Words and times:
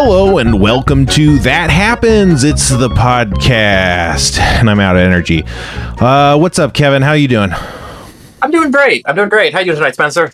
Hello 0.00 0.38
and 0.38 0.60
welcome 0.60 1.06
to 1.06 1.40
That 1.40 1.70
Happens. 1.70 2.44
It's 2.44 2.68
the 2.68 2.88
podcast, 2.88 4.38
and 4.38 4.70
I'm 4.70 4.78
out 4.78 4.94
of 4.94 5.02
energy. 5.02 5.42
Uh, 5.44 6.38
what's 6.38 6.60
up, 6.60 6.72
Kevin? 6.72 7.02
How 7.02 7.14
you 7.14 7.26
doing? 7.26 7.50
I'm 8.40 8.52
doing 8.52 8.70
great. 8.70 9.02
I'm 9.08 9.16
doing 9.16 9.28
great. 9.28 9.52
How 9.52 9.58
you 9.58 9.64
doing 9.64 9.78
tonight, 9.78 9.94
Spencer? 9.94 10.32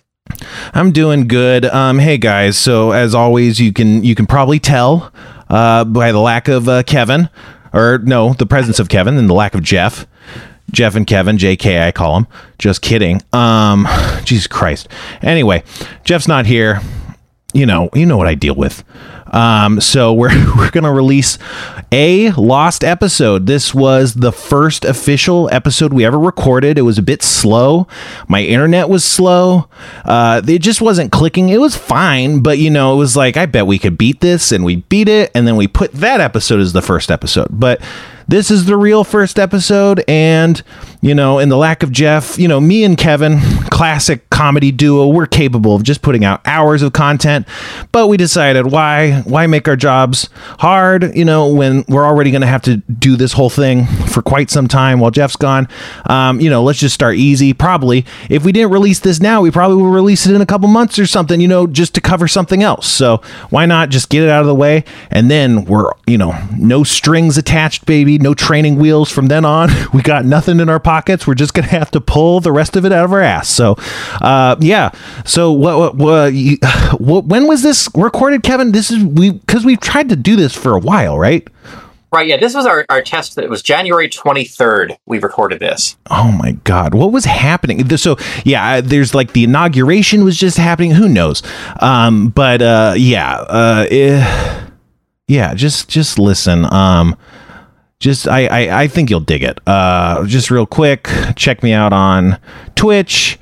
I'm 0.75 0.93
doing 0.93 1.27
good. 1.29 1.65
Um, 1.65 1.99
hey 1.99 2.19
guys. 2.19 2.59
So 2.59 2.91
as 2.91 3.15
always, 3.15 3.59
you 3.59 3.73
can 3.73 4.05
you 4.05 4.15
can 4.15 4.27
probably 4.27 4.59
tell 4.59 5.11
uh, 5.49 5.85
by 5.85 6.13
the 6.13 6.21
lack 6.21 6.47
of 6.47 6.69
uh, 6.69 6.83
Kevin, 6.83 7.31
or 7.73 8.01
no, 8.05 8.35
the 8.35 8.47
presence 8.47 8.79
of 8.79 8.91
Kevin 8.91 9.17
and 9.17 9.31
the 9.31 9.35
lack 9.35 9.55
of 9.55 9.63
Jeff. 9.63 10.07
Jeff 10.73 10.95
and 10.95 11.07
Kevin, 11.07 11.39
JK, 11.39 11.81
I 11.81 11.91
call 11.91 12.19
him. 12.19 12.27
Just 12.59 12.83
kidding. 12.83 13.23
Um, 13.33 13.89
Jesus 14.25 14.47
Christ. 14.47 14.89
Anyway, 15.23 15.65
Jeff's 16.05 16.29
not 16.29 16.45
here. 16.45 16.83
You 17.55 17.65
know, 17.65 17.89
you 17.95 18.05
know 18.05 18.19
what 18.19 18.27
I 18.27 18.35
deal 18.35 18.57
with. 18.57 18.85
Um, 19.33 19.81
so 19.81 20.13
we're 20.13 20.29
we're 20.57 20.71
gonna 20.71 20.93
release 20.93 21.39
a 21.93 22.31
lost 22.33 22.85
episode. 22.85 23.47
This 23.47 23.75
was 23.75 24.15
the 24.15 24.33
first 24.33 24.85
official 24.85 25.49
episode 25.53 25.93
we 25.93 26.05
ever 26.05 26.19
recorded. 26.19 26.79
It 26.79 26.83
was 26.83 26.99
a 26.99 27.03
bit 27.03 27.23
slow. 27.23 27.87
My 28.29 28.43
internet 28.43 28.89
was 28.89 29.05
slow. 29.05 29.69
Uh, 30.05 30.43
it 30.47 30.61
just 30.61 30.81
wasn't 30.81 31.13
clicking. 31.13 31.49
It 31.49 31.61
was 31.61 31.77
fine, 31.77 32.43
but 32.43 32.59
you 32.59 32.71
know, 32.71 32.95
it 32.95 32.99
was 32.99 33.17
like 33.17 33.37
I 33.37 33.47
bet 33.47 33.67
we 33.67 33.79
could 33.79 33.99
beat 33.99 34.21
this, 34.21 34.53
and 34.53 34.65
we 34.65 34.77
beat 34.77 35.09
it, 35.09 35.31
and 35.35 35.47
then 35.47 35.57
we 35.57 35.69
put 35.69 35.93
that 35.93 36.21
episode 36.21 36.61
as 36.61 36.73
the 36.73 36.83
first 36.83 37.11
episode. 37.11 37.49
But 37.51 37.81
this 38.29 38.51
is 38.51 38.65
the 38.67 38.77
real 38.77 39.05
first 39.05 39.39
episode 39.39 40.03
and 40.09 40.63
you 41.01 41.15
know 41.15 41.39
in 41.39 41.49
the 41.49 41.57
lack 41.57 41.83
of 41.83 41.93
jeff 41.93 42.39
you 42.39 42.49
know 42.49 42.61
me 42.61 42.85
and 42.85 42.97
kevin 42.97 43.39
classic 43.71 44.29
comedy 44.31 44.73
duo 44.73 45.09
we're 45.09 45.27
capable 45.27 45.75
of 45.75 45.83
just 45.83 46.03
putting 46.03 46.25
out 46.25 46.41
hours 46.47 46.83
of 46.83 46.93
content 46.93 47.47
but 47.93 48.09
we 48.09 48.17
decided 48.17 48.71
why 48.71 49.21
why 49.23 49.47
make 49.47 49.69
our 49.69 49.77
jobs 49.77 50.29
hard 50.59 51.15
you 51.17 51.25
know 51.25 51.53
when 51.53 51.85
we're 51.89 52.05
already 52.05 52.31
going 52.31 52.41
to 52.41 52.47
have 52.47 52.63
to 52.63 52.77
do 52.77 53.17
this 53.17 53.33
whole 53.33 53.51
thing 53.51 53.87
for 54.09 54.23
quite 54.23 54.51
some 54.51 54.69
time 54.69 55.01
while 55.01 55.11
jeff's 55.11 55.37
gone. 55.37 55.69
Um, 56.07 56.41
you 56.41 56.51
know 56.51 56.63
let's 56.63 56.79
just 56.79 56.95
start 56.95 57.17
easy. 57.17 57.53
Probably 57.53 58.05
if 58.29 58.45
we 58.45 58.53
didn't 58.53 58.71
release 58.71 59.01
this 59.01 59.21
now 59.21 59.41
we 59.41 59.51
probably 59.51 59.77
will 59.77 59.91
release 59.91 60.27
it 60.27 60.35
in 60.35 60.41
a 60.41 60.47
couple 60.47 60.69
months 60.69 60.99
or 60.99 61.07
something 61.07 61.41
you 61.41 61.49
know 61.49 61.67
just 61.67 61.95
to 61.95 62.01
cover 62.01 62.29
something 62.29 62.63
else. 62.63 62.87
So 62.87 63.19
why 63.51 63.67
not 63.67 63.91
just 63.91 64.09
get 64.09 64.23
it 64.23 64.29
out 64.29 64.41
of 64.41 64.47
the 64.47 64.55
way 64.55 64.85
and 65.11 65.31
then 65.31 65.65
we're 65.65 65.91
you 66.07 66.19
know 66.19 66.37
no 66.57 66.85
strings 66.85 67.39
attached 67.39 67.87
baby 67.87 68.14
no 68.19 68.35
training 68.35 68.77
wheels 68.77 69.11
from 69.11 69.27
then 69.27 69.45
on. 69.45 69.71
We 69.95 70.03
got 70.03 70.25
nothing 70.25 70.59
in 70.59 70.69
our 70.69 70.81
pockets. 70.81 71.25
We're 71.25 71.35
just 71.35 71.55
gonna 71.55 71.69
have 71.69 71.91
to 71.93 72.01
pull 72.01 72.41
the 72.41 72.51
rest 72.51 72.75
of 72.75 72.85
it 72.85 72.91
out 72.91 73.05
of 73.05 73.13
our 73.13 73.21
ass. 73.21 73.49
So, 73.49 73.77
uh, 74.21 74.57
yeah. 74.59 74.91
So 75.25 75.53
what? 75.53 75.79
What? 75.79 75.95
what, 75.97 76.35
you, 76.35 76.57
what 76.99 77.27
when 77.27 77.47
was 77.47 77.63
this 77.63 77.89
recorded, 77.95 78.43
Kevin? 78.43 78.73
This 78.73 78.91
is 78.91 79.05
we 79.05 79.31
because 79.33 79.65
we've 79.65 79.81
tried 79.81 80.09
to 80.09 80.17
do 80.17 80.37
this 80.37 80.55
for 80.55 80.75
a 80.75 80.81
while, 80.81 81.19
right? 81.19 81.47
Right, 82.13 82.29
yeah. 82.29 82.37
This 82.37 82.55
was 82.55 82.65
our, 82.65 82.87
our 82.91 83.03
test. 83.03 83.35
That 83.35 83.45
it 83.45 83.51
was 83.51 83.61
January 83.61 84.09
23rd. 84.09 84.97
We 85.05 85.19
recorded 85.19 85.59
this. 85.59 85.97
Oh 86.11 86.31
my 86.31 86.53
God. 86.63 86.95
What 86.95 87.11
was 87.11 87.25
happening? 87.25 87.97
So, 87.97 88.17
yeah, 88.45 88.81
there's 88.81 89.17
like 89.17 89.33
the 89.33 89.43
inauguration 89.43 90.23
was 90.23 90.37
just 90.37 90.57
happening. 90.57 90.93
Who 90.93 91.09
knows? 91.09 91.43
Um, 91.81 92.29
but 92.29 92.63
uh, 92.63 92.95
yeah, 92.97 93.39
uh, 93.39 93.87
eh, 93.91 94.65
yeah, 95.27 95.55
just 95.55 95.89
just 95.89 96.19
listen. 96.19 96.73
Um, 96.73 97.17
just 98.05 98.29
I, 98.29 98.47
I, 98.47 98.83
I 98.83 98.87
think 98.87 99.09
you'll 99.09 99.21
dig 99.21 99.43
it. 99.43 99.59
Uh, 99.67 100.27
just 100.27 100.51
real 100.51 100.67
quick, 100.67 101.09
check 101.37 101.63
me 101.63 101.73
out 101.73 101.95
on 101.95 102.39
Twitch, 102.77 103.39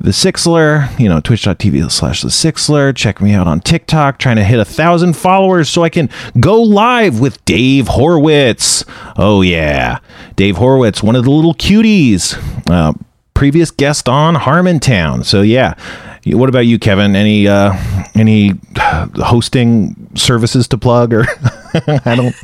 the 0.00 0.10
Sixler, 0.10 0.98
you 0.98 1.08
know, 1.08 1.20
twitch.tv 1.20 1.88
slash 1.88 2.22
the 2.22 2.28
Sixler. 2.28 2.94
Check 2.94 3.20
me 3.20 3.32
out 3.32 3.46
on 3.46 3.60
TikTok, 3.60 4.18
trying 4.18 4.36
to 4.36 4.44
hit 4.44 4.58
a 4.58 4.64
thousand 4.64 5.16
followers 5.16 5.68
so 5.68 5.84
I 5.84 5.88
can 5.88 6.10
go 6.40 6.60
live 6.60 7.20
with 7.20 7.42
Dave 7.44 7.86
Horwitz. 7.86 8.84
Oh 9.16 9.40
yeah, 9.40 10.00
Dave 10.34 10.56
Horwitz, 10.56 11.00
one 11.00 11.14
of 11.14 11.22
the 11.22 11.30
little 11.30 11.54
cuties. 11.54 12.36
Uh, 12.68 12.94
previous 13.34 13.70
guest 13.70 14.08
on 14.08 14.34
Harmontown. 14.34 15.24
So 15.24 15.42
yeah. 15.42 15.74
What 16.24 16.48
about 16.48 16.66
you, 16.66 16.78
Kevin? 16.78 17.16
Any 17.16 17.48
uh, 17.48 17.72
any 18.14 18.52
hosting 19.16 20.08
services 20.14 20.68
to 20.68 20.78
plug 20.78 21.12
or 21.12 21.26
I 22.04 22.14
don't 22.14 22.34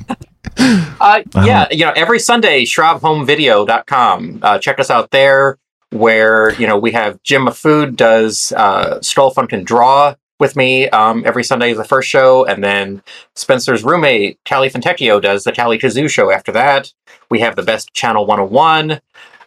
uh, 0.59 1.23
yeah, 1.45 1.67
you 1.71 1.85
know, 1.85 1.93
every 1.93 2.19
Sunday, 2.19 2.65
ShrobHomeVideo.com. 2.65 4.41
Uh, 4.43 4.59
check 4.59 4.79
us 4.79 4.91
out 4.91 5.11
there 5.11 5.59
where, 5.91 6.53
you 6.61 6.67
know, 6.67 6.79
we 6.79 6.93
have 6.93 7.23
Jim 7.23 7.47
Mahfood 7.47 7.97
does 7.97 8.53
uh, 8.57 9.01
Stroll 9.01 9.31
Can 9.33 9.65
Draw 9.65 10.15
with 10.39 10.55
me 10.55 10.89
um, 10.91 11.25
every 11.27 11.43
Sunday 11.43 11.71
is 11.71 11.79
the 11.79 11.85
first 11.85 12.09
show. 12.09 12.45
And 12.47 12.63
then 12.63 13.03
Spencer's 13.35 13.85
roommate, 13.85 14.39
Callie 14.49 14.71
Fantecchio, 14.71 15.21
does 15.21 15.45
the 15.45 15.53
Callie 15.53 15.79
Kazoo 15.79 16.09
show 16.09 16.31
after 16.31 16.53
that. 16.53 16.93
We 17.31 17.41
have 17.41 17.57
the 17.57 17.63
best 17.63 17.93
Channel 17.95 18.27
101. 18.27 19.01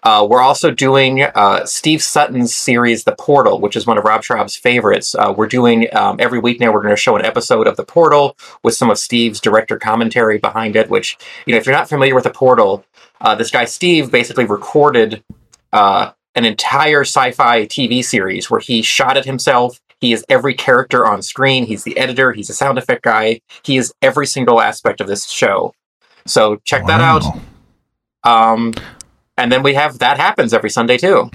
Uh, 0.03 0.25
we're 0.29 0.41
also 0.41 0.71
doing 0.71 1.21
uh, 1.21 1.65
Steve 1.65 2.01
Sutton's 2.01 2.55
series, 2.55 3.03
The 3.03 3.15
Portal, 3.15 3.59
which 3.59 3.75
is 3.75 3.85
one 3.85 3.97
of 3.97 4.03
Rob 4.03 4.21
Schrab's 4.21 4.55
favorites. 4.55 5.13
Uh, 5.13 5.33
we're 5.35 5.47
doing 5.47 5.87
um, 5.93 6.17
every 6.19 6.39
week 6.39 6.59
now, 6.59 6.71
we're 6.71 6.81
going 6.81 6.95
to 6.95 7.01
show 7.01 7.15
an 7.15 7.23
episode 7.23 7.67
of 7.67 7.77
The 7.77 7.85
Portal 7.85 8.35
with 8.63 8.73
some 8.73 8.89
of 8.89 8.97
Steve's 8.97 9.39
director 9.39 9.77
commentary 9.77 10.39
behind 10.39 10.75
it, 10.75 10.89
which, 10.89 11.17
you 11.45 11.53
know, 11.53 11.59
if 11.59 11.65
you're 11.65 11.75
not 11.75 11.87
familiar 11.87 12.15
with 12.15 12.23
The 12.23 12.31
Portal, 12.31 12.83
uh, 13.21 13.35
this 13.35 13.51
guy, 13.51 13.65
Steve, 13.65 14.11
basically 14.11 14.45
recorded 14.45 15.23
uh, 15.71 16.11
an 16.33 16.45
entire 16.45 17.01
sci 17.01 17.31
fi 17.31 17.65
TV 17.65 18.03
series 18.03 18.49
where 18.49 18.59
he 18.59 18.81
shot 18.81 19.17
it 19.17 19.25
himself. 19.25 19.79
He 19.99 20.13
is 20.13 20.25
every 20.29 20.55
character 20.55 21.05
on 21.05 21.21
screen. 21.21 21.67
He's 21.67 21.83
the 21.83 21.95
editor. 21.97 22.31
He's 22.31 22.49
a 22.49 22.55
sound 22.55 22.79
effect 22.79 23.03
guy. 23.03 23.41
He 23.63 23.77
is 23.77 23.93
every 24.01 24.25
single 24.25 24.59
aspect 24.59 24.99
of 24.99 25.07
this 25.07 25.29
show. 25.29 25.75
So 26.25 26.55
check 26.63 26.83
wow. 26.83 26.87
that 26.87 27.01
out. 27.01 27.23
Um, 28.23 28.73
and 29.37 29.51
then 29.51 29.63
we 29.63 29.73
have 29.73 29.99
that 29.99 30.17
happens 30.17 30.53
every 30.53 30.69
Sunday 30.69 30.97
too. 30.97 31.29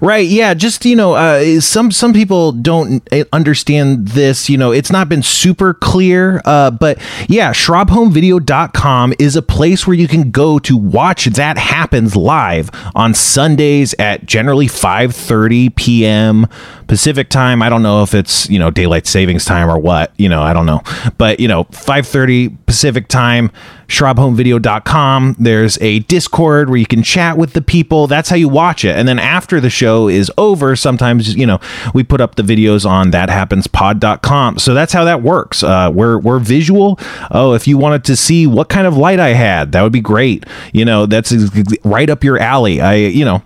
Right. 0.00 0.26
Yeah. 0.26 0.54
Just 0.54 0.84
you 0.84 0.96
know, 0.96 1.14
uh, 1.14 1.60
some 1.60 1.90
some 1.90 2.12
people 2.12 2.52
don't 2.52 3.06
understand 3.32 4.08
this. 4.08 4.48
You 4.48 4.58
know, 4.58 4.70
it's 4.72 4.90
not 4.90 5.08
been 5.08 5.22
super 5.22 5.74
clear. 5.74 6.42
Uh, 6.44 6.70
but 6.70 6.98
yeah, 7.28 7.52
ShrobHomeVideo.com 7.52 9.14
is 9.18 9.36
a 9.36 9.42
place 9.42 9.86
where 9.86 9.96
you 9.96 10.08
can 10.08 10.30
go 10.30 10.58
to 10.60 10.76
watch 10.76 11.24
that 11.26 11.56
happens 11.56 12.16
live 12.16 12.70
on 12.94 13.14
Sundays 13.14 13.94
at 13.98 14.26
generally 14.26 14.66
5:30 14.66 15.74
p.m. 15.74 16.46
Pacific 16.86 17.28
time. 17.28 17.62
I 17.62 17.68
don't 17.68 17.82
know 17.82 18.02
if 18.02 18.14
it's 18.14 18.48
you 18.50 18.58
know 18.58 18.70
daylight 18.70 19.06
savings 19.06 19.44
time 19.44 19.70
or 19.70 19.78
what. 19.78 20.12
You 20.18 20.28
know, 20.28 20.42
I 20.42 20.52
don't 20.52 20.66
know. 20.66 20.82
But 21.18 21.40
you 21.40 21.48
know, 21.48 21.64
5:30 21.64 22.56
Pacific 22.66 23.08
time 23.08 23.50
ShrobHomeVideo.com. 23.92 25.36
There's 25.38 25.78
a 25.82 25.98
Discord 26.00 26.70
where 26.70 26.78
you 26.78 26.86
can 26.86 27.02
chat 27.02 27.36
with 27.36 27.52
the 27.52 27.60
people. 27.60 28.06
That's 28.06 28.30
how 28.30 28.36
you 28.36 28.48
watch 28.48 28.86
it. 28.86 28.96
And 28.96 29.06
then 29.06 29.18
after 29.18 29.60
the 29.62 29.70
show 29.70 30.08
is 30.08 30.30
over, 30.36 30.76
sometimes, 30.76 31.34
you 31.34 31.46
know, 31.46 31.58
we 31.94 32.02
put 32.04 32.20
up 32.20 32.34
the 32.34 32.42
videos 32.42 32.88
on 32.88 33.10
thathappenspod.com. 33.10 34.58
So 34.58 34.74
that's 34.74 34.92
how 34.92 35.04
that 35.04 35.22
works. 35.22 35.62
Uh, 35.62 35.90
we're, 35.92 36.18
we're 36.18 36.38
visual. 36.38 36.98
Oh, 37.30 37.54
if 37.54 37.66
you 37.66 37.78
wanted 37.78 38.04
to 38.04 38.16
see 38.16 38.46
what 38.46 38.68
kind 38.68 38.86
of 38.86 38.96
light 38.96 39.20
I 39.20 39.30
had, 39.30 39.72
that 39.72 39.82
would 39.82 39.92
be 39.92 40.00
great. 40.00 40.44
You 40.72 40.84
know, 40.84 41.06
that's 41.06 41.32
right 41.84 42.10
up 42.10 42.24
your 42.24 42.38
alley. 42.38 42.80
I, 42.80 42.94
you 42.94 43.24
know, 43.24 43.42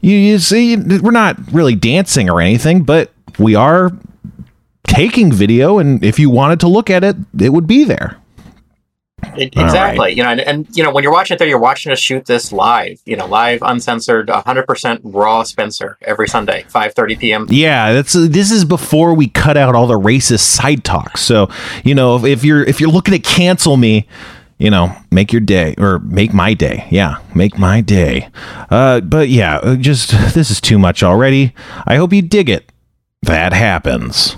you, 0.00 0.16
you 0.16 0.38
see, 0.38 0.76
we're 0.76 1.10
not 1.10 1.36
really 1.52 1.74
dancing 1.74 2.28
or 2.28 2.40
anything, 2.40 2.82
but 2.82 3.12
we 3.38 3.54
are 3.54 3.90
taking 4.84 5.32
video. 5.32 5.78
And 5.78 6.04
if 6.04 6.18
you 6.18 6.30
wanted 6.30 6.60
to 6.60 6.68
look 6.68 6.90
at 6.90 7.04
it, 7.04 7.16
it 7.38 7.50
would 7.50 7.66
be 7.66 7.84
there. 7.84 8.16
It, 9.36 9.56
exactly. 9.56 9.98
Right. 9.98 10.16
You 10.16 10.22
know, 10.22 10.30
and, 10.30 10.40
and, 10.40 10.76
you 10.76 10.82
know, 10.82 10.90
when 10.90 11.02
you're 11.02 11.12
watching 11.12 11.34
it 11.34 11.38
there, 11.38 11.48
you're 11.48 11.58
watching 11.58 11.92
us 11.92 11.98
shoot 11.98 12.26
this 12.26 12.52
live. 12.52 13.00
You 13.04 13.16
know, 13.16 13.26
live, 13.26 13.60
uncensored, 13.62 14.28
100% 14.28 15.00
raw 15.04 15.42
Spencer 15.42 15.98
every 16.02 16.28
Sunday, 16.28 16.64
5:30 16.68 17.18
p.m. 17.18 17.46
Yeah, 17.48 17.92
that's 17.92 18.12
this 18.12 18.50
is 18.50 18.64
before 18.64 19.14
we 19.14 19.28
cut 19.28 19.56
out 19.56 19.74
all 19.74 19.86
the 19.86 19.98
racist 19.98 20.40
side 20.40 20.84
talk. 20.84 21.18
So, 21.18 21.48
you 21.84 21.94
know, 21.94 22.16
if, 22.16 22.24
if 22.24 22.44
you're 22.44 22.62
if 22.62 22.80
you're 22.80 22.90
looking 22.90 23.12
to 23.12 23.20
cancel 23.20 23.76
me, 23.76 24.06
you 24.58 24.70
know, 24.70 24.94
make 25.10 25.32
your 25.32 25.40
day 25.40 25.74
or 25.78 25.98
make 26.00 26.34
my 26.34 26.54
day. 26.54 26.86
Yeah, 26.90 27.16
make 27.34 27.58
my 27.58 27.80
day. 27.80 28.28
Uh, 28.70 29.00
but 29.00 29.28
yeah, 29.30 29.56
uh, 29.56 29.76
just 29.76 30.10
this 30.34 30.50
is 30.50 30.60
too 30.60 30.78
much 30.78 31.02
already. 31.02 31.54
I 31.86 31.96
hope 31.96 32.12
you 32.12 32.22
dig 32.22 32.50
it. 32.50 32.70
That 33.22 33.52
happens. 33.52 34.36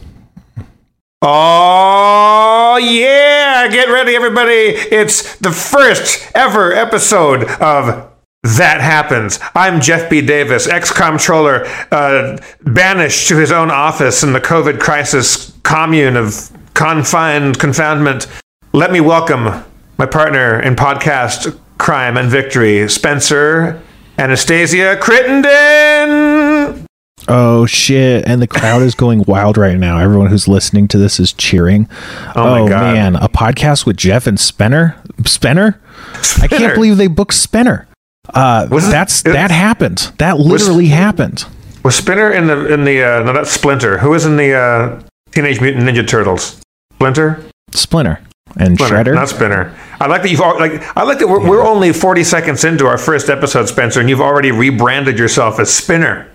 Oh, 1.25 2.81
yeah! 2.83 3.69
Get 3.69 3.89
ready, 3.89 4.17
everybody! 4.17 4.51
It's 4.51 5.37
the 5.37 5.53
first 5.53 6.29
ever 6.35 6.73
episode 6.73 7.45
of 7.61 8.11
That 8.43 8.81
Happens. 8.81 9.39
I'm 9.55 9.81
Jeff 9.81 10.11
B. 10.11 10.21
Davis, 10.21 10.67
ex 10.67 10.91
comptroller, 10.91 11.65
uh, 11.93 12.39
banished 12.63 13.29
to 13.29 13.37
his 13.37 13.53
own 13.53 13.71
office 13.71 14.25
in 14.25 14.33
the 14.33 14.41
COVID 14.41 14.81
crisis 14.81 15.57
commune 15.63 16.17
of 16.17 16.51
confined 16.75 17.57
confoundment. 17.57 18.27
Let 18.73 18.91
me 18.91 19.01
welcome 19.01 19.65
my 19.99 20.07
partner 20.07 20.59
in 20.59 20.75
podcast 20.75 21.57
crime 21.79 22.17
and 22.17 22.31
victory, 22.31 22.89
Spencer 22.89 23.81
Anastasia 24.19 24.97
Crittenden. 24.97 25.92
Oh 27.29 27.67
shit! 27.67 28.27
And 28.27 28.43
the 28.43 28.47
crowd 28.47 28.83
is 28.83 28.95
going 28.95 29.23
wild 29.27 29.57
right 29.57 29.79
now. 29.79 29.99
Everyone 29.99 30.27
who's 30.29 30.49
listening 30.49 30.89
to 30.89 30.99
this 30.99 31.21
is 31.21 31.33
cheering. 31.33 31.89
Oh, 32.35 32.63
my 32.65 32.69
God. 32.69 32.95
man, 32.95 33.17
a 33.17 33.29
podcast 33.29 33.87
with 33.87 33.97
Jeff 33.97 34.27
and 34.27 34.39
Spenner. 34.41 34.97
Spenner? 35.25 35.81
I 36.43 36.49
can't 36.49 36.75
believe 36.75 36.97
they 36.97 37.07
booked 37.07 37.35
Spenner. 37.35 37.87
Uh, 38.35 38.67
Was 38.71 38.89
that's 38.91 39.21
it- 39.21 39.33
that 39.33 39.51
happened. 39.51 40.13
That 40.19 40.39
literally 40.39 40.87
happened. 40.89 41.45
Was 41.85 41.97
Spinner 41.97 42.31
in 42.31 42.47
the 42.47 42.73
in 42.73 42.85
the 42.85 43.03
uh, 43.03 43.23
no 43.25 43.33
that's 43.33 43.51
Splinter. 43.51 43.99
Who 43.99 44.11
was 44.11 44.25
in 44.27 44.37
the 44.37 44.53
uh, 44.55 45.03
Teenage 45.33 45.61
Mutant 45.61 45.85
Ninja 45.89 46.07
Turtles? 46.07 46.61
Splinter? 46.95 47.45
Splinter 47.73 48.21
and 48.57 48.77
Splinter, 48.77 48.97
Shredder. 49.11 49.15
not 49.15 49.29
Spinner. 49.29 49.75
I 50.01 50.07
like 50.07 50.23
that 50.23 50.31
you've 50.31 50.41
al- 50.41 50.59
like. 50.61 50.83
I 50.97 51.03
like 51.05 51.19
that 51.19 51.27
we're, 51.29 51.49
we're 51.49 51.63
only 51.67 51.93
forty 51.93 52.23
seconds 52.23 52.65
into 52.65 52.87
our 52.87 52.99
first 52.99 53.29
episode, 53.29 53.67
Spencer, 53.69 53.99
and 54.01 54.09
you've 54.09 54.21
already 54.21 54.53
rebranded 54.53 55.19
yourself 55.19 55.59
as 55.59 55.73
Spinner. 55.73 56.31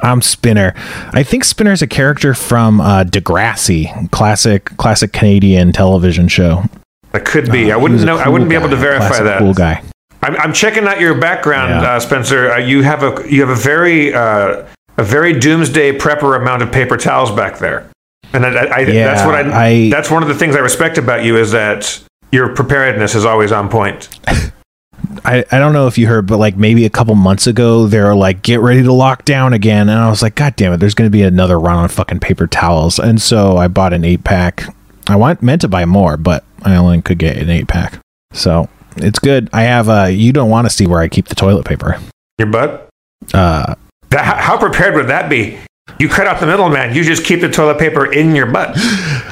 I'm 0.00 0.22
Spinner. 0.22 0.72
I 1.12 1.22
think 1.22 1.44
Spinner's 1.44 1.82
a 1.82 1.86
character 1.86 2.34
from 2.34 2.80
uh, 2.80 3.04
Degrassi, 3.04 4.10
classic 4.10 4.64
classic 4.76 5.12
Canadian 5.12 5.72
television 5.72 6.28
show. 6.28 6.64
That 7.12 7.24
could 7.24 7.50
be. 7.52 7.70
I 7.70 7.74
Uh, 7.74 7.78
He 7.78 7.82
wouldn't 7.82 8.02
know. 8.04 8.16
I 8.18 8.28
wouldn't 8.28 8.48
be 8.50 8.56
able 8.56 8.70
to 8.70 8.76
verify 8.76 9.08
classic 9.08 9.24
that. 9.24 9.38
Cool 9.38 9.54
guy. 9.54 9.82
I'm, 10.22 10.36
I'm 10.36 10.52
checking 10.52 10.86
out 10.86 11.00
your 11.00 11.14
background, 11.18 11.70
Yeah. 11.70 11.92
uh, 11.94 12.00
Spencer. 12.00 12.52
Uh, 12.52 12.58
you 12.58 12.82
have 12.82 13.02
a 13.02 13.24
you 13.28 13.40
have 13.40 13.50
a 13.50 13.60
very 13.60 14.14
uh, 14.14 14.64
a 14.98 15.02
very 15.02 15.38
doomsday 15.38 15.98
prepper 15.98 16.40
amount 16.40 16.62
of 16.62 16.70
paper 16.70 16.96
towels 16.96 17.30
back 17.32 17.58
there, 17.58 17.88
and 18.32 18.46
I, 18.46 18.50
I, 18.66 18.78
Yeah, 18.80 19.06
that's 19.14 19.26
what 19.26 19.34
I, 19.34 19.66
I- 19.68 19.90
That's 19.90 20.10
one 20.10 20.22
of 20.22 20.28
the 20.28 20.34
things 20.34 20.54
I 20.54 20.60
respect 20.60 20.96
about 20.98 21.24
you 21.24 21.36
is 21.36 21.50
that 21.52 22.02
your 22.30 22.54
preparedness 22.54 23.14
is 23.14 23.24
always 23.24 23.52
on 23.52 23.68
point. 23.68 24.08
I, 25.24 25.44
I 25.52 25.58
don't 25.58 25.72
know 25.72 25.86
if 25.86 25.98
you 25.98 26.06
heard, 26.08 26.26
but 26.26 26.38
like 26.38 26.56
maybe 26.56 26.84
a 26.84 26.90
couple 26.90 27.14
months 27.14 27.46
ago, 27.46 27.86
they 27.86 28.00
were 28.00 28.14
like, 28.14 28.42
get 28.42 28.60
ready 28.60 28.82
to 28.82 28.92
lock 28.92 29.24
down 29.24 29.52
again. 29.52 29.88
And 29.88 29.98
I 29.98 30.08
was 30.10 30.20
like, 30.22 30.34
God 30.34 30.56
damn 30.56 30.72
it, 30.72 30.78
there's 30.78 30.94
going 30.94 31.06
to 31.06 31.12
be 31.12 31.22
another 31.22 31.58
run 31.58 31.76
on 31.76 31.88
fucking 31.88 32.20
paper 32.20 32.46
towels. 32.46 32.98
And 32.98 33.20
so 33.22 33.56
I 33.56 33.68
bought 33.68 33.92
an 33.92 34.04
eight 34.04 34.24
pack. 34.24 34.64
I 35.08 35.16
want, 35.16 35.42
meant 35.42 35.60
to 35.62 35.68
buy 35.68 35.84
more, 35.84 36.16
but 36.16 36.44
I 36.62 36.76
only 36.76 37.00
could 37.02 37.18
get 37.18 37.36
an 37.36 37.50
eight 37.50 37.68
pack. 37.68 37.98
So 38.32 38.68
it's 38.96 39.18
good. 39.18 39.48
I 39.52 39.62
have, 39.62 39.88
uh, 39.88 40.04
you 40.04 40.32
don't 40.32 40.50
want 40.50 40.66
to 40.66 40.70
see 40.70 40.86
where 40.86 41.00
I 41.00 41.08
keep 41.08 41.28
the 41.28 41.34
toilet 41.34 41.66
paper. 41.66 42.00
Your 42.38 42.48
butt. 42.48 42.88
Uh, 43.32 43.74
That, 44.10 44.24
how, 44.40 44.58
prepared 44.58 44.94
would 44.96 45.06
that 45.08 45.30
be? 45.30 45.58
You 45.98 46.08
cut 46.08 46.26
out 46.26 46.40
the 46.40 46.46
middleman. 46.46 46.94
You 46.94 47.04
just 47.04 47.24
keep 47.24 47.40
the 47.40 47.48
toilet 47.48 47.78
paper 47.78 48.10
in 48.12 48.34
your 48.34 48.46
butt. 48.46 48.72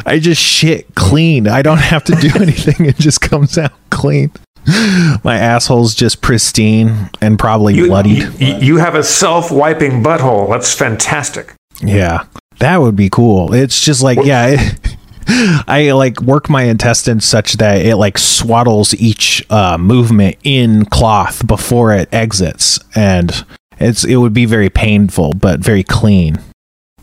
I 0.06 0.18
just 0.20 0.40
shit 0.42 0.94
clean. 0.94 1.48
I 1.48 1.62
don't 1.62 1.78
have 1.78 2.04
to 2.04 2.14
do 2.14 2.30
anything. 2.40 2.86
It 2.86 2.96
just 2.96 3.20
comes 3.20 3.58
out 3.58 3.72
clean. 3.90 4.30
My 5.24 5.36
asshole's 5.38 5.94
just 5.94 6.20
pristine 6.22 7.10
and 7.20 7.38
probably 7.38 7.74
You, 7.74 7.86
bloodied. 7.86 8.40
you, 8.40 8.54
you 8.56 8.76
have 8.78 8.94
a 8.94 9.02
self-wiping 9.02 10.02
butthole. 10.02 10.48
That's 10.50 10.74
fantastic. 10.74 11.54
Yeah, 11.82 12.24
that 12.58 12.78
would 12.78 12.96
be 12.96 13.08
cool. 13.08 13.54
It's 13.54 13.80
just 13.82 14.02
like, 14.02 14.18
yeah, 14.22 14.56
it, 14.58 14.96
I 15.68 15.92
like 15.92 16.20
work 16.20 16.50
my 16.50 16.64
intestines 16.64 17.24
such 17.24 17.54
that 17.54 17.84
it 17.84 17.96
like 17.96 18.14
swaddles 18.18 18.94
each 18.94 19.44
uh, 19.50 19.78
movement 19.78 20.36
in 20.44 20.84
cloth 20.86 21.46
before 21.46 21.92
it 21.94 22.08
exits, 22.12 22.78
and 22.94 23.44
it's 23.78 24.04
it 24.04 24.16
would 24.16 24.34
be 24.34 24.44
very 24.44 24.68
painful 24.70 25.32
but 25.34 25.60
very 25.60 25.82
clean. 25.82 26.38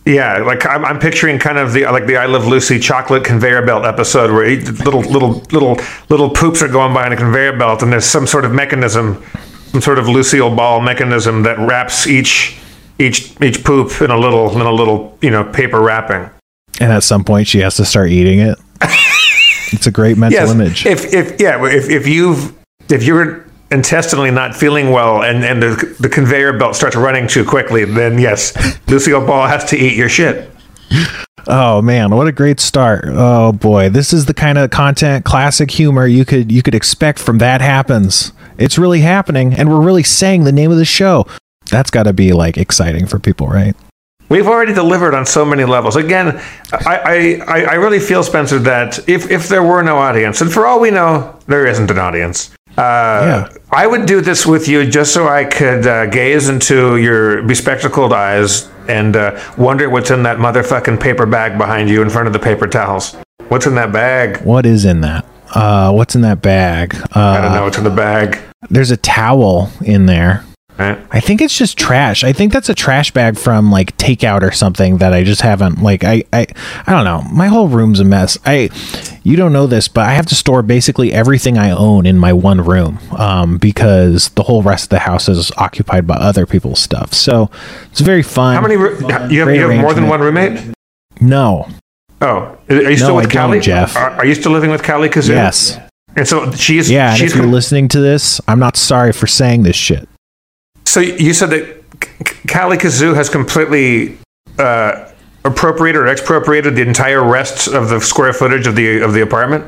Yeah, 0.08 0.38
like 0.38 0.66
I'm, 0.66 0.86
I'm 0.86 1.00
picturing 1.00 1.38
kind 1.38 1.58
of 1.58 1.74
the 1.74 1.84
like 1.86 2.06
the 2.06 2.16
I 2.16 2.28
Love 2.28 2.48
Lucy 2.48 2.80
chocolate 2.80 3.26
conveyor 3.26 3.66
belt 3.66 3.84
episode 3.84 4.32
where 4.32 4.46
little 4.86 5.02
little 5.02 5.44
little 5.52 5.78
little 6.10 6.30
poops 6.30 6.62
are 6.62 6.70
going 6.70 6.94
by 6.94 7.06
on 7.06 7.12
a 7.12 7.18
conveyor 7.18 7.58
belt, 7.58 7.84
and 7.84 7.92
there's 7.92 8.06
some 8.06 8.26
sort 8.26 8.46
of 8.46 8.54
mechanism, 8.54 9.22
some 9.72 9.82
sort 9.82 10.00
of 10.00 10.08
Lucille 10.08 10.56
Ball 10.56 10.80
mechanism 10.80 11.44
that 11.44 11.60
wraps 11.60 12.08
each 12.08 12.58
each 13.00 13.34
each 13.42 13.66
poop 13.66 14.02
in 14.02 14.10
a 14.10 14.18
little 14.18 14.50
in 14.56 14.62
a 14.66 14.72
little 14.72 15.18
you 15.22 15.30
know 15.30 15.44
paper 15.44 15.82
wrapping. 15.82 16.30
And 16.80 16.94
at 16.94 17.04
some 17.04 17.26
point, 17.26 17.48
she 17.48 17.60
has 17.60 17.76
to 17.76 17.84
start 17.84 18.10
eating 18.10 18.40
it. 18.40 18.58
it's 19.74 19.88
a 19.88 19.92
great 19.92 20.18
mental 20.18 20.40
Yes, 20.40 20.52
image. 20.52 20.86
if 20.86 21.14
if 21.14 21.42
yeah 21.42 21.62
if 21.66 21.90
if 21.90 22.08
you've 22.08 22.54
if 22.90 23.04
you're 23.04 23.46
intestinally 23.72 24.32
not 24.32 24.56
feeling 24.56 24.92
well 24.92 25.24
and 25.24 25.44
and 25.44 25.62
the, 25.62 25.96
the 26.00 26.10
conveyor 26.10 26.58
belt 26.58 26.76
starts 26.76 26.96
running 26.96 27.28
too 27.28 27.46
quickly, 27.46 27.86
then 27.86 28.20
yes, 28.20 28.56
Lucille 28.88 29.26
Ball 29.26 29.48
has 29.48 29.66
to 29.66 29.78
eat 29.78 29.96
your 29.96 30.10
shit. 30.10 30.50
Oh 31.48 31.82
man, 31.82 32.12
what 32.12 32.28
a 32.28 32.32
great 32.32 32.60
start. 32.60 33.06
Oh 33.08 33.52
boy, 33.52 33.90
this 33.90 34.14
is 34.14 34.26
the 34.26 34.34
kind 34.34 34.58
of 34.58 34.70
content 34.70 35.26
classic 35.26 35.72
humor 35.72 36.08
you 36.08 36.26
could 36.26 36.52
you 36.52 36.62
could 36.62 36.76
expect 36.76 37.20
from 37.20 37.38
that 37.40 37.62
happens. 37.62 38.34
It's 38.58 38.78
really 38.78 39.02
happening 39.02 39.54
and 39.54 39.70
we're 39.70 39.82
really 39.82 40.04
saying 40.04 40.44
the 40.44 40.52
name 40.52 40.72
of 40.72 40.78
the 40.78 40.86
show. 40.86 41.26
That's 41.70 41.92
got 41.92 42.04
to 42.04 42.14
be 42.14 42.34
like 42.34 42.58
exciting 42.58 43.08
for 43.08 43.20
people, 43.20 43.48
right? 43.48 43.76
We've 44.30 44.48
already 44.48 44.74
delivered 44.74 45.14
on 45.14 45.26
so 45.26 45.46
many 45.46 45.64
levels. 45.64 45.96
Again, 45.96 46.42
I, 46.74 47.42
I, 47.48 47.62
I 47.62 47.74
really 47.76 48.00
feel, 48.00 48.24
Spencer, 48.24 48.60
that 48.60 49.08
if, 49.08 49.32
if 49.32 49.48
there 49.48 49.64
were 49.64 49.82
no 49.84 49.98
audience, 49.98 50.42
and 50.42 50.52
for 50.52 50.68
all 50.68 50.82
we 50.82 50.92
know, 50.92 51.40
there 51.48 51.66
isn't 51.66 51.90
an 51.90 51.98
audience, 51.98 52.54
uh, 52.78 53.50
I 53.72 53.88
would 53.88 54.06
do 54.06 54.22
this 54.22 54.46
with 54.46 54.68
you 54.68 54.90
just 54.90 55.14
so 55.14 55.28
I 55.28 55.46
could 55.46 55.86
uh, 55.88 56.06
gaze 56.08 56.50
into 56.50 56.98
your 56.98 57.42
bespectacled 57.44 58.14
eyes 58.14 58.70
and 58.88 59.16
uh, 59.16 59.40
wonder 59.58 59.90
what's 59.90 60.12
in 60.12 60.24
that 60.24 60.38
motherfucking 60.38 61.00
paper 61.02 61.26
bag 61.26 61.58
behind 61.58 61.90
you 61.90 62.02
in 62.02 62.10
front 62.10 62.28
of 62.28 62.34
the 62.34 62.40
paper 62.40 62.68
towels. 62.68 63.16
What's 63.50 63.66
in 63.66 63.76
that 63.76 63.92
bag? 63.92 64.42
What 64.46 64.66
is 64.66 64.86
in 64.86 65.02
that? 65.02 65.26
Uh 65.56 65.94
what's 65.94 66.14
in 66.14 66.22
that 66.22 66.42
bag? 66.42 66.94
Uh 67.16 67.20
I 67.20 67.42
don't 67.42 67.54
know 67.54 67.64
what's 67.64 67.78
in 67.78 67.86
the 67.86 67.90
bag. 67.90 68.38
there's 68.70 68.92
a 68.92 68.98
towel 68.98 69.72
in 69.82 70.06
there. 70.06 70.44
Right? 70.78 71.00
I 71.12 71.20
think 71.20 71.42
it's 71.42 71.58
just 71.58 71.76
trash. 71.78 72.24
I 72.24 72.34
think 72.34 72.54
that's 72.54 72.70
a 72.70 72.76
trash 72.76 73.10
bag 73.12 73.38
from 73.38 73.72
like 73.72 73.98
takeout 73.98 74.44
or 74.44 74.52
something 74.52 74.98
that 75.00 75.12
I 75.12 75.24
just 75.24 75.42
haven't 75.42 75.82
like 75.82 76.04
I 76.04 76.24
I 76.32 76.46
I 76.86 76.92
don't 76.94 77.04
know. 77.04 77.22
My 77.32 77.48
whole 77.48 77.68
room's 77.68 78.00
a 78.00 78.04
mess. 78.04 78.38
I 78.46 78.70
you 79.24 79.36
don't 79.36 79.52
know 79.54 79.66
this, 79.66 79.88
but 79.88 80.06
I 80.08 80.14
have 80.14 80.28
to 80.28 80.36
store 80.36 80.62
basically 80.62 81.12
everything 81.12 81.58
I 81.58 81.72
own 81.72 82.06
in 82.06 82.20
my 82.20 82.32
one 82.32 82.62
room 82.62 83.00
um 83.18 83.58
because 83.58 84.30
the 84.30 84.44
whole 84.44 84.62
rest 84.62 84.86
of 84.86 84.90
the 84.90 85.00
house 85.00 85.28
is 85.28 85.52
occupied 85.58 86.06
by 86.06 86.16
other 86.16 86.46
people's 86.46 86.80
stuff. 86.80 87.12
So 87.14 87.50
it's 87.92 88.02
very 88.02 88.22
fun. 88.24 88.56
How 88.56 88.62
many? 88.62 88.76
Ro- 88.78 88.98
you 89.00 89.08
have, 89.08 89.32
you 89.32 89.42
have 89.70 89.82
more 89.82 89.94
than 89.96 90.08
one 90.08 90.22
roommate? 90.22 90.60
No. 91.20 91.68
Oh, 92.22 92.58
are 92.70 92.90
you 92.92 92.96
still 92.98 93.10
No, 93.10 93.16
with 93.16 93.28
I 93.28 93.32
Callie? 93.34 93.60
Jeff. 93.60 93.96
Are, 93.96 94.12
are 94.12 94.26
you 94.26 94.36
still 94.36 94.52
living 94.52 94.70
with 94.72 94.84
Callie 94.84 95.10
Kazoo? 95.10 95.30
Yes. 95.30 95.80
And 96.16 96.28
so 96.28 96.52
she's 96.52 96.90
Yeah, 96.90 97.10
and 97.12 97.18
she's 97.20 97.32
if 97.32 97.36
you're 97.38 97.46
com- 97.46 97.52
listening 97.52 97.88
to 97.90 98.00
this, 98.00 98.42
I'm 98.48 98.60
not 98.60 98.76
sorry 98.76 99.12
for 99.14 99.28
saying 99.28 99.64
this 99.64 99.76
shit. 99.76 100.08
So 100.88 101.02
you 101.02 101.34
said 101.34 101.50
that 101.50 101.84
Callie 102.52 102.78
Kazoo 102.78 103.14
has 103.14 103.30
completely 103.30 104.18
uh, 104.58 105.12
appropriated 105.44 106.02
or 106.02 106.08
expropriated 106.08 106.76
the 106.76 106.82
entire 106.82 107.22
rest 107.24 107.68
of 107.68 107.90
the 107.90 108.00
square 108.00 108.32
footage 108.32 108.68
of 108.68 108.76
the 108.76 109.02
of 109.02 109.14
the 109.14 109.22
apartment. 109.22 109.66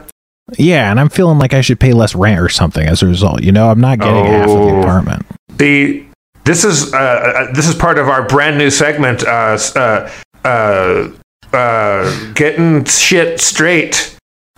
Yeah, 0.57 0.89
and 0.89 0.99
I'm 0.99 1.09
feeling 1.09 1.37
like 1.37 1.53
I 1.53 1.61
should 1.61 1.79
pay 1.79 1.93
less 1.93 2.15
rent 2.15 2.39
or 2.39 2.49
something 2.49 2.87
as 2.87 3.03
a 3.03 3.05
result. 3.07 3.43
You 3.43 3.51
know, 3.51 3.69
I'm 3.69 3.81
not 3.81 3.99
getting 3.99 4.25
half 4.25 4.47
of 4.49 4.55
the 4.55 4.71
Oh. 4.71 4.79
apartment. 4.81 5.25
The 5.57 6.03
this 6.45 6.63
is 6.63 6.93
uh, 6.93 6.97
uh, 6.97 7.53
this 7.53 7.67
is 7.67 7.75
part 7.75 7.97
of 7.99 8.07
our 8.07 8.25
brand 8.25 8.57
new 8.57 8.69
segment. 8.71 9.23
Uh, 9.23 9.59
uh, 9.75 10.09
uh, 10.45 11.09
uh, 11.53 12.33
getting 12.33 12.85
shit 12.85 13.39
straight. 13.41 14.15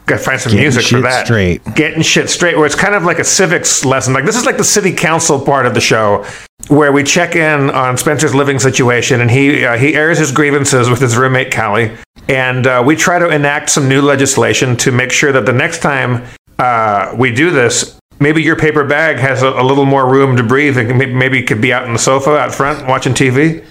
Got 0.08 0.17
to 0.17 0.24
find 0.24 0.39
some 0.41 0.51
Getting 0.51 0.63
music 0.65 0.86
for 0.86 1.01
that. 1.01 1.25
straight. 1.25 1.62
Getting 1.75 2.01
shit 2.01 2.29
straight, 2.29 2.58
where 2.58 2.65
it's 2.65 2.75
kind 2.75 2.96
of 2.96 3.03
like 3.03 3.20
a 3.20 3.24
civics 3.24 3.86
lesson. 3.86 4.13
Like 4.13 4.25
this 4.25 4.36
is 4.36 4.46
like 4.46 4.58
the 4.58 4.63
city 4.63 4.93
council 4.93 5.39
part 5.39 5.65
of 5.65 5.74
the 5.74 5.81
show, 5.81 6.25
where 6.67 6.91
we 6.91 7.03
check 7.03 7.36
in 7.36 7.70
on 7.70 7.98
Spencer's 7.98 8.34
living 8.36 8.60
situation, 8.60 9.22
and 9.22 9.29
he 9.31 9.63
uh, 9.65 9.77
he 9.77 9.93
airs 9.96 10.17
his 10.17 10.31
grievances 10.31 10.89
with 10.89 11.00
his 11.00 11.15
roommate 11.15 11.53
Callie, 11.53 11.91
and 12.27 12.65
uh, 12.67 12.84
we 12.86 12.96
try 12.96 13.20
to 13.20 13.29
enact 13.29 13.70
some 13.70 13.88
new 13.88 14.01
legislation 14.01 14.75
to 14.77 14.91
make 14.91 15.12
sure 15.12 15.31
that 15.31 15.46
the 15.46 15.53
next 15.53 15.81
time 15.81 16.25
uh, 16.60 17.15
we 17.17 17.31
do 17.31 17.51
this, 17.51 17.98
maybe 18.20 18.41
your 18.41 18.55
paper 18.55 18.84
bag 18.84 19.17
has 19.17 19.43
a, 19.43 19.50
a 19.50 19.63
little 19.63 19.86
more 19.86 20.12
room 20.12 20.36
to 20.38 20.43
breathe, 20.43 20.77
and 20.77 20.98
maybe 20.98 21.43
could 21.43 21.62
be 21.62 21.72
out 21.72 21.84
on 21.86 21.93
the 21.93 22.00
sofa 22.00 22.31
out 22.38 22.53
front 22.53 22.88
watching 22.88 23.13
TV. 23.13 23.63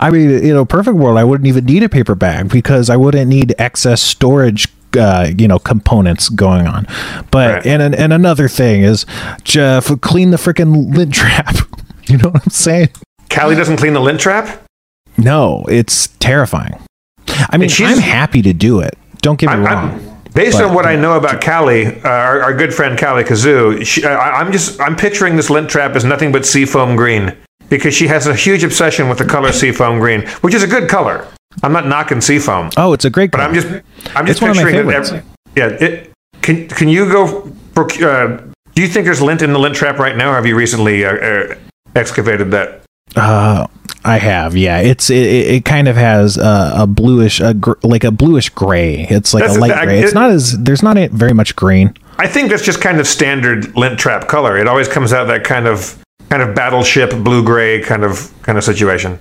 I 0.00 0.10
mean, 0.10 0.30
in 0.30 0.56
a 0.56 0.66
perfect 0.66 0.96
world, 0.96 1.16
I 1.16 1.24
wouldn't 1.24 1.46
even 1.46 1.64
need 1.64 1.82
a 1.82 1.88
paper 1.88 2.14
bag 2.14 2.50
because 2.50 2.90
I 2.90 2.96
wouldn't 2.96 3.28
need 3.28 3.54
excess 3.58 4.02
storage, 4.02 4.68
uh, 4.96 5.30
you 5.36 5.46
know, 5.48 5.58
components 5.58 6.28
going 6.28 6.66
on. 6.66 6.86
But 7.30 7.54
Right. 7.54 7.66
and 7.66 7.94
and 7.94 8.12
another 8.12 8.48
thing 8.48 8.82
is, 8.82 9.06
Jeff, 9.44 9.90
clean 10.00 10.30
the 10.30 10.36
freaking 10.36 10.94
lint 10.96 11.12
trap. 11.14 11.56
you 12.06 12.16
know 12.18 12.30
what 12.30 12.42
I'm 12.44 12.50
saying? 12.50 12.88
Callie 13.30 13.56
doesn't 13.56 13.76
clean 13.78 13.92
the 13.94 14.00
lint 14.00 14.20
trap. 14.20 14.62
No, 15.16 15.64
it's 15.68 16.08
terrifying. 16.18 16.78
I 17.50 17.56
mean, 17.56 17.68
she's- 17.68 17.90
I'm 17.92 17.98
happy 18.02 18.42
to 18.42 18.52
do 18.52 18.80
it. 18.80 18.96
Don't 19.22 19.38
get 19.38 19.46
me 19.48 19.52
I'm- 19.54 19.64
wrong. 19.64 19.90
I'm- 19.90 20.10
based 20.34 20.58
But- 20.58 20.66
on 20.68 20.74
what 20.74 20.86
I 20.86 20.96
know 20.96 21.14
about 21.16 21.40
Callie, 21.42 21.86
uh, 21.86 22.08
our, 22.08 22.42
our 22.42 22.54
good 22.54 22.74
friend 22.74 22.98
Callie 22.98 23.24
Kazoo, 23.24 23.84
she, 23.86 24.04
I, 24.04 24.40
I'm 24.40 24.50
just 24.52 24.80
I'm 24.80 24.96
picturing 24.96 25.36
this 25.36 25.48
lint 25.50 25.68
trap 25.70 25.94
as 25.96 26.04
nothing 26.04 26.32
but 26.32 26.44
seafoam 26.44 26.96
green 26.96 27.32
because 27.70 27.94
she 27.94 28.08
has 28.08 28.26
a 28.26 28.34
huge 28.34 28.62
obsession 28.64 29.08
with 29.08 29.18
the 29.18 29.24
color 29.24 29.52
seafoam 29.60 29.98
green, 30.00 30.26
which 30.42 30.52
is 30.54 30.62
a 30.62 30.66
good 30.66 30.88
color. 30.88 31.26
I'm 31.62 31.72
not 31.72 31.86
knocking 31.86 32.20
seafoam, 32.20 32.70
oh, 32.76 32.92
it's 32.92 33.04
a 33.04 33.10
great. 33.10 33.30
but 33.30 33.40
I'm 33.40 33.54
just 33.54 33.66
I'm 34.14 34.26
just 34.26 34.36
It's 34.36 34.40
one 34.40 34.50
of 34.50 34.56
my 34.56 34.64
picturing. 34.64 34.90
Every, 34.90 35.22
yeah, 35.56 35.68
it, 35.68 36.10
can 36.42 36.68
can 36.68 36.88
you 36.88 37.10
go? 37.10 37.50
Uh, 37.76 38.38
do 38.74 38.82
you 38.82 38.88
think 38.88 39.04
there's 39.04 39.22
lint 39.22 39.40
in 39.42 39.52
the 39.52 39.58
lint 39.58 39.74
trap 39.76 39.98
right 39.98 40.16
now? 40.16 40.32
Or 40.32 40.34
have 40.34 40.46
you 40.46 40.56
recently 40.56 41.04
uh, 41.04 41.12
uh, 41.14 41.54
excavated 41.94 42.50
that? 42.50 42.82
Uh, 43.16 43.66
I 44.04 44.18
have, 44.18 44.56
yeah. 44.56 44.78
It's 44.80 45.08
it, 45.10 45.16
it 45.16 45.64
kind 45.64 45.88
of 45.88 45.96
has 45.96 46.36
a, 46.36 46.72
a 46.78 46.86
bluish, 46.86 47.40
a 47.40 47.54
gr- 47.54 47.72
like 47.82 48.04
a 48.04 48.10
bluish 48.10 48.50
gray. 48.50 49.06
It's 49.08 49.32
like 49.32 49.44
That's 49.44 49.56
a 49.56 49.60
light 49.60 49.82
gray. 49.84 50.00
It's 50.00 50.12
it- 50.12 50.14
not 50.14 50.30
as 50.30 50.58
there's 50.58 50.82
not 50.82 50.98
a- 50.98 51.08
very 51.08 51.32
much 51.32 51.56
green. 51.56 51.94
I 52.18 52.26
think 52.28 52.50
that's 52.50 52.64
just 52.64 52.80
kind 52.80 53.00
of 53.00 53.06
standard 53.06 53.76
lint 53.76 53.98
trap 53.98 54.28
color. 54.28 54.58
It 54.58 54.66
always 54.68 54.88
comes 54.88 55.12
out 55.12 55.26
that 55.28 55.44
kind 55.44 55.66
of 55.66 55.98
kind 56.30 56.42
of 56.42 56.54
battleship 56.54 57.10
blue 57.22 57.42
gray 57.44 57.80
kind 57.82 58.04
of 58.04 58.32
kind 58.42 58.58
of 58.58 58.64
situation. 58.64 59.18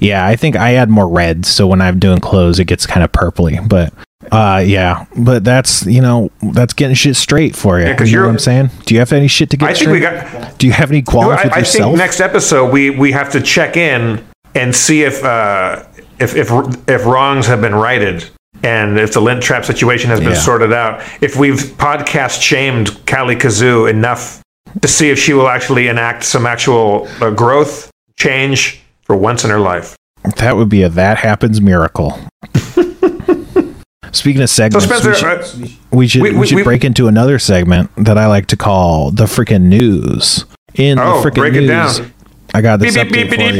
Yeah, 0.00 0.26
I 0.26 0.36
think 0.36 0.56
I 0.56 0.74
add 0.74 0.90
more 0.90 1.08
red, 1.08 1.44
so 1.46 1.66
when 1.66 1.80
I'm 1.80 1.98
doing 1.98 2.20
clothes, 2.20 2.58
it 2.58 2.66
gets 2.66 2.86
kind 2.86 3.02
of 3.04 3.10
purpley. 3.12 3.66
But 3.68 3.92
uh, 4.32 4.62
yeah, 4.64 5.06
but 5.16 5.44
that's 5.44 5.84
you 5.86 6.00
know 6.00 6.30
that's 6.52 6.74
getting 6.74 6.94
shit 6.94 7.16
straight 7.16 7.56
for 7.56 7.78
you. 7.80 7.86
Yeah, 7.86 8.02
you 8.02 8.16
know 8.16 8.22
what 8.26 8.30
I'm 8.32 8.38
saying? 8.38 8.70
Do 8.86 8.94
you 8.94 9.00
have 9.00 9.12
any 9.12 9.28
shit 9.28 9.50
to 9.50 9.56
get 9.56 9.66
I 9.70 9.72
think 9.72 9.78
straight? 9.82 9.92
we 9.92 10.00
got 10.00 10.58
Do 10.58 10.66
you 10.66 10.72
have 10.72 10.90
any 10.90 11.02
qualms 11.02 11.40
I, 11.40 11.44
with 11.44 11.52
I 11.54 11.58
yourself? 11.60 11.90
think 11.90 11.98
next 11.98 12.20
episode 12.20 12.72
we 12.72 12.90
we 12.90 13.12
have 13.12 13.30
to 13.32 13.40
check 13.40 13.76
in 13.76 14.24
and 14.54 14.74
see 14.74 15.02
if 15.02 15.24
uh, 15.24 15.84
if 16.18 16.34
if 16.36 16.50
if 16.88 17.04
wrongs 17.06 17.46
have 17.46 17.60
been 17.60 17.74
righted 17.74 18.28
and 18.62 18.98
if 18.98 19.12
the 19.12 19.20
lint 19.20 19.42
trap 19.42 19.64
situation 19.64 20.10
has 20.10 20.18
been 20.20 20.30
Yeah. 20.30 20.34
sorted 20.38 20.72
out. 20.72 21.00
If 21.20 21.36
we've 21.36 21.56
podcast 21.56 22.40
shamed 22.42 23.04
Callie 23.06 23.36
Kazoo 23.36 23.88
enough 23.88 24.42
to 24.82 24.88
see 24.88 25.10
if 25.10 25.18
she 25.18 25.32
will 25.32 25.48
actually 25.48 25.86
enact 25.88 26.24
some 26.24 26.44
actual 26.44 27.08
uh, 27.20 27.30
growth 27.30 27.90
change 28.16 28.82
for 29.08 29.16
once 29.16 29.42
in 29.42 29.50
her 29.50 29.58
life. 29.58 29.96
That 30.36 30.56
would 30.56 30.68
be 30.68 30.82
a 30.82 30.88
that 30.90 31.18
happens 31.18 31.60
miracle. 31.60 32.20
Speaking 34.12 34.42
of 34.42 34.48
segments, 34.48 34.86
so 34.86 34.98
Spencer, 35.12 35.36
we 35.60 35.66
should, 35.66 35.78
we 35.90 36.08
should, 36.08 36.22
we, 36.22 36.30
we, 36.30 36.38
we 36.38 36.46
should 36.46 36.64
break 36.64 36.84
into 36.84 37.08
another 37.08 37.38
segment 37.38 37.90
that 37.96 38.16
I 38.16 38.26
like 38.26 38.46
to 38.46 38.56
call 38.56 39.10
the 39.10 39.24
freaking 39.24 39.64
news. 39.64 40.44
In 40.74 40.98
oh, 40.98 41.20
the 41.20 41.30
freaking 41.30 41.52
news, 41.52 41.68
down. 41.98 42.12
I 42.54 42.62
got 42.62 42.78
this 42.78 42.96
update 42.96 43.28
for 43.28 43.34
you. 43.34 43.52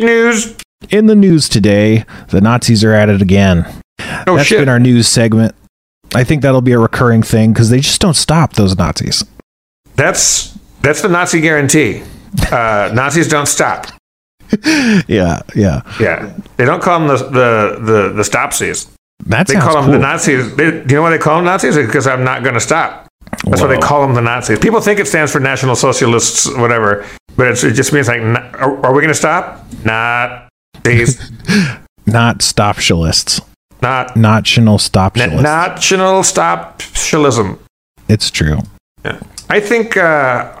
news. 0.00 0.56
In 0.90 1.06
the 1.06 1.14
news 1.14 1.48
today, 1.48 2.04
the 2.28 2.40
Nazis 2.40 2.82
are 2.82 2.92
at 2.92 3.08
it 3.08 3.22
again. 3.22 3.66
Oh, 4.26 4.36
That's 4.36 4.48
shit. 4.48 4.58
been 4.58 4.68
our 4.68 4.80
news 4.80 5.06
segment. 5.06 5.54
I 6.14 6.24
think 6.24 6.42
that'll 6.42 6.60
be 6.60 6.72
a 6.72 6.78
recurring 6.78 7.22
thing 7.22 7.52
because 7.52 7.70
they 7.70 7.80
just 7.80 8.00
don't 8.00 8.14
stop 8.14 8.54
those 8.54 8.76
Nazis. 8.76 9.24
That's 9.94 10.58
that's 10.80 11.02
the 11.02 11.08
Nazi 11.08 11.40
guarantee. 11.40 12.02
Uh, 12.50 12.90
Nazis 12.94 13.28
don't 13.28 13.46
stop. 13.46 13.86
Yeah, 15.08 15.40
yeah. 15.56 15.80
Yeah, 15.98 16.30
they 16.58 16.64
don't 16.66 16.82
call 16.82 16.98
them 16.98 17.08
the 17.08 17.16
the 17.16 17.78
the, 17.80 18.12
the 18.16 18.22
stopsies. 18.22 18.86
That 19.26 19.46
They 19.46 19.54
call 19.54 19.74
them 19.74 19.84
cool. 19.84 19.92
the 19.94 19.98
Nazis. 19.98 20.54
They, 20.56 20.70
do 20.70 20.76
you 20.78 20.84
know 20.96 21.02
why 21.02 21.10
they 21.10 21.18
call 21.18 21.36
them 21.36 21.44
Nazis? 21.46 21.76
Because 21.76 22.06
I'm 22.06 22.22
not 22.24 22.42
going 22.42 22.54
to 22.54 22.60
stop. 22.60 23.06
That's 23.44 23.62
why 23.62 23.68
they 23.68 23.78
call 23.78 24.02
them 24.06 24.14
the 24.14 24.20
Nazis. 24.20 24.58
People 24.58 24.80
think 24.80 24.98
it 25.00 25.06
stands 25.06 25.32
for 25.32 25.40
National 25.40 25.74
Socialists, 25.76 26.46
whatever, 26.56 27.06
but 27.36 27.46
it's, 27.48 27.64
it 27.64 27.72
just 27.74 27.92
means 27.92 28.08
like, 28.08 28.20
n- 28.20 28.36
are, 28.36 28.84
are 28.84 28.92
we 28.92 29.00
going 29.00 29.08
to 29.08 29.14
stop? 29.14 29.64
Not 29.84 30.48
these, 30.82 31.18
Not 32.06 32.38
stoptialists. 32.40 33.40
not 33.80 34.16
National 34.16 34.76
stoptialists. 34.78 35.40
national 35.42 36.22
stopshialism. 36.24 37.58
it's 38.08 38.30
true. 38.30 38.58
Yeah. 39.04 39.20
I 39.48 39.60
think 39.60 39.96
uh, 39.96 40.60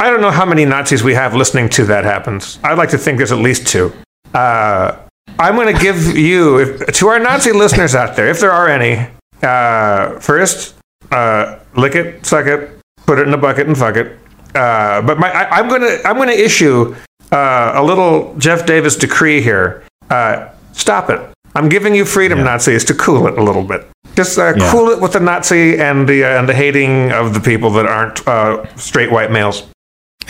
I, 0.00 0.10
don't 0.10 0.20
know 0.20 0.30
how 0.30 0.46
many 0.46 0.64
Nazis 0.64 1.02
we 1.04 1.14
have 1.14 1.34
listening 1.34 1.68
to 1.70 1.84
that 1.86 2.04
happens. 2.04 2.58
I'd 2.64 2.78
like 2.78 2.90
to 2.90 2.98
think 2.98 3.18
there's 3.18 3.32
at 3.32 3.38
least 3.38 3.66
two. 3.66 3.92
Uh, 4.34 4.96
I'm 5.38 5.54
going 5.56 5.74
to 5.74 5.80
give 5.80 6.16
you 6.16 6.58
if, 6.58 6.92
to 6.98 7.08
our 7.08 7.18
Nazi 7.18 7.52
listeners 7.52 7.94
out 7.94 8.16
there, 8.16 8.28
if 8.28 8.40
there 8.40 8.52
are 8.52 8.68
any. 8.68 9.08
Uh, 9.42 10.18
first, 10.20 10.74
uh, 11.10 11.58
lick 11.76 11.94
it, 11.94 12.24
suck 12.26 12.46
it, 12.46 12.78
put 13.06 13.18
it 13.18 13.28
in 13.28 13.34
a 13.34 13.38
bucket, 13.38 13.66
and 13.66 13.76
fuck 13.76 13.96
it. 13.96 14.18
Uh, 14.54 15.00
but 15.02 15.18
my, 15.18 15.30
I, 15.30 15.58
I'm 15.58 15.68
going 15.68 15.82
to 15.82 16.00
I'm 16.06 16.16
going 16.16 16.28
to 16.28 16.38
issue 16.44 16.94
uh, 17.30 17.72
a 17.76 17.82
little 17.82 18.34
Jeff 18.38 18.66
Davis 18.66 18.96
decree 18.96 19.40
here. 19.40 19.84
Uh, 20.10 20.48
stop 20.72 21.08
it. 21.10 21.20
I'm 21.54 21.68
giving 21.68 21.94
you 21.94 22.04
freedom, 22.04 22.42
Nazis, 22.44 22.84
to 22.86 22.94
cool 22.94 23.26
it 23.26 23.38
a 23.38 23.42
little 23.42 23.62
bit. 23.62 23.86
Just 24.14 24.38
uh, 24.38 24.54
Yeah. 24.56 24.70
cool 24.70 24.88
it 24.90 25.00
with 25.00 25.12
the 25.12 25.20
Nazi 25.20 25.78
and 25.78 26.08
the 26.08 26.24
uh, 26.24 26.38
and 26.38 26.48
the 26.48 26.54
hating 26.54 27.12
of 27.12 27.34
the 27.34 27.40
people 27.40 27.70
that 27.70 27.86
aren't 27.86 28.26
uh, 28.26 28.66
straight 28.76 29.10
white 29.10 29.30
males. 29.30 29.66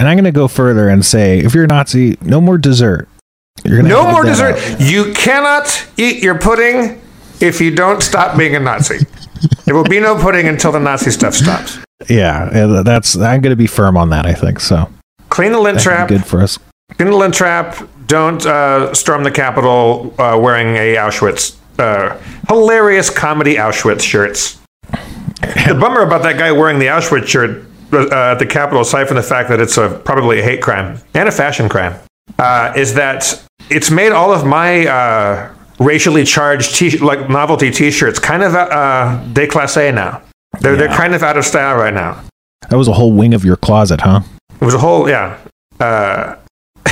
And 0.00 0.08
I'm 0.08 0.16
going 0.16 0.24
to 0.24 0.32
go 0.32 0.48
further 0.48 0.88
and 0.88 1.04
say, 1.04 1.40
if 1.40 1.54
you're 1.54 1.64
a 1.64 1.66
Nazi, 1.66 2.16
no 2.22 2.40
more 2.40 2.56
dessert. 2.56 3.06
No 3.66 4.10
more 4.10 4.24
dessert. 4.24 4.58
You 4.80 5.12
cannot 5.12 5.86
eat 5.98 6.22
your 6.22 6.38
pudding 6.38 7.02
if 7.38 7.60
you 7.60 7.74
don't 7.74 8.02
stop 8.02 8.38
being 8.38 8.56
a 8.56 8.60
Nazi. 8.60 9.04
there 9.66 9.74
will 9.74 9.84
be 9.84 10.00
no 10.00 10.18
pudding 10.18 10.48
until 10.48 10.72
the 10.72 10.80
Nazi 10.80 11.10
stuff 11.10 11.34
stops. 11.34 11.78
Yeah, 12.08 12.82
that's. 12.82 13.14
I'm 13.14 13.42
going 13.42 13.50
to 13.52 13.56
be 13.56 13.66
firm 13.66 13.98
on 13.98 14.08
that. 14.08 14.24
I 14.24 14.32
think 14.32 14.60
so. 14.60 14.90
Clean 15.28 15.52
the 15.52 15.58
lint 15.60 15.76
That'd 15.76 15.90
be 15.90 15.96
trap. 15.96 16.08
good 16.08 16.24
for 16.24 16.40
us. 16.40 16.58
Clean 16.96 17.10
the 17.10 17.16
lint 17.16 17.34
trap. 17.34 17.86
Don't 18.06 18.44
uh, 18.46 18.94
storm 18.94 19.22
the 19.22 19.30
Capitol 19.30 20.14
uh, 20.18 20.38
wearing 20.40 20.76
a 20.76 20.94
Auschwitz. 20.96 21.56
Uh, 21.78 22.18
hilarious 22.48 23.10
comedy 23.10 23.56
Auschwitz 23.56 24.00
shirts. 24.00 24.58
The 25.42 25.76
bummer 25.78 26.00
about 26.00 26.22
that 26.22 26.38
guy 26.38 26.52
wearing 26.52 26.78
the 26.78 26.86
Auschwitz 26.86 27.26
shirt 27.26 27.69
uh, 27.92 28.32
at 28.32 28.38
the 28.38 28.46
Capitol, 28.46 28.82
aside 28.82 29.06
from 29.06 29.16
the 29.16 29.22
fact 29.22 29.48
that 29.48 29.60
it's 29.60 29.76
a, 29.76 30.00
probably 30.04 30.40
a 30.40 30.42
hate 30.42 30.62
crime 30.62 31.00
and 31.14 31.28
a 31.28 31.32
fashion 31.32 31.68
crime, 31.68 31.98
uh, 32.38 32.72
is 32.76 32.94
that 32.94 33.42
it's 33.70 33.90
made 33.90 34.12
all 34.12 34.32
of 34.32 34.44
my 34.46 34.86
uh, 34.86 35.54
racially 35.78 36.24
charged 36.24 36.76
t- 36.76 36.98
like 36.98 37.28
novelty 37.28 37.70
T-shirts 37.70 38.18
kind 38.18 38.42
of 38.42 38.54
uh, 38.54 39.22
déclassé 39.32 39.92
now. 39.94 40.22
They're 40.60 40.76
they're 40.76 40.88
kind 40.88 41.14
of 41.14 41.22
out 41.22 41.36
of 41.36 41.44
style 41.44 41.76
right 41.76 41.94
now. 41.94 42.22
That 42.68 42.76
was 42.76 42.88
a 42.88 42.92
whole 42.92 43.12
wing 43.12 43.34
of 43.34 43.44
your 43.44 43.56
closet, 43.56 44.00
huh? 44.00 44.20
It 44.60 44.64
was 44.64 44.74
a 44.74 44.78
whole 44.78 45.08
yeah. 45.08 45.38
Uh, 45.78 46.36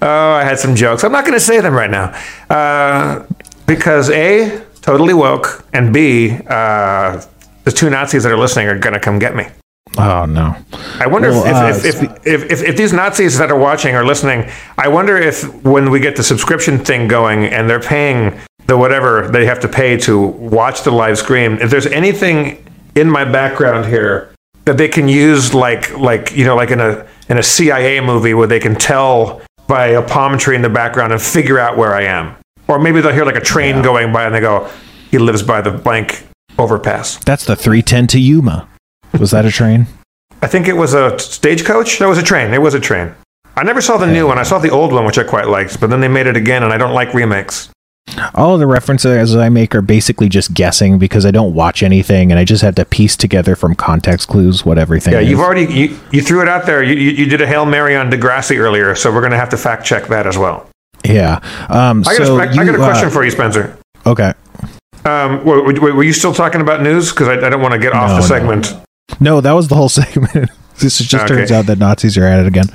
oh, 0.00 0.32
I 0.32 0.44
had 0.44 0.58
some 0.58 0.74
jokes. 0.74 1.04
I'm 1.04 1.12
not 1.12 1.24
going 1.24 1.34
to 1.34 1.40
say 1.40 1.60
them 1.60 1.74
right 1.74 1.90
now 1.90 2.18
uh, 2.48 3.26
because 3.66 4.10
a 4.10 4.64
totally 4.80 5.14
woke 5.14 5.64
and 5.72 5.92
b 5.92 6.38
uh, 6.48 7.20
the 7.64 7.72
two 7.72 7.90
Nazis 7.90 8.22
that 8.24 8.32
are 8.32 8.38
listening 8.38 8.68
are 8.68 8.78
going 8.78 8.94
to 8.94 9.00
come 9.00 9.18
get 9.18 9.34
me. 9.34 9.46
Oh 9.98 10.24
no. 10.24 10.56
I 10.98 11.06
wonder 11.06 11.30
Well, 11.30 11.44
if, 11.44 11.54
uh, 11.54 11.86
if, 11.86 12.02
if, 12.02 12.26
if, 12.26 12.50
if, 12.50 12.62
if 12.62 12.76
these 12.76 12.92
Nazis 12.92 13.36
that 13.38 13.50
are 13.50 13.58
watching 13.58 13.94
are 13.94 14.04
listening, 14.04 14.50
I 14.78 14.88
wonder 14.88 15.16
if 15.18 15.44
when 15.64 15.90
we 15.90 16.00
get 16.00 16.16
the 16.16 16.22
subscription 16.22 16.78
thing 16.78 17.08
going 17.08 17.44
and 17.44 17.68
they're 17.68 17.80
paying 17.80 18.40
the 18.66 18.78
whatever 18.78 19.28
they 19.28 19.44
have 19.44 19.60
to 19.60 19.68
pay 19.68 19.96
to 19.98 20.18
watch 20.18 20.82
the 20.82 20.90
live 20.90 21.18
stream, 21.18 21.58
if 21.60 21.70
there's 21.70 21.86
anything 21.86 22.64
in 22.94 23.10
my 23.10 23.24
background 23.24 23.86
here 23.86 24.32
that 24.64 24.78
they 24.78 24.88
can 24.88 25.08
use 25.08 25.52
like 25.52 25.94
like 25.98 26.34
you 26.34 26.44
know 26.44 26.56
like 26.56 26.70
in 26.70 26.80
a 26.80 27.06
in 27.28 27.36
a 27.38 27.42
CIA 27.42 28.00
movie 28.00 28.32
where 28.34 28.46
they 28.46 28.60
can 28.60 28.74
tell 28.74 29.42
by 29.66 29.88
a 29.88 30.02
palm 30.02 30.38
tree 30.38 30.56
in 30.56 30.62
the 30.62 30.68
background 30.70 31.12
and 31.12 31.20
figure 31.20 31.58
out 31.58 31.76
where 31.76 31.94
I 31.94 32.02
am. 32.02 32.36
Or 32.68 32.78
maybe 32.78 33.00
they'll 33.00 33.12
hear 33.12 33.24
like 33.24 33.36
a 33.36 33.40
train 33.40 33.82
going 33.82 34.12
by 34.12 34.24
and 34.24 34.34
they 34.34 34.40
go, 34.40 34.70
he 35.10 35.18
lives 35.18 35.42
by 35.42 35.60
the 35.60 35.70
blank 35.70 36.26
overpass. 36.58 37.16
That's 37.24 37.44
the 37.44 37.56
310 37.56 38.06
to 38.08 38.20
Yuma. 38.20 38.68
Was 39.18 39.30
that 39.32 39.44
a 39.44 39.50
train? 39.50 39.86
I 40.40 40.46
think 40.46 40.66
it 40.68 40.72
was 40.74 40.94
a 40.94 41.18
stagecoach. 41.18 41.98
That 41.98 42.08
was 42.08 42.18
a 42.18 42.22
train. 42.22 42.52
It 42.52 42.60
was 42.62 42.74
a 42.74 42.80
train. 42.80 43.14
I 43.56 43.62
never 43.64 43.80
saw 43.80 43.98
the 43.98 44.06
new 44.06 44.26
one. 44.26 44.38
I 44.38 44.42
saw 44.44 44.58
the 44.58 44.70
old 44.70 44.92
one, 44.92 45.04
which 45.04 45.18
I 45.18 45.24
quite 45.24 45.46
liked, 45.46 45.78
but 45.80 45.90
then 45.90 46.00
they 46.00 46.08
made 46.08 46.26
it 46.26 46.36
again, 46.36 46.62
and 46.62 46.72
I 46.72 46.78
don't 46.78 46.94
like 46.94 47.12
remakes. 47.12 47.68
All 48.34 48.54
of 48.54 48.60
the 48.60 48.66
references 48.66 49.36
I 49.36 49.48
make 49.48 49.74
are 49.74 49.82
basically 49.82 50.28
just 50.28 50.54
guessing 50.54 50.98
because 50.98 51.24
I 51.24 51.30
don't 51.30 51.54
watch 51.54 51.82
anything 51.82 52.30
and 52.32 52.38
I 52.38 52.44
just 52.44 52.60
have 52.62 52.74
to 52.74 52.84
piece 52.84 53.16
together 53.16 53.54
from 53.54 53.74
context 53.74 54.28
clues 54.28 54.66
what 54.66 54.76
everything 54.76 55.12
Yeah, 55.14 55.20
is. 55.20 55.30
you've 55.30 55.38
already 55.40 55.72
you, 55.72 55.98
you 56.10 56.20
threw 56.20 56.42
it 56.42 56.48
out 56.48 56.66
there. 56.66 56.82
You, 56.82 56.94
you, 56.94 57.10
you 57.12 57.26
did 57.26 57.40
a 57.40 57.46
hail 57.46 57.64
mary 57.64 57.94
on 57.96 58.10
Degrassi 58.10 58.58
earlier, 58.58 58.94
so 58.96 59.10
we're 59.12 59.20
going 59.20 59.30
to 59.30 59.38
have 59.38 59.48
to 59.50 59.56
fact 59.56 59.86
check 59.86 60.08
that 60.08 60.26
as 60.26 60.36
well. 60.36 60.68
yeah. 61.04 61.36
Um, 61.70 62.00
I 62.06 62.18
got, 62.18 62.26
so 62.26 62.36
a, 62.36 62.40
I, 62.40 62.42
I 62.50 62.54
got 62.54 62.60
a 62.60 62.72
you, 62.72 62.82
uh, 62.82 62.86
question 62.90 63.08
for 63.10 63.24
you, 63.24 63.30
Spencer. 63.30 63.78
Okay. 64.04 64.32
Um, 65.04 65.44
were, 65.44 65.62
were 65.64 65.94
were 65.94 66.02
you 66.04 66.12
still 66.12 66.32
talking 66.34 66.60
about 66.60 66.82
news? 66.82 67.10
Because 67.10 67.28
I, 67.28 67.34
I 67.46 67.50
don't 67.50 67.60
want 67.60 67.72
to 67.74 67.80
get 67.80 67.92
off 67.92 68.10
the 68.10 68.20
no. 68.20 68.26
segment. 68.26 68.74
No, 69.20 69.40
that 69.40 69.52
was 69.52 69.68
the 69.68 69.74
whole 69.74 69.88
segment. 70.00 70.50
this 70.78 70.98
just 70.98 71.14
Okay. 71.14 71.26
turns 71.34 71.50
out 71.50 71.66
that 71.66 71.78
Nazis 71.78 72.16
are 72.16 72.24
at 72.24 72.40
it 72.40 72.46
again. 72.46 72.66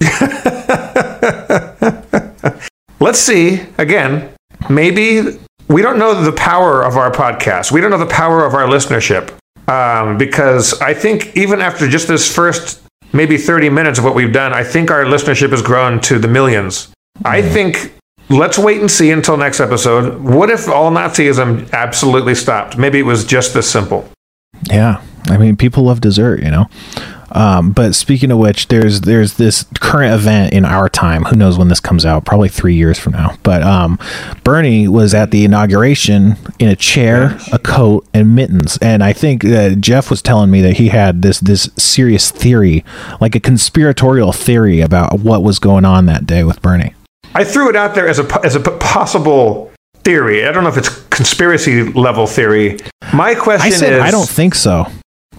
Let's 3.00 3.18
see 3.18 3.60
again. 3.78 4.30
Maybe 4.70 5.38
we 5.68 5.82
don't 5.82 5.98
know 5.98 6.22
the 6.22 6.32
power 6.32 6.82
of 6.82 6.96
our 6.96 7.10
podcast. 7.12 7.70
We 7.70 7.80
don't 7.80 7.90
know 7.90 7.98
the 7.98 8.06
power 8.06 8.44
of 8.44 8.54
our 8.54 8.66
listenership 8.66 9.32
um, 9.68 10.16
because 10.18 10.80
I 10.80 10.94
think 10.94 11.36
even 11.36 11.60
after 11.60 11.88
just 11.88 12.08
this 12.08 12.32
first 12.32 12.82
maybe 13.12 13.36
30 13.36 13.70
minutes 13.70 13.98
of 13.98 14.04
what 14.04 14.14
we've 14.14 14.32
done, 14.32 14.52
I 14.52 14.64
think 14.64 14.90
our 14.90 15.04
listenership 15.04 15.50
has 15.50 15.62
grown 15.62 16.00
to 16.02 16.18
the 16.18 16.28
millions. 16.28 16.88
I 17.24 17.42
think 17.42 17.94
let's 18.28 18.58
wait 18.58 18.80
and 18.80 18.90
see 18.90 19.10
until 19.10 19.36
next 19.36 19.60
episode. 19.60 20.20
What 20.20 20.50
if 20.50 20.68
all 20.68 20.90
Nazism 20.90 21.70
absolutely 21.72 22.34
stopped? 22.34 22.76
Maybe 22.76 22.98
it 22.98 23.04
was 23.04 23.24
just 23.24 23.54
this 23.54 23.70
simple. 23.70 24.08
Yeah. 24.64 25.02
I 25.26 25.36
mean, 25.36 25.56
people 25.56 25.84
love 25.84 26.00
dessert, 26.00 26.42
you 26.42 26.50
know. 26.50 26.66
Um, 27.32 27.72
but 27.72 27.94
speaking 27.94 28.30
of 28.30 28.38
which, 28.38 28.68
there's 28.68 29.02
there's 29.02 29.34
this 29.34 29.66
current 29.80 30.14
event 30.14 30.54
in 30.54 30.64
our 30.64 30.88
time. 30.88 31.24
Who 31.24 31.36
knows 31.36 31.58
when 31.58 31.68
this 31.68 31.80
comes 31.80 32.06
out? 32.06 32.24
Probably 32.24 32.48
three 32.48 32.74
years 32.74 32.98
from 32.98 33.12
now. 33.12 33.36
But 33.42 33.62
um, 33.62 33.98
Bernie 34.44 34.88
was 34.88 35.12
at 35.12 35.32
the 35.32 35.44
inauguration 35.44 36.36
in 36.58 36.68
a 36.68 36.76
chair, 36.76 37.36
a 37.52 37.58
coat, 37.58 38.06
and 38.14 38.34
mittens. 38.34 38.78
And 38.78 39.02
I 39.02 39.12
think 39.12 39.42
that 39.42 39.80
Jeff 39.80 40.08
was 40.08 40.22
telling 40.22 40.50
me 40.50 40.62
that 40.62 40.78
he 40.78 40.88
had 40.88 41.22
this 41.22 41.40
this 41.40 41.68
serious 41.76 42.30
theory, 42.30 42.84
like 43.20 43.34
a 43.34 43.40
conspiratorial 43.40 44.32
theory 44.32 44.80
about 44.80 45.18
what 45.20 45.42
was 45.42 45.58
going 45.58 45.84
on 45.84 46.06
that 46.06 46.26
day 46.26 46.44
with 46.44 46.62
Bernie. 46.62 46.94
I 47.34 47.44
threw 47.44 47.68
it 47.68 47.76
out 47.76 47.94
there 47.94 48.08
as 48.08 48.18
a 48.18 48.40
as 48.44 48.54
a 48.54 48.60
possible 48.60 49.72
theory. 50.04 50.46
I 50.46 50.52
don't 50.52 50.62
know 50.62 50.68
if 50.70 50.76
it's 50.76 50.88
conspiracy 51.10 51.82
level 51.82 52.26
theory. 52.26 52.78
My 53.12 53.34
question 53.34 53.66
I 53.66 53.70
said 53.70 53.92
is 53.94 54.00
I 54.00 54.10
don't 54.10 54.28
think 54.28 54.54
so. 54.54 54.86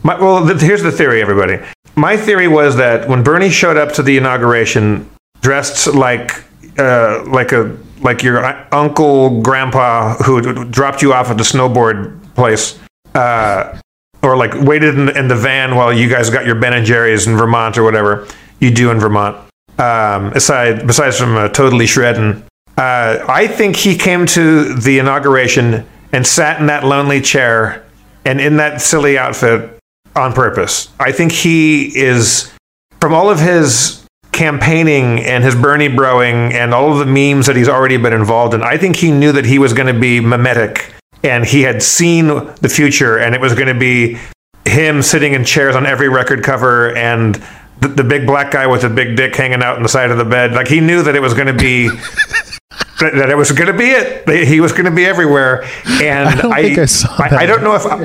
My, 0.04 0.20
well, 0.20 0.46
th- 0.48 0.62
here's 0.62 0.84
the 0.84 0.92
theory, 0.92 1.22
everybody. 1.22 1.60
My 1.96 2.16
theory 2.18 2.48
was 2.48 2.76
that 2.76 3.08
when 3.10 3.24
Bernie 3.24 3.50
showed 3.50 3.78
up 3.78 3.94
to 3.94 4.04
the 4.04 4.18
inauguration, 4.18 5.10
dressed 5.42 5.88
like 5.96 6.44
uh, 6.78 7.24
like 7.26 7.52
a 7.52 7.76
like 8.02 8.22
your 8.22 8.46
uncle, 8.74 9.42
grandpa 9.42 10.16
who 10.18 10.66
dropped 10.66 11.02
you 11.02 11.14
off 11.14 11.30
at 11.32 11.38
the 11.38 11.44
snowboard 11.44 12.22
place, 12.36 12.78
uh, 13.16 13.80
or 14.22 14.38
like 14.38 14.54
waited 14.54 14.96
in 14.98 15.08
the, 15.08 15.18
in 15.18 15.28
the 15.28 15.36
van 15.36 15.76
while 15.76 15.92
you 15.92 16.08
guys 16.10 16.30
got 16.30 16.46
your 16.46 16.56
Ben 16.56 16.74
and 16.74 16.86
Jerry's 16.86 17.26
in 17.26 17.36
Vermont 17.36 17.78
or 17.78 17.84
whatever 17.84 18.28
you 18.60 18.70
do 18.72 18.92
in 18.92 19.00
Vermont. 19.00 19.38
Um, 19.80 20.34
aside, 20.34 20.88
besides 20.88 21.20
from 21.20 21.36
uh, 21.36 21.50
totally 21.50 21.86
shredding, 21.86 22.44
uh, 22.78 23.26
I 23.28 23.48
think 23.48 23.76
he 23.76 23.96
came 23.96 24.26
to 24.28 24.74
the 24.74 25.00
inauguration 25.00 25.86
and 26.12 26.26
sat 26.26 26.60
in 26.60 26.68
that 26.68 26.84
lonely 26.84 27.22
chair 27.22 27.86
and 28.26 28.42
in 28.42 28.58
that 28.58 28.82
silly 28.82 29.18
outfit 29.18 29.78
on 30.16 30.34
purpose. 30.34 30.90
I 31.00 31.12
think 31.12 31.32
he 31.32 31.96
is, 31.98 32.52
from 33.00 33.14
all 33.14 33.30
of 33.30 33.40
his 33.40 34.04
campaigning 34.32 35.20
and 35.20 35.44
his 35.44 35.56
Bernie 35.56 35.90
broing 35.90 36.54
and 36.54 36.74
all 36.74 36.92
of 36.92 37.00
the 37.00 37.06
memes 37.06 37.48
that 37.48 37.56
he's 37.56 37.70
already 37.70 37.98
been 37.98 38.14
involved 38.14 38.54
in, 38.54 38.64
I 38.64 38.78
think 38.78 38.96
he 38.96 39.12
knew 39.12 39.32
that 39.32 39.46
he 39.46 39.60
was 39.60 39.74
going 39.74 39.94
to 39.94 40.00
be 40.00 40.20
mimetic 40.20 40.94
and 41.24 41.46
he 41.46 41.62
had 41.62 41.82
seen 41.82 42.28
the 42.28 42.70
future 42.70 43.18
and 43.18 43.34
it 43.34 43.42
was 43.42 43.54
going 43.54 43.68
to 43.68 43.80
be 43.80 44.18
him 44.66 45.02
sitting 45.02 45.34
in 45.34 45.46
chairs 45.46 45.76
on 45.76 45.86
every 45.86 46.10
record 46.10 46.44
cover 46.44 46.96
and 46.96 47.42
the, 47.82 47.88
the 47.88 48.04
big 48.04 48.26
black 48.26 48.52
guy 48.52 48.68
with 48.68 48.82
the 48.82 48.90
big 48.90 49.16
dick 49.16 49.36
hanging 49.36 49.62
out 49.62 49.78
on 49.78 49.84
the 49.84 49.90
side 49.90 50.12
of 50.12 50.18
the 50.18 50.26
bed. 50.26 50.54
Like 50.54 50.68
he 50.68 50.80
knew 50.80 51.04
that 51.04 51.16
it 51.16 51.22
was 51.22 51.34
going 51.34 51.48
to 51.48 51.54
be. 51.54 51.90
That, 53.00 53.14
that 53.14 53.30
it 53.30 53.38
was 53.38 53.52
going 53.52 53.72
to 53.72 53.78
be 53.78 53.90
it. 53.90 54.48
He 54.48 54.60
was 54.60 54.72
going 54.72 54.86
to 54.86 54.92
be 54.92 55.06
everywhere, 55.06 55.64
and 56.02 56.30
I 56.30 56.36
don't 56.36 56.54
think 56.54 56.80
I 56.80 56.86
saw 56.86 57.16
I. 57.20 57.44
I 57.44 57.46
don't 57.46 57.64
know 57.64 57.76
if 57.76 57.86
I, 57.86 57.98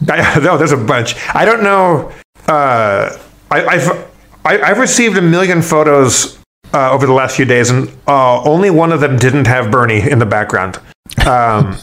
no, 0.40 0.56
there's 0.56 0.70
a 0.70 0.76
bunch. 0.76 1.16
I 1.34 1.44
don't 1.44 1.64
know. 1.64 2.12
Uh, 2.46 3.16
I, 3.50 3.66
I've 3.66 4.08
I, 4.44 4.60
I've 4.60 4.78
received 4.78 5.18
a 5.18 5.22
million 5.22 5.60
photos 5.60 6.38
uh, 6.72 6.92
over 6.92 7.06
the 7.06 7.12
last 7.12 7.36
few 7.36 7.44
days, 7.44 7.70
and 7.70 7.88
uh, 8.06 8.42
only 8.42 8.70
one 8.70 8.92
of 8.92 9.00
them 9.00 9.16
didn't 9.16 9.46
have 9.46 9.70
Bernie 9.70 10.08
in 10.08 10.20
the 10.20 10.26
background. 10.26 10.76
Um, 11.26 11.76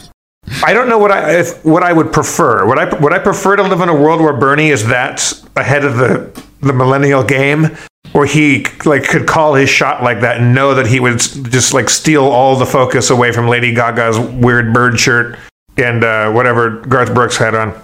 I 0.64 0.72
don't 0.72 0.88
know 0.88 0.98
what 0.98 1.10
I 1.10 1.40
if, 1.40 1.64
what 1.64 1.82
I 1.82 1.92
would 1.92 2.12
prefer. 2.12 2.66
Would 2.66 2.78
I 2.78 2.98
would 2.98 3.12
I 3.12 3.18
prefer 3.18 3.56
to 3.56 3.62
live 3.62 3.80
in 3.80 3.88
a 3.88 3.94
world 3.94 4.20
where 4.20 4.32
Bernie 4.32 4.70
is 4.70 4.86
that 4.88 5.32
ahead 5.56 5.84
of 5.84 5.96
the 5.96 6.42
the 6.60 6.72
millennial 6.72 7.22
game, 7.22 7.76
where 8.12 8.26
he 8.26 8.66
like 8.84 9.04
could 9.04 9.26
call 9.26 9.54
his 9.54 9.68
shot 9.68 10.02
like 10.02 10.20
that 10.20 10.38
and 10.38 10.54
know 10.54 10.74
that 10.74 10.86
he 10.86 11.00
would 11.00 11.18
just 11.18 11.74
like 11.74 11.90
steal 11.90 12.24
all 12.24 12.56
the 12.56 12.66
focus 12.66 13.10
away 13.10 13.32
from 13.32 13.48
Lady 13.48 13.74
Gaga's 13.74 14.18
weird 14.18 14.72
bird 14.72 14.98
shirt 14.98 15.38
and 15.76 16.02
uh, 16.02 16.32
whatever 16.32 16.80
Garth 16.80 17.12
Brooks 17.12 17.36
had 17.36 17.54
on. 17.54 17.82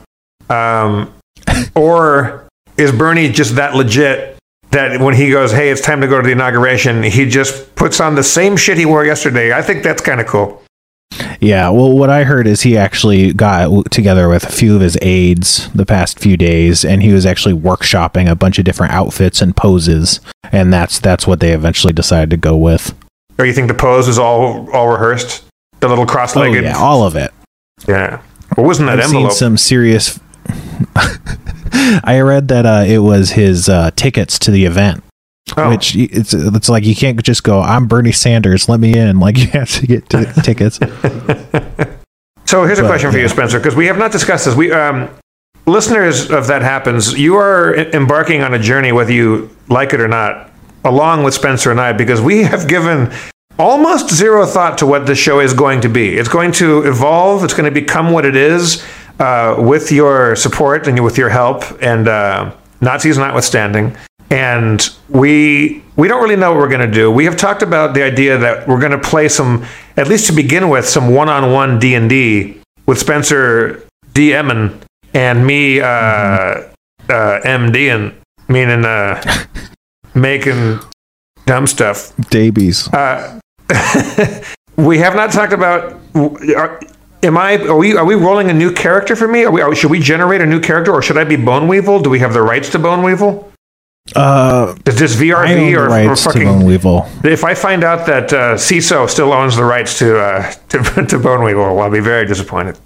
Um, 0.49 1.15
or 1.75 2.49
is 2.77 2.93
Bernie 2.93 3.31
just 3.31 3.57
that 3.57 3.75
legit 3.75 4.39
that 4.71 5.01
when 5.01 5.15
he 5.15 5.31
goes, 5.31 5.53
hey, 5.53 5.71
it's 5.71 5.83
time 5.83 6.01
to 6.01 6.09
go 6.09 6.21
to 6.21 6.27
the 6.27 6.33
inauguration, 6.33 7.03
he 7.03 7.27
just 7.27 7.75
puts 7.75 8.01
on 8.01 8.15
the 8.15 8.25
same 8.25 8.57
shit 8.57 8.79
he 8.79 8.87
wore 8.87 9.05
yesterday? 9.05 9.53
I 9.53 9.61
think 9.61 9.83
that's 9.83 10.01
kind 10.01 10.21
of 10.21 10.27
cool. 10.27 10.62
Yeah, 11.41 11.69
well, 11.71 11.91
what 11.97 12.11
I 12.11 12.25
heard 12.25 12.47
is 12.47 12.63
he 12.63 12.77
actually 12.77 13.33
got 13.33 13.91
together 13.91 14.29
with 14.29 14.45
a 14.45 14.53
few 14.53 14.75
of 14.75 14.81
his 14.81 14.97
aides 15.03 15.69
the 15.73 15.87
past 15.87 16.19
few 16.19 16.37
days, 16.37 16.85
and 16.85 17.03
he 17.03 17.13
was 17.13 17.27
actually 17.27 17.55
workshopping 17.55 18.31
a 18.31 18.35
bunch 18.37 18.59
of 18.59 18.65
different 18.65 18.93
outfits 18.93 19.43
and 19.43 19.57
poses, 19.57 20.21
and 20.53 20.73
that's 20.73 20.99
that's 20.99 21.27
what 21.27 21.41
they 21.41 21.53
eventually 21.53 21.93
decided 21.93 22.31
to 22.31 22.37
go 22.37 22.57
with. 22.57 22.95
Or 23.39 23.47
you 23.47 23.53
think 23.53 23.69
the 23.69 23.75
pose 23.75 24.09
is 24.09 24.19
all 24.19 24.71
all 24.73 24.89
rehearsed? 24.89 25.45
The 25.81 25.89
little 25.89 26.07
cross-legged. 26.07 26.65
Oh, 26.65 26.69
yeah, 26.69 26.77
all 26.79 27.03
of 27.05 27.17
it. 27.17 27.33
yeah. 27.89 28.23
What 28.55 28.67
was 28.67 28.79
in 28.79 28.87
that 28.87 29.01
I've 29.01 29.07
seen 29.07 29.31
some 29.31 29.57
serious. 29.57 30.21
I 31.75 32.21
read 32.21 32.49
that 32.49 32.67
uh, 32.67 32.85
it 32.87 32.99
was 32.99 33.31
his 33.31 33.69
uh, 33.69 33.91
tickets 33.97 34.39
to 34.41 34.51
the 34.51 34.65
event, 34.67 35.03
Oh. 35.57 35.71
which 35.71 35.95
it's 35.97 36.33
it's 36.33 36.69
like 36.69 36.85
you 36.85 36.95
can't 36.95 37.23
just 37.23 37.43
go. 37.45 37.61
I'm 37.61 37.87
Bernie 37.87 38.13
Sanders. 38.13 38.69
Let 38.69 38.81
me 38.81 38.97
in. 38.97 39.21
Like 39.23 39.39
you 39.39 39.49
have 39.49 39.71
to 39.73 39.87
get 39.87 40.09
t- 40.09 40.25
tickets. 40.43 40.79
So 42.53 42.67
here's 42.67 42.79
a 42.79 42.87
question 42.87 43.11
for 43.11 43.17
you. 43.17 43.29
Spencer, 43.29 43.59
because 43.59 43.75
we 43.75 43.87
have 43.87 43.97
not 43.97 44.13
discussed 44.13 44.45
this. 44.45 44.55
We 44.55 44.73
um, 44.73 45.09
listeners 45.65 46.31
of 46.31 46.49
that 46.49 46.61
happens. 46.61 47.19
You 47.19 47.37
are 47.37 47.75
embarking 47.75 48.43
on 48.43 48.53
a 48.53 48.59
journey, 48.59 48.93
whether 48.93 49.11
you 49.11 49.49
like 49.71 49.95
it 49.95 50.03
or 50.03 50.09
not, 50.09 50.51
along 50.85 51.23
with 51.23 51.33
Spencer 51.33 51.71
and 51.71 51.81
I, 51.81 51.95
because 51.95 52.21
we 52.21 52.43
have 52.43 52.69
given 52.69 53.11
almost 53.59 54.11
zero 54.11 54.45
thought 54.45 54.77
to 54.79 54.87
what 54.87 55.07
this 55.07 55.19
show 55.19 55.41
is 55.41 55.55
going 55.55 55.81
to 55.81 55.89
be. 55.89 56.19
It's 56.19 56.29
going 56.29 56.53
to 56.53 56.83
evolve. 56.83 57.43
It's 57.43 57.55
going 57.55 57.73
to 57.73 57.81
become 57.81 58.11
what 58.11 58.27
it 58.27 58.37
is 58.37 58.85
uh, 59.19 59.57
with 59.59 59.91
your 59.91 60.37
support 60.37 60.87
and 60.87 61.03
with 61.03 61.17
your 61.17 61.31
help, 61.31 61.65
and 61.81 62.07
uh, 62.07 62.55
Nazis 62.83 63.17
notwithstanding. 63.17 63.97
And 64.33 64.89
we 65.11 65.85
we 65.95 66.09
don't 66.09 66.23
really 66.23 66.37
know 66.37 66.53
what 66.53 66.59
we're 66.59 66.71
going 66.71 66.89
to 66.89 66.93
do. 66.93 67.11
We 67.11 67.27
have 67.27 67.37
talked 67.37 67.63
about 67.63 67.93
the 67.93 68.03
idea 68.03 68.39
that 68.39 68.67
we're 68.67 68.81
going 68.81 68.93
to 68.93 68.99
play 68.99 69.29
some, 69.29 69.67
at 69.99 70.09
least 70.09 70.27
to 70.29 70.33
begin 70.33 70.71
with, 70.71 70.89
some 70.89 71.15
one-on-one 71.15 71.79
D 71.79 71.95
and 71.95 72.09
D 72.09 72.59
with 72.87 72.99
Spencer 72.99 73.87
DMing 74.15 74.81
and 75.13 75.47
me 75.47 75.81
uh, 75.81 75.85
uh, 75.85 76.71
MDing, 77.11 78.15
meaning 78.49 78.87
uh, 78.87 79.23
making 80.15 80.81
dumb 81.45 81.67
stuff. 81.67 82.17
Davies. 82.31 82.89
Uh, 82.93 83.39
we 84.77 84.99
have 84.99 85.15
not 85.15 85.31
talked 85.31 85.53
about. 85.53 86.01
Are, 86.57 86.81
am 87.23 87.37
I? 87.37 87.59
Are 87.59 87.77
we? 87.77 87.97
Are 87.97 88.07
we 88.07 88.15
rolling 88.15 88.49
a 88.49 88.55
new 88.55 88.73
character 88.73 89.15
for 89.15 89.29
me? 89.29 89.45
Are 89.45 89.51
we? 89.51 89.61
Are, 89.61 89.75
should 89.75 89.91
we 89.91 90.01
generate 90.01 90.41
a 90.41 90.47
new 90.47 90.61
character, 90.61 90.91
or 90.91 91.03
should 91.03 91.19
I 91.19 91.25
be 91.25 91.37
Bone 91.37 91.69
Weevil? 91.69 92.01
Do 92.01 92.09
we 92.09 92.21
have 92.21 92.33
the 92.33 92.43
rights 92.43 92.71
to 92.71 92.79
Bone 92.79 93.03
Weevil? 93.03 93.52
Uh, 94.17 94.75
Is 94.85 94.99
this 94.99 95.17
I 95.17 95.23
VRV 95.25 95.77
or, 95.77 96.11
or 96.11 96.17
fucking? 96.17 96.45
Bone 96.45 96.65
Weevil. 96.65 97.07
If 97.25 97.45
I 97.45 97.55
find 97.55 97.85
out 97.85 98.07
that 98.07 98.33
uh, 98.33 98.55
Seeso 98.57 99.09
still 99.09 99.33
owns 99.33 99.57
the 99.57 99.65
rights 99.65 99.99
to 100.01 100.19
uh, 100.19 100.51
to, 100.71 101.07
to 101.09 101.19
Bone 101.19 101.45
Weevil, 101.45 101.79
I'll 101.81 101.91
be 101.91 102.01
very 102.01 102.27
disappointed. 102.27 102.79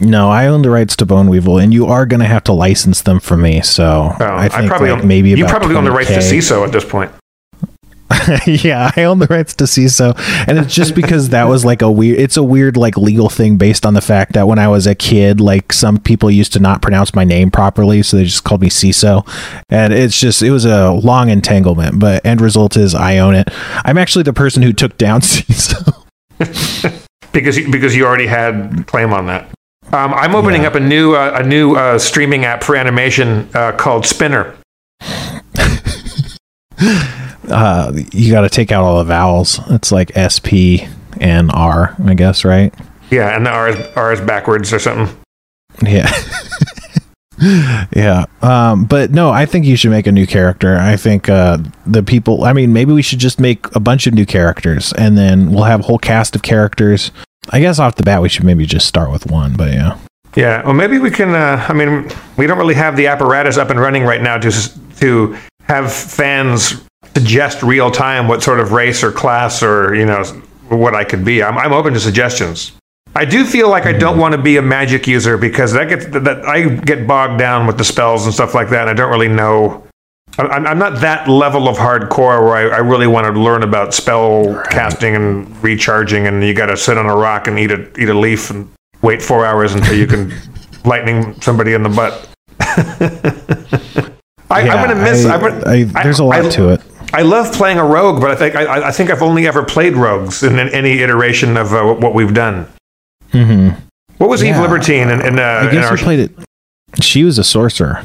No, 0.00 0.28
I 0.28 0.46
own 0.46 0.60
the 0.62 0.70
rights 0.70 0.94
to 0.96 1.06
Bone 1.06 1.28
Weevil, 1.30 1.58
and 1.58 1.72
you 1.72 1.86
are 1.86 2.04
going 2.04 2.20
to 2.20 2.26
have 2.26 2.44
to 2.44 2.52
license 2.52 3.00
them 3.02 3.20
for 3.20 3.36
me. 3.36 3.62
So 3.62 4.12
Oh, 4.20 4.24
I 4.36 4.48
think 4.48 4.68
probably 4.68 4.90
like 4.90 5.02
own, 5.02 5.08
maybe 5.08 5.30
you 5.30 5.46
probably 5.46 5.74
own 5.74 5.84
the 5.84 5.90
rights 5.90 6.10
to 6.10 6.16
20K. 6.16 6.38
Seeso 6.38 6.66
at 6.66 6.72
this 6.72 6.84
point. 6.84 7.10
yeah, 8.46 8.90
I 8.96 9.04
own 9.04 9.18
the 9.18 9.26
rights 9.28 9.54
to 9.54 9.64
Seeso, 9.64 10.14
and 10.48 10.58
it's 10.58 10.72
just 10.74 10.94
because 10.94 11.30
that 11.30 11.44
was 11.48 11.64
like 11.64 11.82
a 11.82 11.90
weird. 11.90 12.18
It's 12.20 12.36
a 12.36 12.42
weird 12.42 12.76
like 12.76 12.96
legal 12.96 13.28
thing 13.28 13.56
based 13.56 13.84
on 13.84 13.94
the 13.94 14.00
fact 14.00 14.32
that 14.34 14.46
when 14.46 14.58
I 14.58 14.68
was 14.68 14.86
a 14.86 14.94
kid, 14.94 15.40
like 15.40 15.72
some 15.72 15.98
people 15.98 16.30
used 16.30 16.52
to 16.52 16.60
not 16.60 16.82
pronounce 16.82 17.14
my 17.14 17.24
name 17.24 17.50
properly, 17.50 18.02
so 18.02 18.16
they 18.16 18.24
just 18.24 18.44
called 18.44 18.60
me 18.62 18.68
Seeso, 18.68 19.26
and 19.70 19.92
it's 19.92 20.18
just 20.20 20.40
it 20.42 20.50
was 20.50 20.64
a 20.64 20.92
long 20.92 21.30
entanglement. 21.30 21.98
But 21.98 22.24
end 22.24 22.40
result 22.40 22.76
is 22.76 22.94
I 22.94 23.18
own 23.18 23.34
it. 23.34 23.48
I'm 23.84 23.98
actually 23.98 24.22
the 24.22 24.32
person 24.32 24.62
who 24.62 24.72
took 24.72 24.96
down 24.98 25.20
Seeso. 25.22 26.04
because 27.32 27.56
you, 27.58 27.70
because 27.70 27.96
you 27.96 28.04
already 28.06 28.26
had 28.26 28.86
claim 28.86 29.12
on 29.12 29.26
that. 29.26 29.48
Um, 29.92 30.12
I'm 30.14 30.34
opening 30.34 30.62
Yeah. 30.62 30.68
up 30.68 30.74
a 30.74 30.80
new 30.80 31.14
uh, 31.14 31.38
a 31.40 31.46
new 31.46 31.74
uh, 31.76 31.98
streaming 31.98 32.44
app 32.44 32.62
for 32.64 32.76
animation 32.76 33.48
uh, 33.54 33.72
called 33.72 34.04
Spinner. 34.06 34.55
Uh, 37.48 37.92
you 38.12 38.32
got 38.32 38.40
to 38.40 38.48
take 38.48 38.72
out 38.72 38.82
all 38.82 38.98
the 38.98 39.04
vowels. 39.04 39.60
It's 39.70 39.92
like 39.92 40.16
S 40.16 40.40
P 40.40 40.88
and 41.20 41.50
R, 41.52 41.94
I 42.04 42.14
guess, 42.14 42.44
right? 42.44 42.74
Yeah, 43.10 43.36
and 43.36 43.46
the 43.46 43.50
R 43.50 43.68
is, 43.68 43.86
R 43.94 44.12
is 44.12 44.20
backwards 44.20 44.72
or 44.72 44.80
something. 44.80 45.16
Yeah. 45.82 46.10
yeah. 47.94 48.24
Um, 48.42 48.84
but 48.84 49.10
no, 49.10 49.30
I 49.30 49.46
think 49.46 49.64
you 49.64 49.76
should 49.76 49.90
make 49.90 50.06
a 50.06 50.12
new 50.12 50.26
character. 50.26 50.76
I 50.76 50.96
think 50.96 51.28
uh, 51.28 51.58
the 51.86 52.02
people, 52.02 52.44
I 52.44 52.52
mean, 52.52 52.72
maybe 52.72 52.92
we 52.92 53.02
should 53.02 53.18
just 53.18 53.38
make 53.38 53.72
a 53.76 53.80
bunch 53.80 54.06
of 54.06 54.14
new 54.14 54.26
characters 54.26 54.92
and 54.94 55.16
then 55.16 55.52
we'll 55.52 55.64
have 55.64 55.80
a 55.80 55.82
whole 55.84 55.98
cast 55.98 56.34
of 56.34 56.42
characters. 56.42 57.12
I 57.50 57.60
guess 57.60 57.78
off 57.78 57.94
the 57.94 58.02
bat, 58.02 58.22
we 58.22 58.28
should 58.28 58.44
maybe 58.44 58.66
just 58.66 58.88
start 58.88 59.12
with 59.12 59.30
one, 59.30 59.56
but 59.56 59.72
yeah. 59.72 59.98
Yeah, 60.34 60.62
well, 60.64 60.74
maybe 60.74 60.98
we 60.98 61.10
can. 61.10 61.34
Uh, 61.34 61.64
I 61.66 61.72
mean, 61.72 62.10
we 62.36 62.46
don't 62.46 62.58
really 62.58 62.74
have 62.74 62.94
the 62.94 63.06
apparatus 63.06 63.56
up 63.56 63.70
and 63.70 63.80
running 63.80 64.04
right 64.04 64.20
now 64.20 64.36
to 64.36 64.50
to 64.98 65.36
have 65.66 65.92
fans 65.92 66.82
suggest 67.14 67.62
real 67.62 67.90
time 67.90 68.28
what 68.28 68.42
sort 68.42 68.60
of 68.60 68.72
race 68.72 69.02
or 69.02 69.10
class 69.10 69.62
or 69.62 69.94
you 69.94 70.04
know 70.04 70.22
what 70.68 70.94
I 70.94 71.04
could 71.04 71.24
be. 71.24 71.42
I'm, 71.42 71.56
I'm 71.56 71.72
open 71.72 71.92
to 71.94 72.00
suggestions. 72.00 72.72
I 73.14 73.24
do 73.24 73.44
feel 73.44 73.70
like 73.70 73.86
I 73.86 73.92
don't 73.92 74.12
mm-hmm. 74.12 74.20
want 74.20 74.32
to 74.32 74.42
be 74.42 74.58
a 74.58 74.62
magic 74.62 75.06
user 75.06 75.38
because 75.38 75.72
that 75.72 75.88
gets 75.88 76.06
that 76.06 76.44
I 76.44 76.68
get 76.68 77.06
bogged 77.06 77.38
down 77.38 77.66
with 77.66 77.78
the 77.78 77.84
spells 77.84 78.24
and 78.26 78.34
stuff 78.34 78.54
like 78.54 78.68
that, 78.70 78.88
and 78.88 78.90
I 78.90 78.94
don't 78.94 79.10
really 79.10 79.28
know 79.28 79.86
I'm, 80.38 80.66
I'm 80.66 80.78
not 80.78 81.00
that 81.00 81.28
level 81.28 81.68
of 81.68 81.76
hardcore 81.76 82.42
where 82.42 82.72
I, 82.72 82.76
I 82.76 82.78
really 82.78 83.06
want 83.06 83.26
to 83.32 83.40
learn 83.40 83.62
about 83.62 83.94
spell 83.94 84.62
casting 84.70 85.14
and 85.14 85.62
recharging, 85.62 86.26
and 86.26 86.44
you 86.44 86.52
got 86.54 86.66
to 86.66 86.76
sit 86.76 86.98
on 86.98 87.06
a 87.06 87.16
rock 87.16 87.46
and 87.46 87.58
eat 87.58 87.70
a 87.70 88.00
eat 88.00 88.08
a 88.08 88.18
leaf 88.18 88.50
and 88.50 88.70
wait 89.02 89.22
four 89.22 89.46
hours 89.46 89.74
until 89.74 89.94
you 89.94 90.06
can 90.06 90.34
lightning 90.84 91.40
somebody 91.40 91.72
in 91.72 91.82
the 91.82 91.88
butt. 91.88 92.28
I, 94.50 94.62
Yeah, 94.64 94.74
I'm 94.74 94.88
gonna 94.88 95.02
miss. 95.02 95.24
I- 95.24 95.36
I'm 95.36 95.96
I- 95.96 96.02
there's 96.02 96.18
a 96.18 96.24
lot 96.24 96.44
I- 96.44 96.48
to 96.50 96.68
it. 96.70 96.82
I 97.12 97.22
love 97.22 97.52
playing 97.52 97.78
a 97.78 97.84
rogue, 97.84 98.20
but 98.20 98.30
I 98.30 98.34
think 98.36 98.56
I, 98.56 98.88
I 98.88 98.90
think 98.90 99.10
I've 99.10 99.22
only 99.22 99.46
ever 99.46 99.62
played 99.62 99.94
rogues 99.94 100.42
in, 100.42 100.58
in 100.58 100.68
any 100.70 101.00
iteration 101.02 101.56
of 101.56 101.72
uh, 101.72 101.94
what 101.94 102.14
we've 102.14 102.34
done. 102.34 102.66
hmm 103.32 103.70
What 104.18 104.28
was 104.28 104.42
Eve 104.42 104.58
Libertine 104.58 105.08
in, 105.10 105.20
in, 105.24 105.38
uh, 105.38 105.68
I 105.68 105.72
guess 105.72 105.88
our 105.90 105.96
played 105.96 106.18
it. 106.20 106.32
She 107.00 107.22
was 107.24 107.38
a 107.38 107.44
sorcerer. 107.44 108.02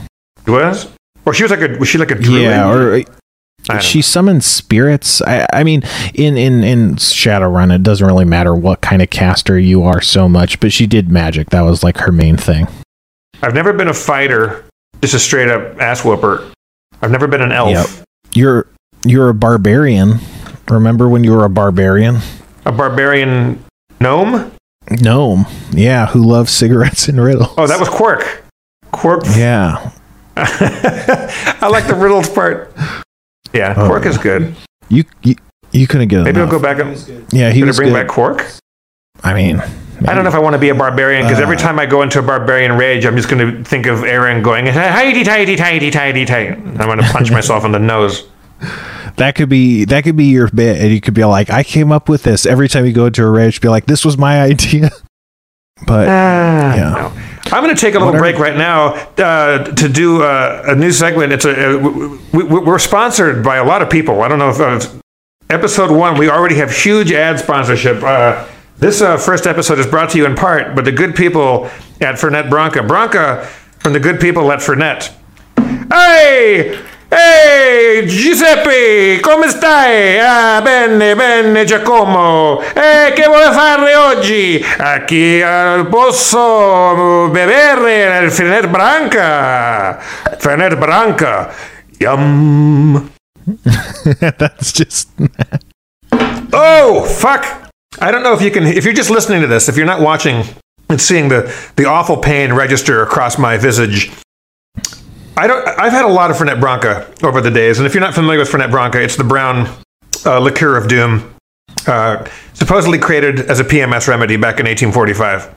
was? 0.48 0.88
Or 1.26 1.34
she 1.34 1.44
was 1.44 1.52
like 1.52 1.62
a 1.62 1.78
was 1.78 1.90
she 1.90 1.98
like 1.98 2.12
a 2.12 2.16
druid? 2.16 2.44
Yeah, 2.44 2.70
or 2.72 2.96
I 2.96 3.04
don't 3.66 3.84
she 3.84 4.02
summons 4.02 4.46
spirits. 4.46 5.22
I, 5.22 5.46
I 5.54 5.64
mean, 5.64 5.84
in 6.14 6.38
in 6.38 6.64
in 6.64 6.96
Shadowrun, 6.96 7.74
it 7.74 7.84
doesn't 7.84 8.06
really 8.06 8.26
matter 8.26 8.56
what 8.56 8.82
kind 8.82 9.02
of 9.02 9.10
caster 9.10 9.58
you 9.60 9.84
are 9.84 10.02
so 10.02 10.28
much, 10.30 10.60
but 10.60 10.72
she 10.74 10.88
did 10.88 11.10
magic. 11.12 11.50
That 11.50 11.62
was 11.62 11.84
like 11.84 11.98
her 11.98 12.12
main 12.12 12.38
thing. 12.38 12.68
I've 13.42 13.54
never 13.54 13.74
been 13.74 13.88
a 13.88 13.94
fighter, 13.94 14.66
just 15.02 15.14
a 15.14 15.20
straight 15.20 15.50
up 15.50 15.80
ass 15.82 16.04
whooper. 16.04 16.52
I've 17.02 17.12
never 17.12 17.28
been 17.28 17.42
an 17.42 17.52
elf. 17.52 17.72
Yep. 17.72 17.88
You're 18.34 18.68
you're 19.04 19.30
a 19.30 19.34
barbarian. 19.34 20.20
Remember 20.70 21.10
when 21.10 21.24
you 21.24 21.32
were 21.32 21.44
a 21.46 21.50
barbarian? 21.50 22.20
A 22.66 22.72
barbarian 22.72 23.64
gnome? 24.00 24.52
Gnome. 24.90 25.46
Yeah, 25.72 26.08
who 26.08 26.22
loves 26.24 26.52
cigarettes 26.52 27.08
and 27.08 27.20
riddles. 27.22 27.54
Oh, 27.58 27.68
that 27.68 27.80
was 27.80 27.90
Quirk. 27.90 28.44
Quirk. 28.92 29.24
Yeah. 29.36 29.92
I 30.38 31.68
like 31.72 31.88
the 31.88 31.96
riddles 31.96 32.30
part. 32.30 32.74
Yeah, 33.54 33.74
Oh. 33.76 33.88
Quark 33.88 34.06
is 34.06 34.18
good. 34.18 34.56
You 34.90 35.04
you, 35.24 35.36
you 35.72 35.88
couldn't 35.88 36.08
get 36.10 36.24
Maybe 36.24 36.40
I'll 36.40 36.48
go 36.50 36.60
back 36.60 36.80
and 36.80 36.96
Yeah, 37.32 37.52
he 37.52 37.60
gonna 37.60 37.70
was 37.70 37.78
bring 37.78 37.90
good. 37.90 37.96
back 37.96 38.08
Quirk. 38.08 38.46
I 39.24 39.34
mean, 39.34 39.62
I 40.08 40.14
don't 40.16 40.24
know 40.24 40.30
if 40.30 40.36
I 40.36 40.40
want 40.40 40.54
to 40.54 40.60
be 40.60 40.70
a 40.70 40.76
barbarian 40.76 41.24
because 41.26 41.40
every 41.40 41.58
Uh. 41.58 41.60
time 41.60 41.80
I 41.80 41.86
go 41.86 42.02
into 42.02 42.20
a 42.20 42.22
barbarian 42.22 42.74
rage, 42.78 43.06
I'm 43.06 43.16
just 43.16 43.30
going 43.30 43.46
to 43.58 43.64
think 43.64 43.86
of 43.86 44.04
Aaron 44.04 44.42
going 44.42 44.66
tighty 44.66 45.24
tighty 45.24 45.56
tighty 45.56 45.92
tighty 45.92 46.26
tight. 46.26 46.52
I'm 46.54 46.76
going 46.78 46.98
to 46.98 47.04
punch 47.06 47.32
myself 47.38 47.64
in 47.66 47.72
the 47.72 47.80
nose. 47.80 48.28
that 49.18 49.36
could 49.36 49.50
be 49.50 49.86
that 49.86 50.04
could 50.04 50.16
be 50.16 50.26
your 50.26 50.50
bit, 50.50 50.82
and 50.82 50.92
you 50.92 51.02
could 51.02 51.14
be 51.14 51.24
like, 51.26 51.50
I 51.50 51.64
came 51.64 51.92
up 51.92 52.10
with 52.10 52.24
this. 52.24 52.46
Every 52.46 52.68
time 52.68 52.86
you 52.86 52.94
go 52.94 53.06
into 53.08 53.24
a 53.24 53.30
rage, 53.30 53.62
be 53.62 53.68
like, 53.70 53.86
this 53.86 54.04
was 54.06 54.18
my 54.18 54.42
idea. 54.42 54.90
But 55.88 56.08
Ah, 56.10 56.76
Yeah. 56.76 56.90
no. 56.92 57.12
I'm 57.52 57.64
going 57.64 57.76
to 57.76 57.82
take 57.82 57.96
a 57.96 57.98
little 57.98 58.14
Whatever. 58.14 58.24
break 58.24 58.38
right 58.38 58.56
now 58.56 58.94
uh, 59.18 59.64
to 59.64 59.90
do 59.90 60.22
uh, 60.22 60.64
a 60.68 60.76
new 60.76 60.92
segment. 60.92 61.34
It's 61.34 61.44
a 61.44 61.74
uh, 61.80 62.18
we, 62.32 62.44
we're 62.44 62.78
sponsored 62.78 63.44
by 63.44 63.58
a 63.58 63.64
lot 63.66 63.82
of 63.82 63.90
people. 63.90 64.22
I 64.22 64.28
don't 64.28 64.38
know 64.38 64.50
if 64.52 64.60
uh, 64.60 64.80
episode 65.50 65.90
one. 65.90 66.20
We 66.20 66.30
already 66.30 66.56
have 66.58 66.72
huge 66.72 67.12
ad 67.12 67.40
sponsorship. 67.40 68.04
This 68.82 69.00
uh, 69.00 69.16
first 69.16 69.46
episode 69.46 69.78
is 69.78 69.86
brought 69.86 70.10
to 70.10 70.18
you 70.18 70.26
in 70.26 70.34
part 70.34 70.76
by 70.76 70.82
the 70.82 70.92
good 70.92 71.14
people 71.14 71.66
at 72.02 72.16
Fernet 72.16 72.50
Branca. 72.50 72.82
Branca 72.82 73.48
from 73.78 73.94
the 73.94 74.00
good 74.00 74.20
people 74.20 74.52
at 74.52 74.58
Fernet. 74.58 75.14
Hey! 75.94 76.80
Ehi, 77.12 78.08
Giuseppe, 78.08 79.20
come 79.20 79.50
stai? 79.50 80.18
Ah, 80.18 80.62
bene, 80.64 81.16
bene, 81.16 81.64
Giacomo. 81.64 82.60
Eh, 82.74 83.14
che 83.14 83.28
vuole 83.28 83.52
fare 83.52 83.94
oggi? 83.94 84.66
A 84.80 85.04
chi 85.04 85.40
eh, 85.40 85.86
posso 85.88 87.30
bere 87.30 88.24
il 88.26 88.32
Fernet 88.32 88.68
Branca? 88.68 90.00
Fernet 90.40 90.76
Branca. 90.76 91.54
Yum. 92.00 93.12
that's 94.38 94.72
just 94.72 95.10
Oh, 96.52 97.04
fuck. 97.04 97.71
I 98.00 98.12
don't 98.12 98.24
know 98.24 98.34
if 98.34 98.42
you 98.42 98.52
can, 98.52 98.64
if 98.66 98.86
you're 98.86 98.94
just 98.94 99.10
listening 99.10 99.42
to 99.42 99.48
this, 99.48 99.68
if 99.68 99.76
you're 99.76 99.86
not 99.86 100.02
watching 100.02 100.44
and 100.90 101.02
seeing 101.02 101.30
the, 101.30 101.54
the 101.76 101.86
awful 101.86 102.18
pain 102.18 102.54
register 102.54 103.04
across 103.04 103.38
my 103.38 103.58
visage, 103.58 104.12
I 105.38 105.48
don't, 105.48 105.68
I've 105.68 105.92
had 105.92 106.06
a 106.06 106.12
lot 106.12 106.32
of 106.32 106.38
Fernet 106.38 106.60
Branca 106.60 107.12
over 107.24 107.42
the 107.42 107.52
days. 107.52 107.80
And 107.80 107.86
if 107.86 107.94
you're 107.94 108.02
not 108.02 108.14
familiar 108.14 108.40
with 108.40 108.50
Fernet 108.50 108.72
Branca, 108.72 109.02
it's 109.02 109.16
the 109.16 109.24
brown 109.24 109.70
uh, 110.26 110.40
liqueur 110.40 110.78
of 110.78 110.88
doom, 110.88 111.34
uh, 111.88 112.28
supposedly 112.54 113.00
created 113.00 113.40
as 113.42 113.60
a 113.60 113.64
PMS 113.64 114.08
remedy 114.08 114.36
back 114.36 114.60
in 114.60 114.66
1845. 114.66 115.56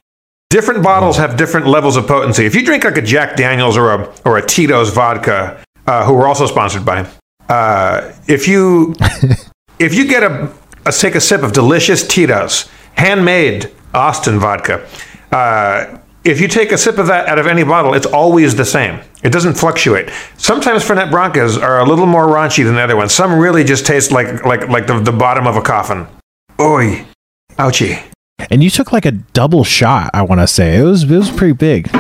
Different 0.51 0.83
bottles 0.83 1.17
have 1.17 1.37
different 1.37 1.67
levels 1.67 1.97
of 1.97 2.07
potency. 2.07 2.47
If 2.47 2.55
you 2.55 2.65
drink 2.65 2.85
like 2.85 2.97
a 2.97 3.03
Jack 3.03 3.37
Daniels 3.37 3.77
or 3.77 3.93
a, 3.93 4.15
or 4.25 4.39
a 4.39 4.47
Tito's 4.47 4.91
vodka, 4.91 5.63
uh, 5.87 6.05
who 6.05 6.15
we're 6.15 6.29
also 6.29 6.47
sponsored 6.47 6.85
by, 6.85 7.09
uh, 7.49 8.13
if 8.27 8.47
you 8.49 8.95
if 9.79 9.95
you 9.95 10.07
get 10.07 10.23
a, 10.23 10.53
a 10.87 10.93
take 10.93 11.15
a 11.15 11.21
sip 11.21 11.43
of 11.43 11.53
delicious 11.53 12.07
Tito's 12.07 12.69
handmade 12.97 13.71
Austin 13.93 14.39
vodka, 14.39 14.87
uh, 15.33 15.99
if 16.25 16.41
you 16.41 16.49
take 16.49 16.73
a 16.73 16.79
sip 16.79 16.97
of 16.97 17.07
that 17.09 17.29
out 17.29 17.39
of 17.39 17.47
any 17.47 17.65
bottle, 17.65 17.93
it's 17.93 18.07
always 18.07 18.57
the 18.57 18.65
same. 18.65 19.01
It 19.23 19.31
doesn't 19.31 19.55
fluctuate. 19.55 20.11
Sometimes 20.39 20.83
Fernet 20.83 21.11
Brancas 21.11 21.61
are 21.61 21.81
a 21.81 21.85
little 21.85 22.07
more 22.07 22.27
raunchy 22.27 22.65
than 22.65 22.75
the 22.75 22.81
other 22.81 22.97
ones. 22.97 23.13
Some 23.13 23.39
really 23.39 23.63
just 23.63 23.85
taste 23.85 24.11
like 24.11 24.45
like 24.45 24.69
like 24.69 24.87
the, 24.87 25.01
the 25.01 25.13
bottom 25.13 25.47
of 25.47 25.57
a 25.57 25.63
coffin. 25.63 26.07
Oi, 26.61 27.05
ouchie. 27.59 28.03
and 28.51 28.63
you 28.63 28.71
took 28.71 28.93
like 28.93 29.05
a 29.05 29.13
double 29.13 29.65
shot. 29.65 30.11
I 30.15 30.23
want 30.23 30.41
to 30.41 30.47
say 30.47 30.79
it 30.79 30.83
was 30.83 31.05
it 31.05 31.11
was 31.11 31.31
pretty 31.31 31.53
big. 31.55 31.91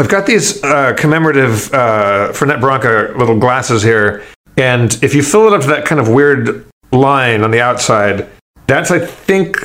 I've 0.00 0.08
got 0.08 0.26
these 0.26 0.62
uh, 0.62 0.94
commemorative 0.96 1.72
uh, 1.74 2.30
Fernet 2.32 2.60
Branca 2.60 3.12
little 3.16 3.38
glasses 3.38 3.82
here, 3.82 4.24
and 4.56 4.96
if 5.02 5.14
you 5.14 5.22
fill 5.22 5.46
it 5.46 5.52
up 5.52 5.60
to 5.62 5.66
that 5.68 5.84
kind 5.84 6.00
of 6.00 6.08
weird 6.08 6.67
line 6.92 7.42
on 7.42 7.50
the 7.50 7.60
outside, 7.60 8.28
that's 8.66 8.90
I 8.90 8.98
think 8.98 9.56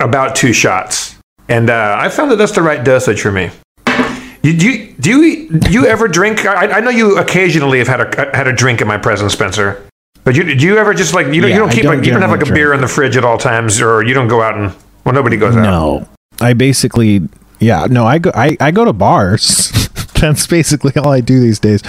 about 0.00 0.36
two 0.36 0.52
shots. 0.52 1.16
And 1.48 1.70
uh, 1.70 1.96
I 1.98 2.08
found 2.08 2.30
that 2.30 2.36
that's 2.36 2.52
the 2.52 2.62
right 2.62 2.84
dosage 2.84 3.20
for 3.20 3.30
me. 3.30 3.50
You, 4.42 4.56
do 4.56 4.70
you 4.70 4.92
do 4.92 5.10
you, 5.10 5.58
do 5.58 5.72
you 5.72 5.86
ever 5.86 6.06
drink? 6.06 6.46
I, 6.46 6.78
I 6.78 6.80
know 6.80 6.90
you 6.90 7.18
occasionally 7.18 7.78
have 7.78 7.88
had 7.88 8.00
a 8.00 8.36
had 8.36 8.46
a 8.46 8.52
drink 8.52 8.80
in 8.80 8.86
my 8.86 8.96
presence, 8.96 9.32
Spencer. 9.32 9.86
But 10.22 10.34
you, 10.34 10.42
do 10.42 10.66
you 10.66 10.76
ever 10.76 10.94
just 10.94 11.14
like 11.14 11.28
you 11.28 11.40
don't, 11.40 11.50
you 11.50 11.56
don't 11.56 11.70
keep 11.70 11.82
don't 11.84 11.98
like 11.98 12.06
you 12.06 12.12
don't 12.12 12.20
have 12.20 12.30
like 12.30 12.42
a 12.42 12.44
generally 12.44 12.62
beer 12.62 12.74
in 12.74 12.80
the 12.80 12.88
fridge 12.88 13.16
at 13.16 13.24
all 13.24 13.38
times, 13.38 13.80
or 13.80 14.04
you 14.04 14.14
don't 14.14 14.28
go 14.28 14.42
out 14.42 14.56
and 14.56 14.74
well 15.04 15.14
nobody 15.14 15.36
goes 15.36 15.56
out. 15.56 15.62
No, 15.62 16.08
I 16.40 16.52
basically 16.52 17.28
yeah 17.58 17.86
no 17.88 18.04
I 18.04 18.18
go 18.18 18.30
I, 18.34 18.56
I 18.60 18.70
go 18.70 18.84
to 18.84 18.92
bars. 18.92 19.72
That's 20.20 20.46
basically 20.46 20.92
all 20.96 21.10
I 21.10 21.20
do 21.20 21.40
these 21.40 21.58
days. 21.58 21.82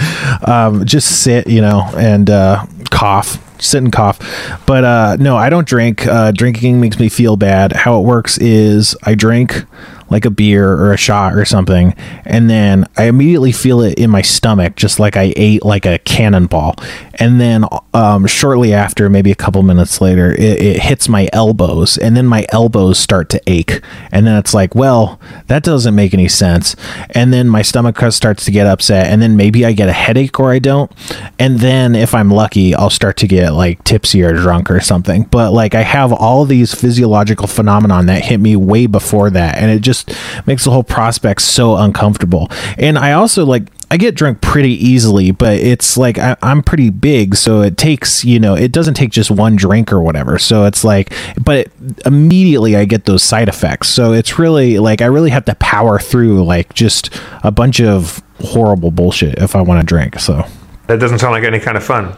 Um, 0.46 0.84
just 0.84 1.22
sit, 1.22 1.46
you 1.46 1.60
know, 1.62 1.88
and 1.96 2.28
uh, 2.28 2.66
cough, 2.90 3.38
sit 3.60 3.82
and 3.82 3.92
cough. 3.92 4.18
But 4.66 4.84
uh, 4.84 5.16
no, 5.20 5.36
I 5.36 5.50
don't 5.50 5.66
drink. 5.66 6.06
Uh, 6.06 6.32
drinking 6.32 6.80
makes 6.80 6.98
me 6.98 7.08
feel 7.08 7.36
bad. 7.36 7.72
How 7.72 8.00
it 8.00 8.04
works 8.04 8.38
is 8.38 8.96
I 9.02 9.14
drink 9.14 9.64
like 10.10 10.24
a 10.24 10.30
beer 10.30 10.72
or 10.72 10.92
a 10.92 10.96
shot 10.96 11.34
or 11.34 11.44
something, 11.44 11.94
and 12.24 12.48
then 12.48 12.86
I 12.96 13.04
immediately 13.04 13.52
feel 13.52 13.80
it 13.80 13.98
in 13.98 14.10
my 14.10 14.22
stomach, 14.22 14.76
just 14.76 14.98
like 14.98 15.16
I 15.16 15.32
ate 15.36 15.64
like 15.64 15.86
a 15.86 15.98
cannonball. 15.98 16.74
And 17.14 17.40
then 17.40 17.64
um, 17.94 18.26
shortly 18.26 18.72
after, 18.72 19.08
maybe 19.10 19.32
a 19.32 19.36
couple 19.36 19.62
minutes 19.62 20.00
later, 20.00 20.32
it, 20.32 20.62
it 20.62 20.82
hits 20.82 21.08
my 21.08 21.28
elbows, 21.32 21.98
and 21.98 22.16
then 22.16 22.26
my 22.26 22.46
elbows 22.50 22.98
start 22.98 23.28
to 23.30 23.42
ache. 23.46 23.80
And 24.12 24.26
then 24.26 24.36
it's 24.38 24.54
like, 24.54 24.74
well, 24.74 25.20
that 25.48 25.62
doesn't 25.62 25.94
make 25.94 26.14
any 26.14 26.28
sense. 26.28 26.76
And 27.10 27.32
then 27.32 27.48
my 27.48 27.62
stomach 27.62 27.98
starts 28.12 28.44
to 28.44 28.50
get 28.50 28.66
upset, 28.66 29.06
and 29.06 29.20
then 29.20 29.36
maybe 29.36 29.64
I 29.64 29.72
get 29.72 29.88
a 29.88 29.92
headache 29.92 30.38
or 30.38 30.52
I 30.52 30.58
don't. 30.58 30.90
And 31.38 31.58
then 31.58 31.94
if 31.94 32.14
I'm 32.14 32.30
lucky, 32.30 32.74
I'll 32.74 32.90
start 32.90 33.16
to 33.18 33.26
get 33.26 33.52
like 33.52 33.82
tipsy 33.84 34.22
or 34.22 34.32
drunk 34.32 34.70
or 34.70 34.80
something. 34.80 35.24
But 35.24 35.52
like 35.52 35.74
I 35.74 35.82
have 35.82 36.12
all 36.12 36.44
these 36.44 36.74
physiological 36.74 37.46
phenomenon 37.46 38.06
that 38.06 38.24
hit 38.24 38.38
me 38.38 38.54
way 38.56 38.86
before 38.86 39.30
that, 39.30 39.58
and 39.58 39.70
it 39.70 39.80
just 39.80 39.97
makes 40.46 40.64
the 40.64 40.70
whole 40.70 40.82
prospect 40.84 41.42
so 41.42 41.76
uncomfortable. 41.76 42.48
And 42.78 42.98
I 42.98 43.12
also 43.12 43.44
like 43.46 43.64
I 43.90 43.96
get 43.96 44.14
drunk 44.14 44.42
pretty 44.42 44.72
easily, 44.72 45.30
but 45.30 45.54
it's 45.58 45.96
like 45.96 46.18
I, 46.18 46.36
I'm 46.42 46.62
pretty 46.62 46.90
big, 46.90 47.34
so 47.36 47.62
it 47.62 47.76
takes 47.78 48.24
you 48.24 48.38
know 48.38 48.54
it 48.54 48.70
doesn't 48.72 48.94
take 48.94 49.10
just 49.10 49.30
one 49.30 49.56
drink 49.56 49.92
or 49.92 50.02
whatever. 50.02 50.38
So 50.38 50.64
it's 50.66 50.84
like, 50.84 51.12
but 51.42 51.58
it, 51.66 51.72
immediately 52.04 52.76
I 52.76 52.84
get 52.84 53.06
those 53.06 53.22
side 53.22 53.48
effects. 53.48 53.88
So 53.88 54.12
it's 54.12 54.38
really 54.38 54.78
like 54.78 55.00
I 55.00 55.06
really 55.06 55.30
have 55.30 55.46
to 55.46 55.54
power 55.56 55.98
through 55.98 56.44
like 56.44 56.74
just 56.74 57.10
a 57.42 57.50
bunch 57.50 57.80
of 57.80 58.22
horrible 58.40 58.90
bullshit 58.90 59.38
if 59.38 59.56
I 59.56 59.62
want 59.62 59.80
to 59.80 59.86
drink. 59.86 60.18
So 60.20 60.44
That 60.86 61.00
doesn't 61.00 61.18
sound 61.20 61.32
like 61.32 61.44
any 61.44 61.58
kind 61.58 61.76
of 61.76 61.82
fun. 61.84 62.14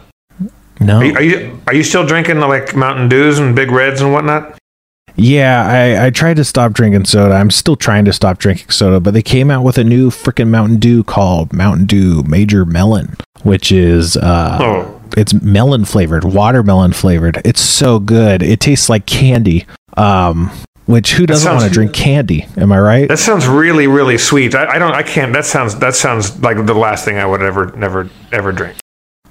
no, 0.81 0.97
Are 0.97 1.05
you, 1.05 1.13
are 1.15 1.21
you 1.23 1.61
are 1.67 1.73
you 1.73 1.83
still 1.83 2.05
drinking 2.05 2.39
like 2.41 2.75
Mountain 2.75 3.07
Dews 3.07 3.39
and 3.39 3.55
Big 3.55 3.71
Reds 3.71 4.01
and 4.01 4.11
whatnot? 4.11 4.57
Yeah, 5.21 5.67
I, 6.01 6.07
I 6.07 6.09
tried 6.09 6.37
to 6.37 6.43
stop 6.43 6.73
drinking 6.73 7.05
soda. 7.05 7.35
I'm 7.35 7.51
still 7.51 7.75
trying 7.75 8.05
to 8.05 8.13
stop 8.13 8.39
drinking 8.39 8.71
soda, 8.71 8.99
but 8.99 9.13
they 9.13 9.21
came 9.21 9.51
out 9.51 9.63
with 9.63 9.77
a 9.77 9.83
new 9.83 10.09
freaking 10.09 10.47
Mountain 10.47 10.79
Dew 10.79 11.03
called 11.03 11.53
Mountain 11.53 11.85
Dew 11.85 12.23
Major 12.23 12.65
Melon, 12.65 13.15
which 13.43 13.71
is 13.71 14.17
uh 14.17 14.57
Oh. 14.59 15.01
it's 15.15 15.33
melon 15.33 15.85
flavored, 15.85 16.23
watermelon 16.23 16.91
flavored. 16.93 17.39
It's 17.45 17.61
so 17.61 17.99
good. 17.99 18.41
It 18.41 18.59
tastes 18.59 18.89
like 18.89 19.05
candy. 19.05 19.65
Um 19.95 20.49
which 20.87 21.13
who 21.13 21.25
doesn't 21.27 21.49
want 21.53 21.63
to 21.65 21.69
drink 21.69 21.93
candy? 21.93 22.47
Am 22.57 22.71
I 22.71 22.79
right? 22.79 23.07
That 23.07 23.19
sounds 23.19 23.47
really, 23.47 23.85
really 23.87 24.17
sweet. 24.17 24.55
I, 24.55 24.65
I 24.65 24.79
don't. 24.79 24.91
I 24.93 25.03
can't. 25.03 25.31
That 25.31 25.45
sounds. 25.45 25.75
That 25.77 25.93
sounds 25.95 26.41
like 26.41 26.65
the 26.65 26.73
last 26.73 27.05
thing 27.05 27.17
I 27.17 27.25
would 27.25 27.41
ever, 27.41 27.67
never, 27.77 28.09
ever 28.31 28.51
drink. 28.51 28.75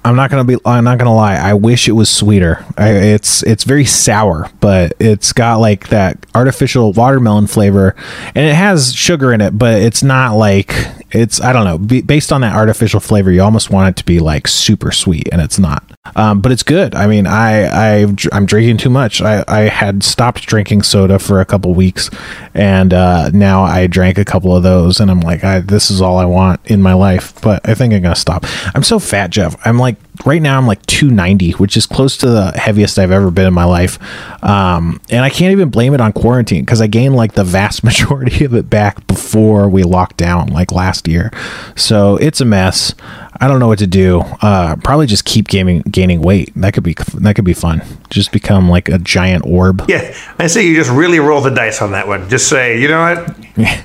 I'm 0.03 0.15
not 0.15 0.31
gonna 0.31 0.43
be. 0.43 0.57
I'm 0.65 0.83
not 0.83 0.97
gonna 0.97 1.13
lie. 1.13 1.35
I 1.35 1.53
wish 1.53 1.87
it 1.87 1.91
was 1.91 2.09
sweeter. 2.09 2.65
I, 2.77 2.89
it's 2.89 3.43
it's 3.43 3.63
very 3.63 3.85
sour, 3.85 4.49
but 4.59 4.93
it's 4.99 5.31
got 5.31 5.57
like 5.57 5.89
that 5.89 6.25
artificial 6.33 6.91
watermelon 6.93 7.47
flavor, 7.47 7.95
and 8.33 8.47
it 8.47 8.55
has 8.55 8.95
sugar 8.95 9.31
in 9.31 9.41
it, 9.41 9.57
but 9.57 9.81
it's 9.81 10.01
not 10.01 10.35
like 10.35 10.73
it's. 11.11 11.39
I 11.39 11.53
don't 11.53 11.65
know. 11.65 11.77
Be, 11.77 12.01
based 12.01 12.31
on 12.31 12.41
that 12.41 12.55
artificial 12.55 12.99
flavor, 12.99 13.31
you 13.31 13.41
almost 13.43 13.69
want 13.69 13.89
it 13.89 13.99
to 13.99 14.05
be 14.05 14.19
like 14.19 14.47
super 14.47 14.91
sweet, 14.91 15.29
and 15.31 15.39
it's 15.39 15.59
not. 15.59 15.83
Um, 16.15 16.41
but 16.41 16.51
it's 16.51 16.63
good. 16.63 16.95
I 16.95 17.05
mean, 17.05 17.27
I 17.27 18.01
I 18.01 18.15
I'm 18.31 18.47
drinking 18.47 18.77
too 18.77 18.89
much. 18.89 19.21
I 19.21 19.43
I 19.47 19.59
had 19.61 20.03
stopped 20.03 20.47
drinking 20.47 20.81
soda 20.81 21.19
for 21.19 21.39
a 21.41 21.45
couple 21.45 21.75
weeks, 21.75 22.09
and 22.55 22.91
uh, 22.91 23.29
now 23.29 23.61
I 23.63 23.85
drank 23.85 24.17
a 24.17 24.25
couple 24.25 24.55
of 24.55 24.63
those, 24.63 24.99
and 24.99 25.11
I'm 25.11 25.19
like, 25.19 25.43
I, 25.43 25.59
this 25.59 25.91
is 25.91 26.01
all 26.01 26.17
I 26.17 26.25
want 26.25 26.59
in 26.65 26.81
my 26.81 26.93
life. 26.93 27.39
But 27.41 27.67
I 27.69 27.75
think 27.75 27.93
I'm 27.93 28.01
gonna 28.01 28.15
stop. 28.15 28.45
I'm 28.73 28.81
so 28.81 28.97
fat, 28.97 29.29
Jeff. 29.29 29.55
I'm 29.63 29.77
like 29.77 29.90
right 30.25 30.41
now 30.41 30.57
I'm 30.57 30.67
like 30.67 30.85
290, 30.85 31.51
which 31.53 31.77
is 31.77 31.85
close 31.85 32.17
to 32.17 32.29
the 32.29 32.51
heaviest 32.51 32.99
I've 32.99 33.11
ever 33.11 33.31
been 33.31 33.47
in 33.47 33.53
my 33.53 33.65
life. 33.65 33.99
Um, 34.43 34.99
and 35.09 35.23
I 35.23 35.29
can't 35.29 35.51
even 35.51 35.69
blame 35.69 35.93
it 35.93 36.01
on 36.01 36.13
quarantine 36.13 36.63
because 36.63 36.81
I 36.81 36.87
gained 36.87 37.15
like 37.15 37.33
the 37.33 37.43
vast 37.43 37.83
majority 37.83 38.45
of 38.45 38.53
it 38.53 38.69
back 38.69 39.05
before 39.07 39.69
we 39.69 39.83
locked 39.83 40.17
down, 40.17 40.47
like 40.47 40.71
last 40.71 41.07
year. 41.07 41.31
So 41.75 42.17
it's 42.17 42.41
a 42.41 42.45
mess. 42.45 42.93
I 43.39 43.47
don't 43.47 43.59
know 43.59 43.67
what 43.67 43.79
to 43.79 43.87
do. 43.87 44.19
Uh, 44.41 44.75
probably 44.77 45.07
just 45.07 45.25
keep 45.25 45.47
gaining 45.47 45.81
gaining 45.81 46.21
weight. 46.21 46.53
That 46.55 46.73
could 46.73 46.83
be 46.83 46.95
that 47.15 47.35
could 47.35 47.45
be 47.45 47.55
fun. 47.55 47.81
Just 48.11 48.31
become 48.31 48.69
like 48.69 48.87
a 48.87 48.99
giant 48.99 49.45
orb. 49.47 49.83
Yeah, 49.87 50.15
I 50.37 50.45
say 50.45 50.67
you 50.67 50.75
just 50.75 50.91
really 50.91 51.19
roll 51.19 51.41
the 51.41 51.49
dice 51.49 51.81
on 51.81 51.91
that 51.93 52.07
one. 52.07 52.29
Just 52.29 52.47
say, 52.47 52.79
you 52.79 52.87
know 52.87 53.01
what, 53.01 53.35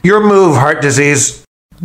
your 0.05 0.21
move, 0.21 0.57
heart 0.57 0.83
disease. 0.83 1.43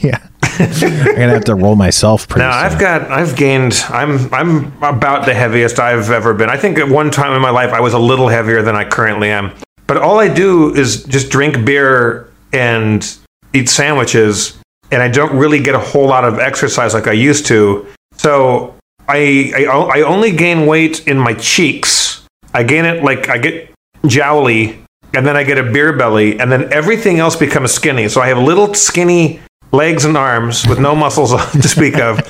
yeah. 0.00 0.26
I'm 0.58 1.04
gonna 1.04 1.34
have 1.34 1.44
to 1.44 1.54
roll 1.54 1.76
myself. 1.76 2.28
Pretty 2.28 2.46
now 2.46 2.52
soon. 2.52 2.72
I've 2.72 2.80
got, 2.80 3.10
I've 3.10 3.36
gained. 3.36 3.74
I'm, 3.88 4.32
I'm 4.32 4.66
about 4.82 5.26
the 5.26 5.34
heaviest 5.34 5.78
I've 5.78 6.10
ever 6.10 6.34
been. 6.34 6.48
I 6.48 6.56
think 6.56 6.78
at 6.78 6.88
one 6.88 7.10
time 7.10 7.32
in 7.34 7.42
my 7.42 7.50
life 7.50 7.72
I 7.72 7.80
was 7.80 7.94
a 7.94 7.98
little 7.98 8.28
heavier 8.28 8.62
than 8.62 8.76
I 8.76 8.84
currently 8.88 9.30
am. 9.30 9.52
But 9.86 9.98
all 9.98 10.18
I 10.18 10.32
do 10.32 10.74
is 10.74 11.04
just 11.04 11.30
drink 11.30 11.64
beer 11.64 12.30
and 12.52 13.16
eat 13.52 13.68
sandwiches, 13.68 14.58
and 14.90 15.02
I 15.02 15.08
don't 15.08 15.36
really 15.36 15.60
get 15.60 15.74
a 15.74 15.80
whole 15.80 16.06
lot 16.06 16.24
of 16.24 16.38
exercise 16.38 16.94
like 16.94 17.06
I 17.06 17.12
used 17.12 17.46
to. 17.46 17.86
So 18.16 18.74
I, 19.08 19.52
I, 19.56 19.64
I 19.98 20.02
only 20.02 20.30
gain 20.32 20.66
weight 20.66 21.06
in 21.06 21.18
my 21.18 21.34
cheeks. 21.34 22.26
I 22.54 22.62
gain 22.62 22.84
it 22.84 23.02
like 23.02 23.28
I 23.28 23.38
get 23.38 23.72
jowly, 24.06 24.78
and 25.12 25.26
then 25.26 25.36
I 25.36 25.44
get 25.44 25.58
a 25.58 25.62
beer 25.62 25.92
belly, 25.92 26.38
and 26.40 26.50
then 26.50 26.72
everything 26.72 27.18
else 27.18 27.36
becomes 27.36 27.72
skinny. 27.72 28.08
So 28.08 28.20
I 28.20 28.28
have 28.28 28.38
little 28.38 28.72
skinny 28.74 29.40
legs 29.74 30.04
and 30.04 30.16
arms 30.16 30.66
with 30.66 30.78
no 30.78 30.94
muscles 30.94 31.30
to 31.52 31.68
speak 31.68 31.98
of. 31.98 32.20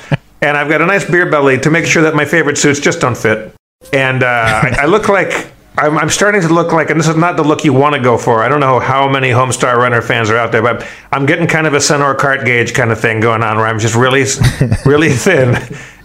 And 0.41 0.57
I've 0.57 0.69
got 0.69 0.81
a 0.81 0.85
nice 0.85 1.09
beer 1.09 1.29
belly 1.29 1.59
to 1.59 1.69
make 1.69 1.85
sure 1.85 2.03
that 2.03 2.15
my 2.15 2.25
favorite 2.25 2.57
suits 2.57 2.79
just 2.79 3.01
don't 3.01 3.17
fit. 3.17 3.53
And 3.93 4.23
uh, 4.23 4.27
I, 4.27 4.75
I, 4.81 4.85
look 4.85 5.09
like 5.09 5.47
I'm, 5.77 5.97
I'm, 5.97 6.09
starting 6.09 6.41
to 6.41 6.53
look 6.53 6.71
like, 6.71 6.89
and 6.89 6.99
this 6.99 7.07
is 7.07 7.15
not 7.15 7.35
the 7.35 7.43
look 7.43 7.63
you 7.63 7.73
want 7.73 7.95
to 7.95 8.01
go 8.01 8.17
for. 8.17 8.41
I 8.43 8.47
don't 8.47 8.59
know 8.59 8.79
how 8.79 9.07
many 9.09 9.29
Homestar 9.29 9.75
Runner 9.75 10.01
fans 10.01 10.29
are 10.29 10.37
out 10.37 10.51
there, 10.51 10.61
but 10.61 10.87
I'm 11.11 11.25
getting 11.25 11.47
kind 11.47 11.67
of 11.67 11.73
a 11.73 11.81
Senor 11.81 12.15
Cardgage 12.15 12.73
kind 12.73 12.91
of 12.91 12.99
thing 12.99 13.19
going 13.19 13.43
on 13.43 13.57
where 13.57 13.67
I'm 13.67 13.79
just 13.79 13.95
really, 13.95 14.25
really 14.85 15.09
thin. 15.13 15.55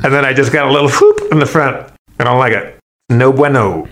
And 0.03 0.13
then 0.13 0.25
I 0.25 0.33
just 0.33 0.53
got 0.53 0.67
a 0.67 0.73
little 0.73 0.91
whoop 0.91 1.33
in 1.33 1.39
the 1.39 1.47
front. 1.47 1.91
I 2.19 2.25
don't 2.25 2.39
like 2.39 2.53
it. 2.53 2.79
No 3.09 3.33
bueno. 3.33 3.89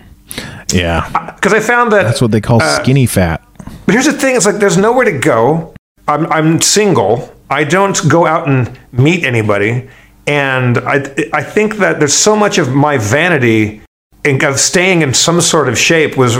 Yeah. 0.71 1.33
Because 1.35 1.53
I 1.53 1.59
found 1.59 1.91
that. 1.93 2.03
That's 2.03 2.21
what 2.21 2.31
they 2.31 2.41
call 2.41 2.61
uh, 2.61 2.81
skinny 2.81 3.05
fat. 3.05 3.43
But 3.85 3.93
here's 3.93 4.05
the 4.05 4.13
thing 4.13 4.35
it's 4.35 4.45
like 4.45 4.57
there's 4.57 4.77
nowhere 4.77 5.05
to 5.05 5.17
go. 5.17 5.73
I'm, 6.07 6.25
I'm 6.31 6.61
single. 6.61 7.33
I 7.49 7.63
don't 7.63 7.97
go 8.09 8.25
out 8.25 8.47
and 8.47 8.77
meet 8.91 9.23
anybody. 9.23 9.89
And 10.27 10.77
I, 10.77 11.03
I 11.33 11.43
think 11.43 11.77
that 11.77 11.99
there's 11.99 12.13
so 12.13 12.35
much 12.35 12.57
of 12.57 12.73
my 12.73 12.97
vanity 12.97 13.81
in, 14.23 14.43
of 14.45 14.59
staying 14.59 15.01
in 15.01 15.13
some 15.13 15.41
sort 15.41 15.67
of 15.67 15.77
shape 15.77 16.17
was 16.17 16.37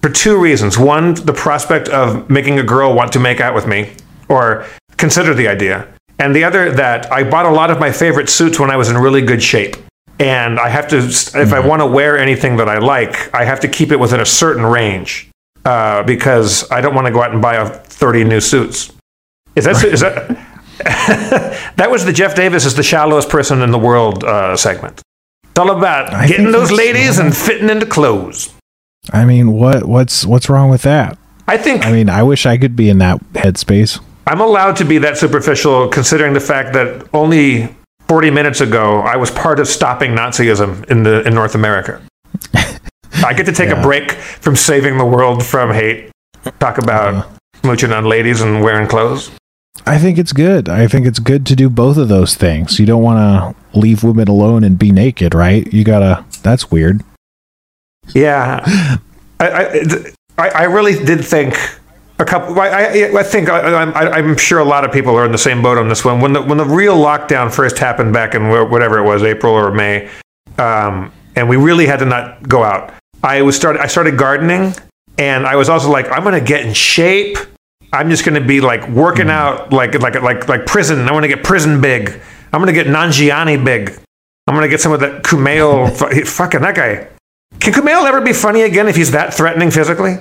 for 0.00 0.10
two 0.10 0.40
reasons. 0.40 0.78
One, 0.78 1.14
the 1.14 1.32
prospect 1.32 1.88
of 1.88 2.28
making 2.30 2.58
a 2.58 2.62
girl 2.62 2.94
want 2.94 3.12
to 3.12 3.20
make 3.20 3.40
out 3.40 3.54
with 3.54 3.66
me 3.66 3.92
or 4.28 4.66
consider 4.96 5.34
the 5.34 5.48
idea. 5.48 5.88
And 6.18 6.36
the 6.36 6.44
other, 6.44 6.70
that 6.72 7.12
I 7.12 7.28
bought 7.28 7.46
a 7.46 7.50
lot 7.50 7.70
of 7.70 7.80
my 7.80 7.90
favorite 7.90 8.28
suits 8.28 8.60
when 8.60 8.70
I 8.70 8.76
was 8.76 8.88
in 8.88 8.96
really 8.96 9.22
good 9.22 9.42
shape. 9.42 9.76
And 10.20 10.60
I 10.60 10.68
have 10.68 10.86
to, 10.88 10.98
if 10.98 11.04
mm-hmm. 11.04 11.54
I 11.54 11.58
want 11.58 11.80
to 11.80 11.86
wear 11.86 12.16
anything 12.16 12.56
that 12.58 12.68
I 12.68 12.78
like, 12.78 13.34
I 13.34 13.44
have 13.44 13.58
to 13.60 13.68
keep 13.68 13.90
it 13.90 13.98
within 13.98 14.20
a 14.20 14.26
certain 14.26 14.64
range 14.64 15.28
uh, 15.64 16.04
because 16.04 16.70
I 16.70 16.80
don't 16.80 16.94
want 16.94 17.08
to 17.08 17.12
go 17.12 17.22
out 17.22 17.32
and 17.32 17.42
buy 17.42 17.64
30 17.64 18.24
new 18.24 18.40
suits. 18.40 18.92
Is 19.56 19.64
that, 19.64 19.74
right. 19.76 19.92
is 19.92 20.00
that, 20.00 20.30
that 20.78 21.88
was 21.90 22.04
the 22.04 22.12
Jeff 22.12 22.34
Davis 22.34 22.64
is 22.64 22.74
the 22.74 22.82
shallowest 22.82 23.28
person 23.28 23.62
in 23.62 23.70
the 23.70 23.78
world 23.78 24.24
uh, 24.24 24.56
segment. 24.56 25.02
It's 25.44 25.58
all 25.58 25.70
about 25.70 26.12
I 26.12 26.26
getting 26.26 26.50
those 26.50 26.72
ladies 26.72 27.18
and 27.18 27.36
fitting 27.36 27.68
into 27.68 27.86
clothes. 27.86 28.54
I 29.12 29.24
mean, 29.24 29.52
what 29.52 29.84
what's 29.84 30.24
what's 30.24 30.48
wrong 30.48 30.70
with 30.70 30.82
that? 30.82 31.18
I 31.46 31.58
think. 31.58 31.84
I 31.84 31.92
mean, 31.92 32.08
I 32.08 32.22
wish 32.22 32.46
I 32.46 32.56
could 32.56 32.76
be 32.76 32.88
in 32.88 32.98
that 32.98 33.20
headspace. 33.32 34.00
I'm 34.26 34.40
allowed 34.40 34.76
to 34.76 34.84
be 34.84 34.98
that 34.98 35.18
superficial, 35.18 35.88
considering 35.88 36.32
the 36.32 36.40
fact 36.40 36.72
that 36.74 37.08
only 37.12 37.74
40 38.08 38.30
minutes 38.30 38.60
ago 38.60 39.00
I 39.00 39.16
was 39.16 39.30
part 39.30 39.58
of 39.58 39.66
stopping 39.66 40.12
Nazism 40.12 40.84
in 40.90 41.02
the 41.02 41.26
in 41.26 41.34
North 41.34 41.54
America. 41.54 42.00
I 43.14 43.34
get 43.34 43.46
to 43.46 43.52
take 43.52 43.68
yeah. 43.68 43.80
a 43.80 43.82
break 43.82 44.12
from 44.12 44.56
saving 44.56 44.98
the 44.98 45.04
world 45.04 45.44
from 45.44 45.72
hate. 45.72 46.10
Talk 46.58 46.78
about 46.78 47.14
uh, 47.14 47.28
smooching 47.62 47.96
on 47.96 48.04
ladies 48.04 48.40
and 48.40 48.62
wearing 48.62 48.88
clothes. 48.88 49.30
I 49.86 49.98
think 49.98 50.18
it's 50.18 50.32
good. 50.32 50.68
I 50.68 50.86
think 50.86 51.06
it's 51.06 51.18
good 51.18 51.46
to 51.46 51.56
do 51.56 51.68
both 51.68 51.96
of 51.96 52.08
those 52.08 52.34
things. 52.34 52.78
You 52.78 52.86
don't 52.86 53.02
want 53.02 53.18
to 53.18 53.78
leave 53.78 54.04
women 54.04 54.28
alone 54.28 54.64
and 54.64 54.78
be 54.78 54.92
naked, 54.92 55.34
right? 55.34 55.70
You 55.72 55.82
gotta. 55.82 56.24
That's 56.42 56.70
weird. 56.70 57.02
Yeah, 58.14 58.98
I, 59.40 60.04
I, 60.38 60.48
I 60.48 60.62
really 60.64 61.02
did 61.04 61.24
think 61.24 61.54
a 62.18 62.24
couple. 62.24 62.58
I, 62.60 63.10
I, 63.14 63.22
think 63.22 63.48
I, 63.48 64.18
am 64.18 64.36
sure 64.36 64.58
a 64.58 64.64
lot 64.64 64.84
of 64.84 64.92
people 64.92 65.16
are 65.16 65.24
in 65.24 65.32
the 65.32 65.38
same 65.38 65.62
boat 65.62 65.78
on 65.78 65.88
this 65.88 66.04
one. 66.04 66.20
When 66.20 66.32
the 66.32 66.42
when 66.42 66.58
the 66.58 66.64
real 66.64 66.96
lockdown 66.96 67.52
first 67.52 67.78
happened 67.78 68.12
back 68.12 68.34
in 68.34 68.48
whatever 68.48 68.98
it 68.98 69.04
was, 69.04 69.22
April 69.22 69.54
or 69.54 69.72
May, 69.72 70.10
um, 70.58 71.12
and 71.34 71.48
we 71.48 71.56
really 71.56 71.86
had 71.86 71.98
to 72.00 72.04
not 72.04 72.48
go 72.48 72.62
out. 72.62 72.92
I 73.22 73.42
was 73.42 73.56
started. 73.56 73.80
I 73.80 73.86
started 73.86 74.16
gardening, 74.16 74.74
and 75.18 75.46
I 75.46 75.56
was 75.56 75.68
also 75.68 75.90
like, 75.90 76.10
I'm 76.10 76.24
to 76.24 76.40
get 76.40 76.66
in 76.66 76.74
shape. 76.74 77.38
I'm 77.92 78.08
just 78.08 78.24
going 78.24 78.40
to 78.40 78.46
be 78.46 78.60
like 78.60 78.88
working 78.88 79.26
mm. 79.26 79.30
out 79.30 79.72
like 79.72 79.94
like 80.00 80.20
like 80.22 80.48
like 80.48 80.66
prison. 80.66 81.08
I 81.08 81.12
want 81.12 81.24
to 81.24 81.28
get 81.28 81.44
prison 81.44 81.80
big. 81.80 82.20
I'm 82.52 82.60
going 82.62 82.74
to 82.74 82.84
get 82.84 82.86
Nanjiani 82.86 83.62
big. 83.64 83.90
I'm 84.46 84.54
going 84.54 84.62
to 84.62 84.68
get 84.68 84.80
some 84.80 84.92
of 84.92 85.00
that 85.00 85.22
Kumail. 85.22 86.26
fucking 86.26 86.62
that 86.62 86.74
guy. 86.74 87.08
Can 87.60 87.72
Kumail 87.72 88.06
ever 88.06 88.20
be 88.20 88.32
funny 88.32 88.62
again 88.62 88.88
if 88.88 88.96
he's 88.96 89.12
that 89.12 89.34
threatening 89.34 89.70
physically? 89.70 90.18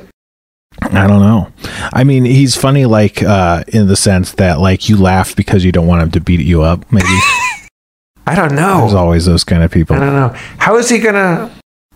I 0.81 1.07
don't 1.07 1.21
know. 1.21 1.51
I 1.93 2.03
mean, 2.03 2.25
he's 2.25 2.55
funny 2.55 2.86
like 2.86 3.21
uh, 3.23 3.63
in 3.67 3.88
the 3.88 3.95
sense 3.95 4.34
that 4.34 4.60
like 4.60 4.89
you 4.89 4.97
laugh 4.97 5.36
because 5.36 5.65
you 5.65 5.71
don't 5.71 5.88
want 5.88 6.01
him 6.01 6.12
to 6.12 6.21
beat 6.21 6.39
you 6.41 6.62
up. 6.62 6.91
Maybe. 6.91 7.07
I 8.27 8.36
don't 8.36 8.55
know. 8.55 8.81
There's 8.81 8.93
always 8.93 9.25
those 9.25 9.43
kind 9.43 9.63
of 9.63 9.71
people. 9.71 9.95
I 9.95 9.99
don't 9.99 10.13
know. 10.13 10.29
How 10.57 10.77
is 10.77 10.89
he 10.89 10.99
gonna? 10.99 11.51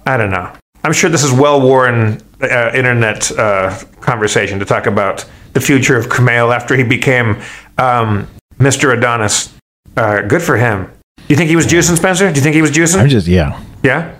I 0.05 0.17
don't 0.17 0.31
know. 0.31 0.51
I'm 0.85 0.93
sure 0.93 1.09
this 1.09 1.23
is 1.23 1.33
well 1.33 1.59
worn 1.59 2.21
uh, 2.43 2.71
internet 2.75 3.31
uh, 3.31 3.75
conversation 4.01 4.59
to 4.59 4.65
talk 4.65 4.85
about 4.85 5.25
the 5.53 5.59
future 5.59 5.97
of 5.97 6.09
Kumail 6.09 6.55
after 6.55 6.75
he 6.75 6.83
became 6.83 7.41
um, 7.79 8.27
Mr. 8.59 8.95
Adonis. 8.95 9.51
Uh, 9.97 10.21
good 10.21 10.43
for 10.43 10.57
him. 10.57 10.85
Do 11.17 11.23
you 11.29 11.37
think 11.37 11.49
he 11.49 11.55
was 11.55 11.65
juicing, 11.65 11.97
Spencer? 11.97 12.29
Do 12.29 12.35
you 12.35 12.43
think 12.43 12.53
he 12.53 12.61
was 12.61 12.69
juicing? 12.69 12.99
I'm 12.99 13.09
just 13.09 13.25
yeah. 13.25 13.59
Yeah. 13.81 14.15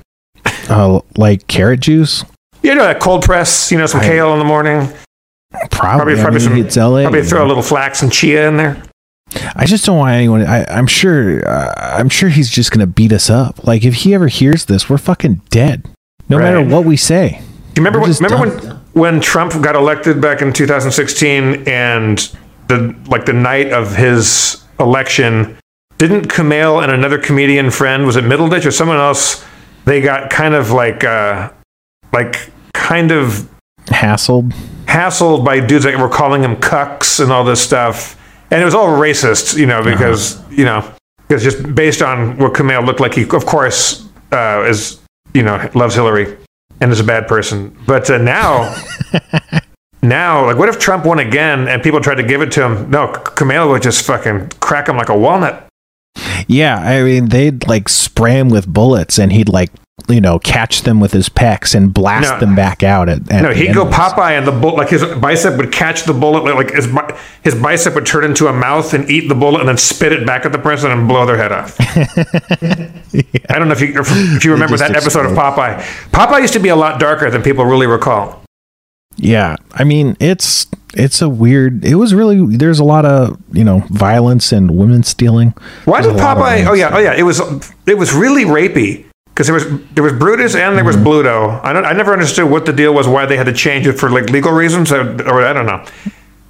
Uh, 0.67 1.01
like 1.15 1.45
carrot 1.45 1.81
juice. 1.81 2.25
You 2.63 2.73
know, 2.73 2.85
that 2.85 2.99
cold 2.99 3.23
press. 3.23 3.71
You 3.71 3.77
know, 3.77 3.85
some 3.85 4.01
I, 4.01 4.07
kale 4.07 4.33
in 4.33 4.39
the 4.39 4.45
morning. 4.45 4.91
Probably. 5.69 6.15
Probably, 6.15 6.15
probably 6.15 6.39
some. 6.39 6.57
It's 6.57 6.75
LA, 6.75 7.03
probably 7.03 7.21
throw 7.21 7.45
a 7.45 7.47
little 7.47 7.61
flax 7.61 8.01
and 8.01 8.11
chia 8.11 8.47
in 8.47 8.57
there. 8.57 8.81
I 9.55 9.65
just 9.67 9.85
don't 9.85 9.99
want 9.99 10.15
anyone. 10.15 10.41
I, 10.41 10.65
am 10.75 10.87
sure. 10.87 11.47
Uh, 11.47 11.73
I'm 11.77 12.09
sure 12.09 12.29
he's 12.29 12.49
just 12.49 12.71
gonna 12.71 12.87
beat 12.87 13.11
us 13.11 13.29
up. 13.29 13.67
Like 13.67 13.85
if 13.85 13.93
he 13.93 14.15
ever 14.15 14.29
hears 14.29 14.65
this, 14.65 14.89
we're 14.89 14.97
fucking 14.97 15.41
dead. 15.51 15.87
No 16.29 16.37
right. 16.37 16.53
matter 16.53 16.63
what 16.63 16.85
we 16.85 16.97
say. 16.97 17.41
Do 17.73 17.81
You 17.81 17.85
remember? 17.85 17.99
When, 17.99 18.11
remember 18.11 18.67
when 18.67 18.75
when 18.93 19.21
Trump 19.21 19.51
got 19.61 19.75
elected 19.75 20.21
back 20.21 20.41
in 20.41 20.53
2016, 20.53 21.67
and 21.67 22.17
the 22.67 22.95
like 23.07 23.25
the 23.25 23.33
night 23.33 23.71
of 23.71 23.95
his 23.95 24.63
election, 24.79 25.57
didn't 25.97 26.29
Kumail 26.29 26.81
and 26.81 26.91
another 26.91 27.17
comedian 27.17 27.69
friend 27.69 28.05
was 28.05 28.15
it 28.15 28.23
Middleditch 28.23 28.65
or 28.65 28.71
someone 28.71 28.97
else? 28.97 29.45
They 29.85 30.01
got 30.01 30.29
kind 30.29 30.55
of 30.55 30.71
like 30.71 31.03
uh, 31.03 31.51
like 32.11 32.49
kind 32.73 33.11
of 33.11 33.49
hassled 33.87 34.53
hassled 34.85 35.43
by 35.45 35.59
dudes 35.59 35.83
that 35.83 35.97
were 35.99 36.09
calling 36.09 36.43
him 36.43 36.55
cucks 36.55 37.19
and 37.19 37.31
all 37.31 37.43
this 37.43 37.61
stuff, 37.61 38.19
and 38.49 38.61
it 38.61 38.65
was 38.65 38.73
all 38.73 38.87
racist, 38.87 39.57
you 39.57 39.65
know, 39.65 39.83
because 39.83 40.39
uh-huh. 40.39 40.47
you 40.51 40.65
know 40.65 40.93
because 41.27 41.43
just 41.43 41.75
based 41.75 42.01
on 42.01 42.37
what 42.37 42.53
Kumail 42.53 42.85
looked 42.85 42.99
like, 42.99 43.13
he 43.13 43.23
of 43.23 43.45
course 43.45 44.07
uh, 44.31 44.65
is 44.67 44.99
you 45.35 45.43
know 45.43 45.69
loves 45.75 45.95
Hillary 45.95 46.37
and 46.81 46.91
is 46.91 46.99
a 46.99 47.03
bad 47.03 47.27
person. 47.27 47.77
But 47.85 48.09
uh, 48.09 48.17
now, 48.17 48.75
now, 50.01 50.45
like, 50.45 50.57
what 50.57 50.69
if 50.69 50.79
Trump 50.79 51.05
won 51.05 51.19
again 51.19 51.67
and 51.67 51.83
people 51.83 52.01
tried 52.01 52.15
to 52.15 52.23
give 52.23 52.41
it 52.41 52.51
to 52.53 52.63
him? 52.63 52.89
No, 52.89 53.07
Kumail 53.07 53.69
would 53.69 53.81
just 53.81 54.05
fucking 54.05 54.49
crack 54.59 54.89
him 54.89 54.97
like 54.97 55.09
a 55.09 55.17
walnut. 55.17 55.67
Yeah, 56.47 56.77
I 56.77 57.03
mean 57.03 57.29
they'd 57.29 57.67
like 57.67 57.89
spray 57.89 58.39
him 58.39 58.49
with 58.49 58.67
bullets, 58.67 59.19
and 59.19 59.31
he'd 59.31 59.49
like 59.49 59.71
you 60.09 60.21
know 60.21 60.39
catch 60.39 60.83
them 60.83 60.99
with 60.99 61.11
his 61.11 61.29
pecs 61.29 61.73
and 61.75 61.93
blast 61.93 62.31
No. 62.33 62.39
them 62.39 62.55
back 62.55 62.83
out. 62.83 63.09
At, 63.09 63.29
at 63.31 63.41
No, 63.43 63.51
he'd 63.51 63.73
go. 63.73 63.85
Popeye, 63.85 64.37
and 64.37 64.45
the 64.45 64.51
bull 64.51 64.75
like 64.75 64.89
his 64.89 65.03
bicep 65.03 65.57
would 65.57 65.71
catch 65.71 66.03
the 66.03 66.13
bullet, 66.13 66.43
like, 66.55 66.71
his 66.71 66.87
his 67.43 67.55
bicep 67.55 67.95
would 67.95 68.05
turn 68.05 68.23
into 68.23 68.47
a 68.47 68.53
mouth 68.53 68.93
and 68.93 69.09
eat 69.09 69.27
the 69.27 69.35
bullet, 69.35 69.59
and 69.59 69.69
then 69.69 69.77
spit 69.77 70.11
it 70.11 70.25
back 70.25 70.45
at 70.45 70.51
the 70.51 70.59
president 70.59 70.99
and 70.99 71.07
blow 71.07 71.25
their 71.25 71.37
head 71.37 71.51
off. 71.51 71.75
I 73.49 73.59
don't 73.59 73.67
know 73.67 73.73
if 73.73 73.81
you 73.81 73.93
if 73.95 74.45
you 74.45 74.51
remember 74.51 74.77
that 74.77 74.95
episode 74.95 75.25
of. 75.25 75.31
Popeye. 75.33 75.79
Popeye 76.11 76.41
used 76.41 76.53
to 76.53 76.59
be 76.59 76.69
a 76.69 76.75
lot 76.75 76.99
darker 76.99 77.29
than 77.29 77.41
people 77.41 77.65
really 77.65 77.87
recall. 77.87 78.41
Yeah, 79.17 79.55
I 79.73 79.83
mean 79.85 80.17
it's 80.19 80.67
it's 80.93 81.21
a 81.21 81.29
weird. 81.29 81.85
It 81.85 81.95
was 81.95 82.13
really 82.13 82.57
there's 82.57 82.79
a 82.79 82.83
lot 82.83 83.05
of 83.05 83.39
you 83.53 83.63
know 83.63 83.79
violence 83.89 84.51
and 84.51 84.71
women 84.77 85.03
stealing. 85.03 85.53
Why 85.85 86.01
There's 86.01 86.13
did 86.13 86.21
a 86.21 86.23
lot 86.23 86.37
of 86.37 86.43
Popeye? 86.43 86.65
Oh 86.67 86.73
yeah, 86.73 86.89
oh 86.93 86.99
yeah. 86.99 87.13
It 87.13 87.23
was 87.23 87.39
it 87.85 87.97
was 87.97 88.13
really 88.13 88.43
rapey 88.43 89.04
because 89.35 89.47
there 89.47 89.53
was 89.53 89.65
there 89.93 90.03
was 90.03 90.13
Brutus 90.13 90.55
and 90.55 90.77
there 90.77 90.85
was 90.85 90.95
Mm-hmm. 90.95 91.05
Bluto. 91.07 91.59
I 91.63 91.73
don't 91.73 91.85
I 91.85 91.91
never 91.91 92.13
understood 92.13 92.49
what 92.49 92.65
the 92.65 92.71
deal 92.73 92.93
was. 92.93 93.05
Why 93.07 93.25
they 93.25 93.35
had 93.35 93.47
to 93.47 93.53
change 93.53 93.85
it 93.85 93.93
for 93.93 94.09
like 94.09 94.29
legal 94.29 94.51
reasons 94.53 94.91
or, 94.93 95.01
or 95.29 95.43
I 95.45 95.51
don't 95.51 95.65
know. 95.65 95.85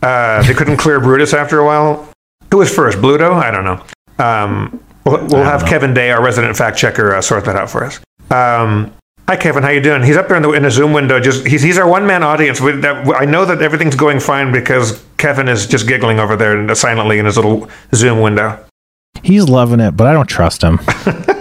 Uh, 0.02 0.43
they 0.43 0.54
couldn't 0.54 0.78
clear 0.78 1.00
Brutus 1.00 1.34
after 1.34 1.58
a 1.60 1.65
while. 1.65 2.08
Who 2.52 2.58
was 2.58 2.74
first, 2.74 3.00
Bluto? 3.00 3.32
I 3.34 3.50
don't 3.50 3.63
know. 3.65 3.84
Um, 4.24 4.84
we'll 5.04 5.26
we'll 5.28 5.43
have 5.43 5.65
Kevin 5.65 5.93
Day, 5.95 6.12
our 6.12 6.24
resident 6.24 6.56
fact 6.56 6.78
checker, 6.78 7.15
uh, 7.15 7.21
sort 7.21 7.43
that 7.45 7.56
out 7.56 7.71
for 7.71 7.84
us. 7.84 8.00
Um, 8.30 8.93
hi, 9.28 9.36
Kevin. 9.36 9.63
How 9.63 9.69
you 9.69 9.82
doing? 9.82 10.04
He's 10.04 10.15
up 10.15 10.28
there 10.28 10.38
in 10.38 10.43
the 10.43 10.52
in 10.52 10.63
a 10.63 10.71
Zoom 10.71 10.93
window. 10.93 11.19
Just 11.19 11.48
he's 11.48 11.63
he's 11.63 11.80
our 11.80 11.88
one 11.89 12.06
man 12.06 12.21
audience. 12.21 12.62
We, 12.62 12.74
that, 12.74 13.08
I 13.19 13.26
know 13.26 13.45
that 13.45 13.63
everything's 13.63 13.95
going 13.95 14.19
fine 14.19 14.52
because 14.52 15.04
Kevin 15.17 15.48
is 15.50 15.65
just 15.65 15.88
giggling 15.88 16.19
over 16.19 16.36
there 16.36 16.74
silently 16.76 17.17
in 17.17 17.26
his 17.26 17.36
little 17.36 17.67
Zoom 17.95 18.21
window. 18.21 18.63
He's 19.24 19.50
loving 19.50 19.80
it, 19.80 19.98
but 19.98 20.06
I 20.06 20.13
don't 20.13 20.28
trust 20.28 20.62
him. 20.62 20.80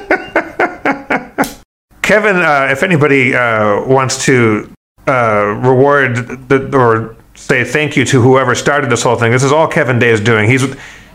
Kevin, 2.04 2.36
uh, 2.36 2.68
if 2.70 2.82
anybody 2.82 3.34
uh, 3.34 3.82
wants 3.86 4.26
to 4.26 4.70
uh, 5.08 5.58
reward 5.64 6.16
the, 6.50 6.76
or 6.76 7.16
say 7.34 7.64
thank 7.64 7.96
you 7.96 8.04
to 8.04 8.20
whoever 8.20 8.54
started 8.54 8.90
this 8.90 9.02
whole 9.02 9.16
thing, 9.16 9.32
this 9.32 9.42
is 9.42 9.50
all 9.50 9.66
Kevin 9.66 9.98
Day 9.98 10.10
is 10.10 10.20
doing. 10.20 10.48
He's 10.48 10.66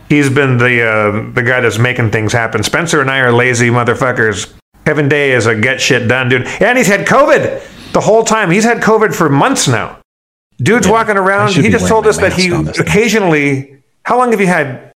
he's 0.08 0.28
been 0.28 0.58
the 0.58 0.82
uh, 0.82 1.32
the 1.32 1.44
guy 1.44 1.60
that's 1.60 1.78
making 1.78 2.10
things 2.10 2.32
happen. 2.32 2.64
Spencer 2.64 3.00
and 3.00 3.08
I 3.08 3.20
are 3.20 3.32
lazy 3.32 3.68
motherfuckers. 3.68 4.52
Kevin 4.84 5.08
Day 5.08 5.30
is 5.30 5.46
a 5.46 5.54
get 5.54 5.80
shit 5.80 6.08
done 6.08 6.28
dude, 6.28 6.48
and 6.60 6.76
he's 6.76 6.88
had 6.88 7.06
COVID 7.06 7.92
the 7.92 8.00
whole 8.00 8.24
time. 8.24 8.50
He's 8.50 8.64
had 8.64 8.78
COVID 8.78 9.14
for 9.14 9.28
months 9.28 9.68
now. 9.68 10.00
Dude's 10.58 10.88
walking 10.88 11.16
around. 11.16 11.52
He 11.52 11.70
just 11.70 11.86
told 11.86 12.08
us 12.08 12.18
that 12.18 12.32
he 12.32 12.50
mask 12.50 12.74
thing. 12.74 12.86
occasionally. 12.86 13.82
How 14.02 14.18
long 14.18 14.32
have 14.32 14.40
you 14.40 14.48
had? 14.48 14.90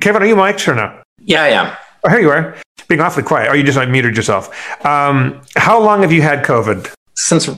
Kevin, 0.00 0.22
are 0.22 0.26
you 0.26 0.36
mic'd 0.36 0.66
or 0.66 0.74
no? 0.74 1.02
Yeah, 1.18 1.42
I 1.42 1.48
am. 1.48 1.76
Oh, 2.02 2.08
here 2.08 2.20
you 2.20 2.30
are. 2.30 2.56
Being 2.88 3.00
awfully 3.00 3.22
quiet. 3.22 3.50
Oh, 3.50 3.54
you 3.54 3.62
just 3.62 3.78
unmuted 3.78 4.14
yourself. 4.14 4.48
Um, 4.84 5.40
how 5.56 5.80
long 5.80 6.02
have 6.02 6.12
you 6.12 6.22
had 6.22 6.44
COVID? 6.44 6.92
Since 7.14 7.48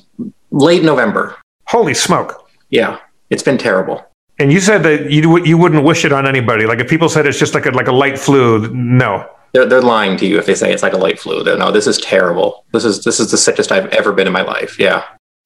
late 0.50 0.82
November. 0.82 1.36
Holy 1.66 1.94
smoke. 1.94 2.48
Yeah, 2.70 2.98
it's 3.30 3.42
been 3.42 3.58
terrible. 3.58 4.04
And 4.38 4.52
you 4.52 4.60
said 4.60 4.82
that 4.82 5.10
you 5.10 5.42
you 5.44 5.56
wouldn't 5.56 5.82
wish 5.84 6.04
it 6.04 6.12
on 6.12 6.26
anybody. 6.26 6.66
Like 6.66 6.78
if 6.78 6.88
people 6.88 7.08
said 7.08 7.26
it's 7.26 7.38
just 7.38 7.54
like 7.54 7.66
a 7.66 7.70
like 7.70 7.88
a 7.88 7.92
light 7.92 8.18
flu, 8.18 8.68
no. 8.72 9.28
They're, 9.52 9.64
they're 9.64 9.80
lying 9.82 10.18
to 10.18 10.26
you 10.26 10.38
if 10.38 10.44
they 10.44 10.54
say 10.54 10.72
it's 10.72 10.82
like 10.82 10.92
a 10.92 10.98
light 10.98 11.18
flu. 11.18 11.42
They're, 11.42 11.56
no, 11.56 11.70
this 11.72 11.86
is 11.86 11.96
terrible. 11.98 12.64
This 12.72 12.84
is 12.84 13.02
this 13.04 13.18
is 13.18 13.30
the 13.30 13.38
sickest 13.38 13.72
I've 13.72 13.86
ever 13.86 14.12
been 14.12 14.26
in 14.26 14.32
my 14.32 14.42
life. 14.42 14.78
Yeah. 14.78 15.04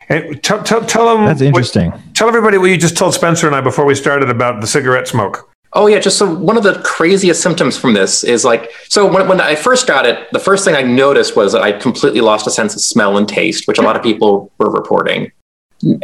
And 0.08 0.42
tell 0.42 0.62
tell 0.64 0.84
tell 0.84 1.16
them 1.16 1.26
That's 1.26 1.40
interesting. 1.40 1.92
tell 2.14 2.26
everybody 2.26 2.58
what 2.58 2.66
you 2.70 2.76
just 2.76 2.96
told 2.96 3.14
Spencer 3.14 3.46
and 3.46 3.54
I 3.54 3.60
before 3.60 3.84
we 3.84 3.94
started 3.94 4.28
about 4.28 4.60
the 4.60 4.66
cigarette 4.66 5.06
smoke. 5.06 5.49
Oh 5.72 5.86
yeah, 5.86 6.00
just 6.00 6.18
so 6.18 6.32
one 6.32 6.56
of 6.56 6.64
the 6.64 6.80
craziest 6.82 7.42
symptoms 7.42 7.78
from 7.78 7.94
this 7.94 8.24
is 8.24 8.44
like 8.44 8.72
so 8.88 9.10
when, 9.10 9.28
when 9.28 9.40
I 9.40 9.54
first 9.54 9.86
got 9.86 10.04
it, 10.04 10.26
the 10.32 10.40
first 10.40 10.64
thing 10.64 10.74
I 10.74 10.82
noticed 10.82 11.36
was 11.36 11.52
that 11.52 11.62
I 11.62 11.72
completely 11.72 12.20
lost 12.20 12.46
a 12.46 12.50
sense 12.50 12.74
of 12.74 12.80
smell 12.80 13.16
and 13.16 13.28
taste, 13.28 13.68
which 13.68 13.78
a 13.78 13.82
lot 13.82 13.96
of 13.96 14.02
people 14.02 14.50
were 14.58 14.70
reporting. 14.70 15.30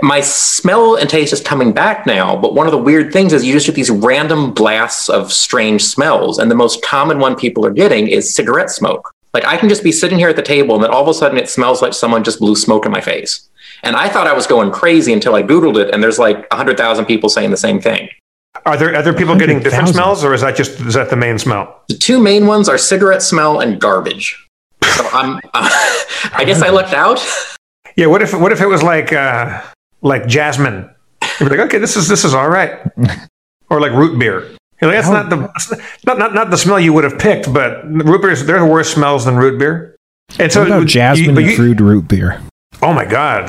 My 0.01 0.21
smell 0.21 0.97
and 0.97 1.11
taste 1.11 1.33
is 1.33 1.41
coming 1.41 1.73
back 1.73 2.07
now, 2.07 2.37
but 2.37 2.55
one 2.55 2.67
of 2.67 2.73
the 2.73 2.79
weird 2.79 3.13
things 3.13 3.33
is 3.33 3.45
you 3.45 3.53
just 3.53 3.67
get 3.67 3.75
these 3.75 3.91
random 3.91 4.55
blasts 4.55 5.09
of 5.09 5.33
strange 5.33 5.83
smells, 5.83 6.39
and 6.39 6.51
the 6.51 6.55
most 6.55 6.83
common 6.83 7.19
one 7.19 7.35
people 7.35 7.67
are 7.67 7.73
getting 7.73 8.07
is 8.09 8.35
cigarette 8.35 8.71
smoke. 8.71 9.13
Like 9.35 9.45
I 9.45 9.57
can 9.57 9.69
just 9.69 9.83
be 9.83 9.93
sitting 9.93 10.19
here 10.19 10.29
at 10.29 10.37
the 10.37 10.43
table, 10.43 10.77
and 10.77 10.85
then 10.85 10.93
all 10.93 11.03
of 11.03 11.09
a 11.09 11.15
sudden 11.15 11.39
it 11.39 11.51
smells 11.51 11.83
like 11.83 11.93
someone 11.93 12.25
just 12.25 12.39
blew 12.39 12.55
smoke 12.55 12.87
in 12.87 12.93
my 12.93 13.01
face. 13.01 13.49
And 13.83 13.97
I 13.97 14.09
thought 14.09 14.29
I 14.29 14.33
was 14.33 14.47
going 14.47 14.71
crazy 14.71 15.13
until 15.13 15.35
I 15.35 15.43
Googled 15.43 15.77
it, 15.77 15.93
and 15.93 16.03
there's 16.03 16.21
like 16.21 16.49
100,000 16.51 17.05
people 17.05 17.29
saying 17.29 17.51
the 17.51 17.57
same 17.57 17.81
thing. 17.81 18.09
Are 18.65 18.77
there 18.77 18.95
other 18.95 19.13
people 19.13 19.35
getting 19.37 19.59
different 19.59 19.85
100,000. 19.89 19.95
smells, 19.95 20.25
or 20.25 20.33
is 20.35 20.41
that 20.41 20.57
just 20.57 20.81
is 20.81 20.95
that 20.95 21.11
the 21.11 21.17
main 21.17 21.39
smell? 21.39 21.83
The 21.89 21.95
two 21.99 22.21
main 22.21 22.47
ones 22.47 22.69
are 22.69 22.79
cigarette 22.79 23.23
smell 23.23 23.61
and 23.61 23.81
garbage. 23.81 24.43
So 24.85 25.07
I'm, 25.13 25.41
I 25.55 26.45
guess 26.47 26.63
I 26.63 26.71
lucked 26.71 26.95
out. 26.95 27.21
Yeah. 27.97 28.07
What 28.07 28.23
if 28.23 28.33
what 28.35 28.53
if 28.53 28.61
it 28.61 28.67
was 28.67 28.83
like 28.83 29.13
uh, 29.13 29.63
like 30.03 30.27
jasmine? 30.27 30.89
You'd 31.41 31.51
be 31.51 31.57
like, 31.57 31.67
okay, 31.69 31.79
this 31.79 31.97
is 31.97 32.09
this 32.09 32.25
is 32.25 32.35
all 32.35 32.49
right. 32.49 32.81
or 33.71 33.81
like 33.81 33.93
root 33.93 34.19
beer. 34.19 34.51
You're 34.81 34.93
like, 34.93 35.03
that's 35.03 35.09
not 35.09 35.31
the 35.31 35.37
not, 36.07 36.19
not 36.19 36.35
not 36.35 36.51
the 36.51 36.57
smell 36.59 36.79
you 36.79 36.93
would 36.93 37.05
have 37.05 37.19
picked, 37.19 37.53
but 37.53 37.85
root 37.87 38.23
beers 38.23 38.45
there 38.45 38.59
are 38.59 38.67
worse 38.69 38.93
smells 38.93 39.25
than 39.25 39.37
root 39.37 39.59
beer. 39.59 39.97
And 40.39 40.53
so 40.53 40.61
What 40.61 40.69
about 40.69 40.81
you- 40.81 40.87
jasmine 40.87 41.35
but 41.35 41.43
and 41.45 41.51
you- 41.51 41.57
fruit 41.57 41.81
root 41.81 42.09
beer? 42.09 42.41
Oh 42.83 42.93
my 42.93 43.05
God! 43.07 43.49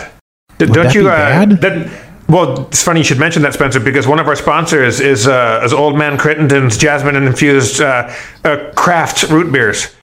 D- 0.57 0.65
Would 0.65 0.73
don't 0.73 0.83
that 0.85 0.95
you? 0.95 1.01
be 1.03 1.07
uh. 1.09 1.45
That, 1.59 2.06
well, 2.29 2.67
it's 2.67 2.83
funny 2.83 2.99
you 2.99 3.03
should 3.03 3.19
mention 3.19 3.41
that, 3.43 3.53
Spencer, 3.53 3.79
because 3.79 4.07
one 4.07 4.19
of 4.19 4.27
our 4.27 4.35
sponsors 4.35 4.99
is 4.99 5.27
uh, 5.27 5.61
is 5.63 5.73
Old 5.73 5.97
Man 5.97 6.17
Crittenden's 6.17 6.77
jasmine 6.77 7.15
infused 7.15 7.81
uh, 7.81 8.13
uh, 8.43 8.71
craft 8.75 9.23
root 9.23 9.51
beers. 9.51 9.95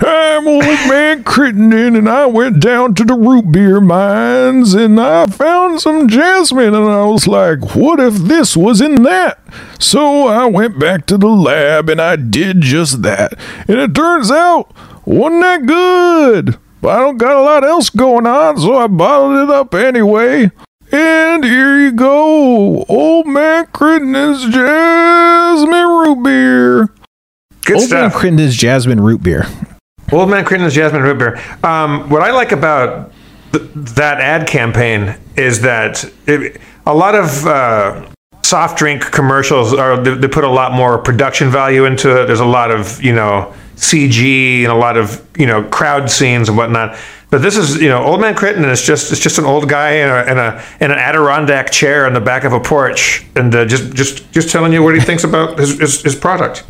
I'm 0.00 0.46
old 0.48 0.62
man 0.62 1.24
Crittenden, 1.24 1.96
and 1.96 2.08
I 2.08 2.26
went 2.26 2.60
down 2.60 2.94
to 2.96 3.04
the 3.04 3.14
root 3.14 3.52
beer 3.52 3.80
mines, 3.80 4.74
and 4.74 5.00
I 5.00 5.26
found 5.26 5.80
some 5.80 6.08
jasmine, 6.08 6.74
and 6.74 6.88
I 6.88 7.04
was 7.04 7.26
like, 7.26 7.74
what 7.74 8.00
if 8.00 8.14
this 8.14 8.56
was 8.56 8.80
in 8.80 9.02
that? 9.04 9.38
So 9.78 10.26
I 10.26 10.46
went 10.46 10.78
back 10.78 11.06
to 11.06 11.18
the 11.18 11.28
lab, 11.28 11.88
and 11.88 12.00
I 12.00 12.16
did 12.16 12.60
just 12.60 13.02
that, 13.02 13.34
and 13.68 13.78
it 13.78 13.94
turns 13.94 14.30
out, 14.30 14.72
wasn't 15.06 15.42
that 15.42 15.66
good? 15.66 16.58
But 16.80 16.98
I 16.98 17.00
don't 17.00 17.16
got 17.16 17.36
a 17.36 17.42
lot 17.42 17.64
else 17.64 17.88
going 17.88 18.26
on, 18.26 18.58
so 18.58 18.76
I 18.76 18.86
bottled 18.88 19.48
it 19.48 19.54
up 19.54 19.74
anyway. 19.74 20.50
And 20.94 21.42
here 21.42 21.76
you 21.80 21.90
go, 21.90 22.84
old 22.84 23.26
man 23.26 23.66
Crittenden's 23.72 24.44
jasmine 24.44 25.88
root 25.88 26.22
beer. 26.22 26.94
Good 27.64 27.76
Old 27.78 27.90
man 27.90 28.10
stuff. 28.10 28.14
Crittenden's 28.14 28.56
jasmine 28.56 29.00
root 29.00 29.20
beer. 29.20 29.46
Old 30.12 30.30
Man 30.30 30.44
Crittenden's 30.44 30.74
jasmine 30.74 31.02
root 31.02 31.18
beer. 31.18 31.42
Um, 31.64 32.08
what 32.10 32.22
I 32.22 32.30
like 32.30 32.52
about 32.52 33.10
th- 33.50 33.64
that 33.74 34.20
ad 34.20 34.46
campaign 34.46 35.16
is 35.36 35.62
that 35.62 36.04
it, 36.28 36.60
a 36.86 36.94
lot 36.94 37.16
of 37.16 37.44
uh, 37.44 38.08
soft 38.44 38.78
drink 38.78 39.02
commercials 39.10 39.74
are 39.74 40.00
they, 40.00 40.14
they 40.14 40.28
put 40.28 40.44
a 40.44 40.48
lot 40.48 40.72
more 40.72 40.98
production 40.98 41.50
value 41.50 41.86
into 41.86 42.22
it. 42.22 42.26
There's 42.26 42.38
a 42.38 42.44
lot 42.44 42.70
of 42.70 43.02
you 43.02 43.12
know 43.12 43.52
CG 43.74 44.58
and 44.62 44.70
a 44.70 44.76
lot 44.76 44.96
of 44.96 45.26
you 45.36 45.46
know 45.46 45.64
crowd 45.64 46.08
scenes 46.08 46.48
and 46.48 46.56
whatnot. 46.56 46.96
But 47.34 47.42
this 47.42 47.56
is 47.56 47.82
you 47.82 47.88
know 47.88 48.00
Old 48.00 48.20
Man 48.20 48.36
Crittenden 48.36 48.70
is 48.70 48.80
just 48.80 49.10
it's 49.10 49.20
just 49.20 49.38
an 49.38 49.44
old 49.44 49.68
guy 49.68 49.94
in 49.94 50.08
a 50.08 50.30
in 50.30 50.38
a 50.38 50.64
in 50.80 50.92
an 50.92 50.98
Adirondack 50.98 51.72
chair 51.72 52.06
in 52.06 52.12
the 52.14 52.20
back 52.20 52.44
of 52.44 52.52
a 52.52 52.60
porch 52.60 53.26
and 53.34 53.52
uh, 53.52 53.64
just 53.64 53.92
just 53.92 54.30
just 54.30 54.50
telling 54.50 54.72
you 54.72 54.84
what 54.84 54.94
he 54.94 55.00
thinks 55.00 55.24
about 55.24 55.58
his, 55.58 55.76
his, 55.80 56.02
his 56.02 56.14
product. 56.14 56.62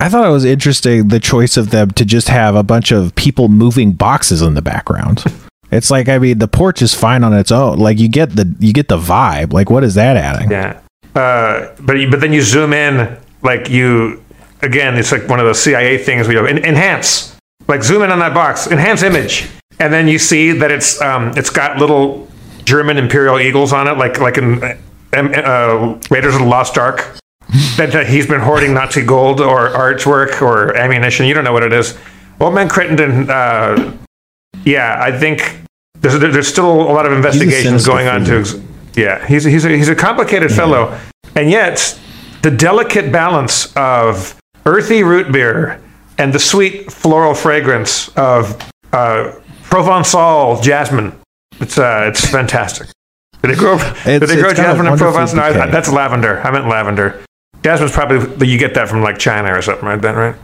I 0.00 0.08
thought 0.08 0.26
it 0.26 0.32
was 0.32 0.44
interesting 0.44 1.06
the 1.06 1.20
choice 1.20 1.56
of 1.56 1.70
them 1.70 1.92
to 1.92 2.04
just 2.04 2.26
have 2.30 2.56
a 2.56 2.64
bunch 2.64 2.90
of 2.90 3.14
people 3.14 3.46
moving 3.48 3.92
boxes 3.92 4.42
in 4.42 4.54
the 4.54 4.62
background. 4.62 5.22
It's 5.70 5.90
like 5.90 6.08
I 6.08 6.18
mean 6.18 6.38
the 6.38 6.48
porch 6.48 6.82
is 6.82 6.92
fine 6.92 7.22
on 7.22 7.32
its 7.32 7.52
own. 7.52 7.78
Like 7.78 7.98
you 7.98 8.08
get 8.08 8.34
the 8.34 8.52
you 8.58 8.72
get 8.72 8.88
the 8.88 8.98
vibe. 8.98 9.52
Like 9.52 9.70
what 9.70 9.84
is 9.84 9.94
that 9.94 10.16
adding? 10.16 10.50
Yeah. 10.50 10.80
Uh, 11.14 11.74
but 11.80 11.96
but 12.10 12.20
then 12.20 12.32
you 12.32 12.42
zoom 12.42 12.72
in, 12.72 13.16
like 13.42 13.70
you 13.70 14.20
again, 14.62 14.96
it's 14.96 15.12
like 15.12 15.28
one 15.28 15.38
of 15.38 15.46
those 15.46 15.60
CIA 15.60 15.98
things 15.98 16.28
where 16.28 16.36
you 16.38 16.46
en- 16.46 16.64
enhance, 16.64 17.33
like 17.68 17.82
zoom 17.82 18.02
in 18.02 18.10
on 18.10 18.18
that 18.20 18.34
box, 18.34 18.66
enhance 18.66 19.02
image, 19.02 19.48
and 19.78 19.92
then 19.92 20.08
you 20.08 20.18
see 20.18 20.52
that 20.52 20.70
it's 20.70 21.00
um, 21.00 21.32
it's 21.36 21.50
got 21.50 21.78
little 21.78 22.28
German 22.64 22.96
Imperial 22.98 23.40
eagles 23.40 23.72
on 23.72 23.86
it, 23.88 23.96
like 23.98 24.18
like 24.20 24.38
in 24.38 24.62
uh, 24.62 24.76
uh, 25.16 26.00
Raiders 26.10 26.34
of 26.34 26.40
the 26.40 26.46
Lost 26.46 26.76
Ark. 26.78 27.16
that, 27.76 27.92
that 27.92 28.06
he's 28.08 28.26
been 28.26 28.40
hoarding 28.40 28.72
Nazi 28.74 29.04
gold 29.04 29.40
or 29.40 29.68
artwork 29.68 30.40
or 30.42 30.74
ammunition. 30.76 31.26
You 31.26 31.34
don't 31.34 31.44
know 31.44 31.52
what 31.52 31.62
it 31.62 31.72
is. 31.72 31.96
Old 32.40 32.54
Man 32.54 32.68
Crittenden, 32.68 33.30
uh, 33.30 33.96
yeah, 34.64 34.96
I 35.00 35.16
think 35.16 35.60
there's, 36.00 36.18
there's 36.18 36.48
still 36.48 36.70
a 36.72 36.90
lot 36.92 37.06
of 37.06 37.12
investigations 37.12 37.86
going 37.86 38.08
on 38.08 38.24
to. 38.24 38.38
ex- 38.40 38.54
Yeah, 38.96 39.24
he's 39.26 39.46
a, 39.46 39.50
he's 39.50 39.64
a, 39.64 39.68
he's 39.68 39.88
a 39.88 39.94
complicated 39.94 40.50
fellow, 40.50 40.98
and 41.36 41.50
yet 41.50 41.98
the 42.42 42.50
delicate 42.50 43.12
balance 43.12 43.72
of 43.76 44.36
earthy 44.66 45.02
root 45.02 45.30
beer 45.30 45.80
and 46.18 46.32
the 46.32 46.38
sweet 46.38 46.90
floral 46.92 47.34
fragrance 47.34 48.08
of 48.16 48.60
uh, 48.92 49.32
Provençal 49.64 50.62
jasmine. 50.62 51.18
It's 51.60 51.78
uh, 51.78 52.04
it's 52.08 52.28
fantastic. 52.30 52.88
Did 53.42 53.50
they 53.52 53.56
grow? 53.56 53.78
did 54.04 54.22
they 54.22 54.36
grow 54.36 54.50
it's 54.50 54.52
got 54.52 54.52
a 54.52 54.54
jasmine 54.54 54.86
in 54.86 54.96
Provence? 54.98 55.32
No, 55.34 55.42
I- 55.42 55.66
that's 55.70 55.90
lavender. 55.90 56.40
I 56.40 56.50
meant 56.50 56.68
lavender. 56.68 57.22
Jasmine's 57.62 57.92
probably 57.92 58.46
you 58.48 58.58
get 58.58 58.74
that 58.74 58.88
from 58.88 59.02
like 59.02 59.18
China 59.18 59.52
or 59.56 59.62
something, 59.62 59.86
right? 59.86 60.00
Then, 60.00 60.14
right? 60.16 60.36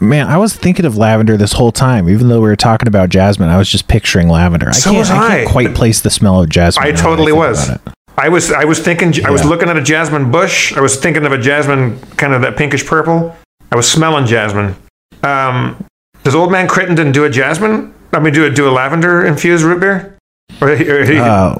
Man, 0.00 0.28
I 0.28 0.38
was 0.38 0.54
thinking 0.56 0.84
of 0.86 0.96
lavender 0.96 1.36
this 1.36 1.52
whole 1.52 1.72
time, 1.72 2.08
even 2.08 2.28
though 2.28 2.40
we 2.40 2.48
were 2.48 2.56
talking 2.56 2.88
about 2.88 3.10
jasmine. 3.10 3.48
I 3.50 3.58
was 3.58 3.68
just 3.68 3.86
picturing 3.86 4.28
lavender. 4.28 4.72
So 4.72 4.90
I 4.90 4.92
can't, 4.94 4.98
was 4.98 5.10
I 5.10 5.16
I. 5.16 5.28
can't 5.28 5.50
quite 5.50 5.74
place 5.74 6.00
the 6.00 6.10
smell 6.10 6.42
of 6.42 6.48
jasmine. 6.48 6.86
I 6.86 6.92
totally 6.92 7.32
think 7.32 7.38
was. 7.38 7.70
I 8.16 8.28
was 8.28 8.50
I 8.52 8.64
was 8.64 8.78
thinking 8.80 9.24
I 9.24 9.30
was 9.30 9.44
looking 9.44 9.68
at 9.68 9.76
a 9.76 9.82
jasmine 9.82 10.30
bush. 10.30 10.74
I 10.76 10.80
was 10.80 10.96
thinking 10.96 11.24
of 11.26 11.32
a 11.32 11.38
jasmine 11.38 11.98
kind 12.16 12.32
of 12.32 12.42
that 12.42 12.56
pinkish 12.56 12.86
purple. 12.86 13.36
I 13.72 13.76
was 13.76 13.90
smelling 13.90 14.26
jasmine. 14.26 14.76
Um, 15.22 15.84
does 16.24 16.34
Old 16.34 16.52
Man 16.52 16.68
Crittenden 16.68 17.10
do 17.12 17.24
a 17.24 17.30
jasmine? 17.30 17.94
I 18.12 18.20
mean, 18.20 18.34
do 18.34 18.44
a 18.44 18.50
do 18.50 18.68
a 18.68 18.70
lavender 18.70 19.24
infused 19.24 19.64
root 19.64 19.80
beer? 19.80 20.18
Or, 20.60 20.76
he- 20.76 20.88
or 20.88 21.04
he, 21.04 21.16
Uh, 21.18 21.58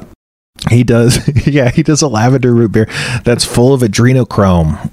he 0.70 0.84
does. 0.84 1.26
yeah, 1.46 1.70
he 1.70 1.82
does 1.82 2.02
a 2.02 2.08
lavender 2.08 2.52
root 2.54 2.72
beer 2.72 2.86
that's 3.24 3.44
full 3.44 3.72
of 3.74 3.80
adrenochrome. 3.80 4.90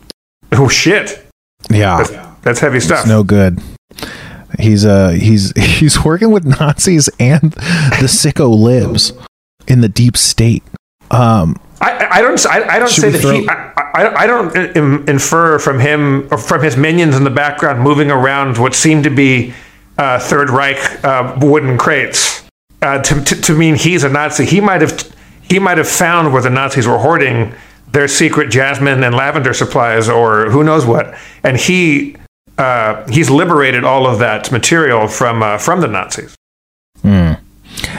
oh 0.53 0.67
shit, 0.69 1.25
Yeah, 1.69 1.97
that's, 1.97 2.11
that's 2.41 2.59
heavy 2.61 2.79
stuff. 2.79 2.99
it's 3.01 3.09
no 3.09 3.23
good. 3.23 3.59
He's 4.57 4.85
uh 4.85 5.09
he's 5.09 5.51
he's 5.57 6.03
working 6.03 6.31
with 6.31 6.45
Nazis 6.45 7.09
and 7.19 7.51
the 7.51 8.07
sicko 8.07 8.57
libs 8.57 9.13
in 9.67 9.81
the 9.81 9.89
deep 9.89 10.17
state. 10.17 10.63
Um, 11.11 11.57
I, 11.81 12.07
I- 12.11 12.21
don't 12.21 12.45
I, 12.45 12.75
I 12.75 12.79
don't 12.79 12.89
Should 12.91 13.01
say 13.01 13.09
that 13.11 13.21
throw- 13.21 13.31
he 13.41 13.47
I, 13.49 13.71
I, 13.77 14.15
I 14.23 14.27
don't 14.27 14.55
in, 14.55 15.09
infer 15.09 15.59
from 15.59 15.79
him 15.79 16.27
or 16.31 16.37
from 16.37 16.61
his 16.61 16.75
minions 16.77 17.15
in 17.15 17.23
the 17.23 17.29
background 17.29 17.79
moving 17.81 18.11
around 18.11 18.57
what 18.57 18.73
seem 18.75 19.03
to 19.03 19.09
be 19.09 19.53
uh, 19.97 20.19
Third 20.19 20.49
Reich 20.49 21.03
uh, 21.03 21.37
wooden 21.41 21.77
crates 21.77 22.43
uh, 22.81 23.01
to, 23.01 23.21
to 23.23 23.41
to 23.41 23.57
mean 23.57 23.75
he's 23.75 24.03
a 24.03 24.09
Nazi. 24.09 24.45
He 24.45 24.61
might 24.61 24.81
have 24.81 25.11
he 25.41 25.59
might 25.59 25.77
have 25.77 25.89
found 25.89 26.31
where 26.33 26.41
the 26.41 26.49
Nazis 26.49 26.87
were 26.87 26.97
hoarding 26.99 27.53
their 27.91 28.07
secret 28.07 28.49
jasmine 28.51 29.03
and 29.03 29.15
lavender 29.15 29.53
supplies 29.53 30.07
or 30.09 30.49
who 30.51 30.63
knows 30.63 30.85
what, 30.85 31.15
and 31.43 31.57
he. 31.57 32.15
Uh, 32.57 33.07
he's 33.09 33.29
liberated 33.29 33.85
all 33.85 34.05
of 34.05 34.19
that 34.19 34.51
material 34.51 35.07
from 35.07 35.41
uh, 35.41 35.57
from 35.57 35.79
the 35.79 35.87
Nazis. 35.87 36.35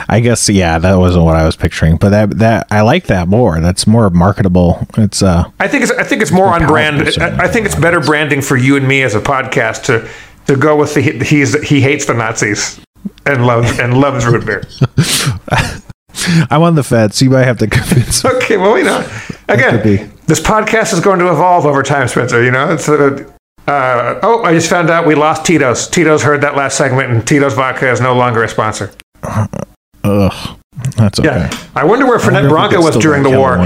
I 0.09 0.21
guess 0.21 0.49
yeah, 0.49 0.79
that 0.79 0.97
wasn't 0.97 1.25
what 1.25 1.37
I 1.37 1.45
was 1.45 1.57
picturing, 1.57 1.97
but 1.97 2.11
that 2.11 2.39
that 2.39 2.67
I 2.71 2.83
like 2.83 3.07
that 3.07 3.29
more. 3.29 3.61
That's 3.61 3.87
more 3.87 4.11
marketable. 4.11 4.87
It's 4.97 5.23
uh 5.23 5.51
I 5.59 5.69
think 5.69 5.83
it's 5.83 5.93
I 5.93 6.03
think 6.03 6.23
it's 6.23 6.33
more 6.33 6.47
on 6.47 6.67
brand. 6.67 7.09
I, 7.21 7.45
I 7.45 7.49
think 7.49 7.67
it's 7.67 7.75
better 7.75 8.01
branding 8.01 8.43
for 8.43 8.57
you 8.57 8.77
and 8.77 8.87
me 8.87 9.03
as 9.03 9.15
a 9.15 9.21
podcast 9.21 9.85
to 9.85 10.09
to 10.47 10.57
go 10.57 10.77
with 10.77 10.95
the 10.95 11.01
he's 11.03 11.61
he 11.67 11.81
hates 11.81 12.07
the 12.07 12.15
Nazis 12.15 12.81
and 13.27 13.47
loves 13.47 13.79
and 13.79 13.99
loves 13.99 14.27
root 14.27 14.47
beer. 14.47 14.65
I'm 16.51 16.63
on 16.63 16.75
the 16.75 16.83
fence. 16.83 17.23
You 17.23 17.31
might 17.31 17.45
have 17.45 17.59
to 17.59 17.67
convince. 17.67 18.25
me. 18.25 18.31
Okay, 18.31 18.57
well 18.57 18.77
you 18.79 18.85
know 18.85 19.09
again 19.49 20.11
this 20.27 20.41
podcast 20.41 20.93
is 20.93 21.01
going 21.01 21.19
to 21.19 21.31
evolve 21.31 21.67
over 21.67 21.83
time, 21.83 22.09
Spencer. 22.09 22.43
You 22.43 22.51
know 22.51 22.73
it's. 22.73 22.89
Uh, 22.89 23.31
uh, 23.67 24.19
oh, 24.23 24.43
I 24.43 24.55
just 24.55 24.69
found 24.71 24.91
out 24.91 25.07
we 25.07 25.15
lost 25.15 25.45
Tito's. 25.45 25.87
Tito's 25.87 26.23
heard 26.23 26.41
that 26.41 26.57
last 26.57 26.77
segment, 26.77 27.11
and 27.11 27.27
Tito's 27.27 27.55
Vodka 27.55 27.91
is 27.91 28.01
no 28.01 28.15
longer 28.15 28.43
a 28.43 28.49
sponsor. 28.49 28.91
Ugh, 29.23 30.59
that's 30.97 31.21
okay. 31.21 31.29
Yeah, 31.29 31.69
I 31.75 31.85
wonder 31.85 32.07
where 32.07 32.19
Fernet 32.19 32.49
Branca 32.49 32.81
was 32.81 32.97
during 32.97 33.23
the 33.23 33.31
war. 33.31 33.57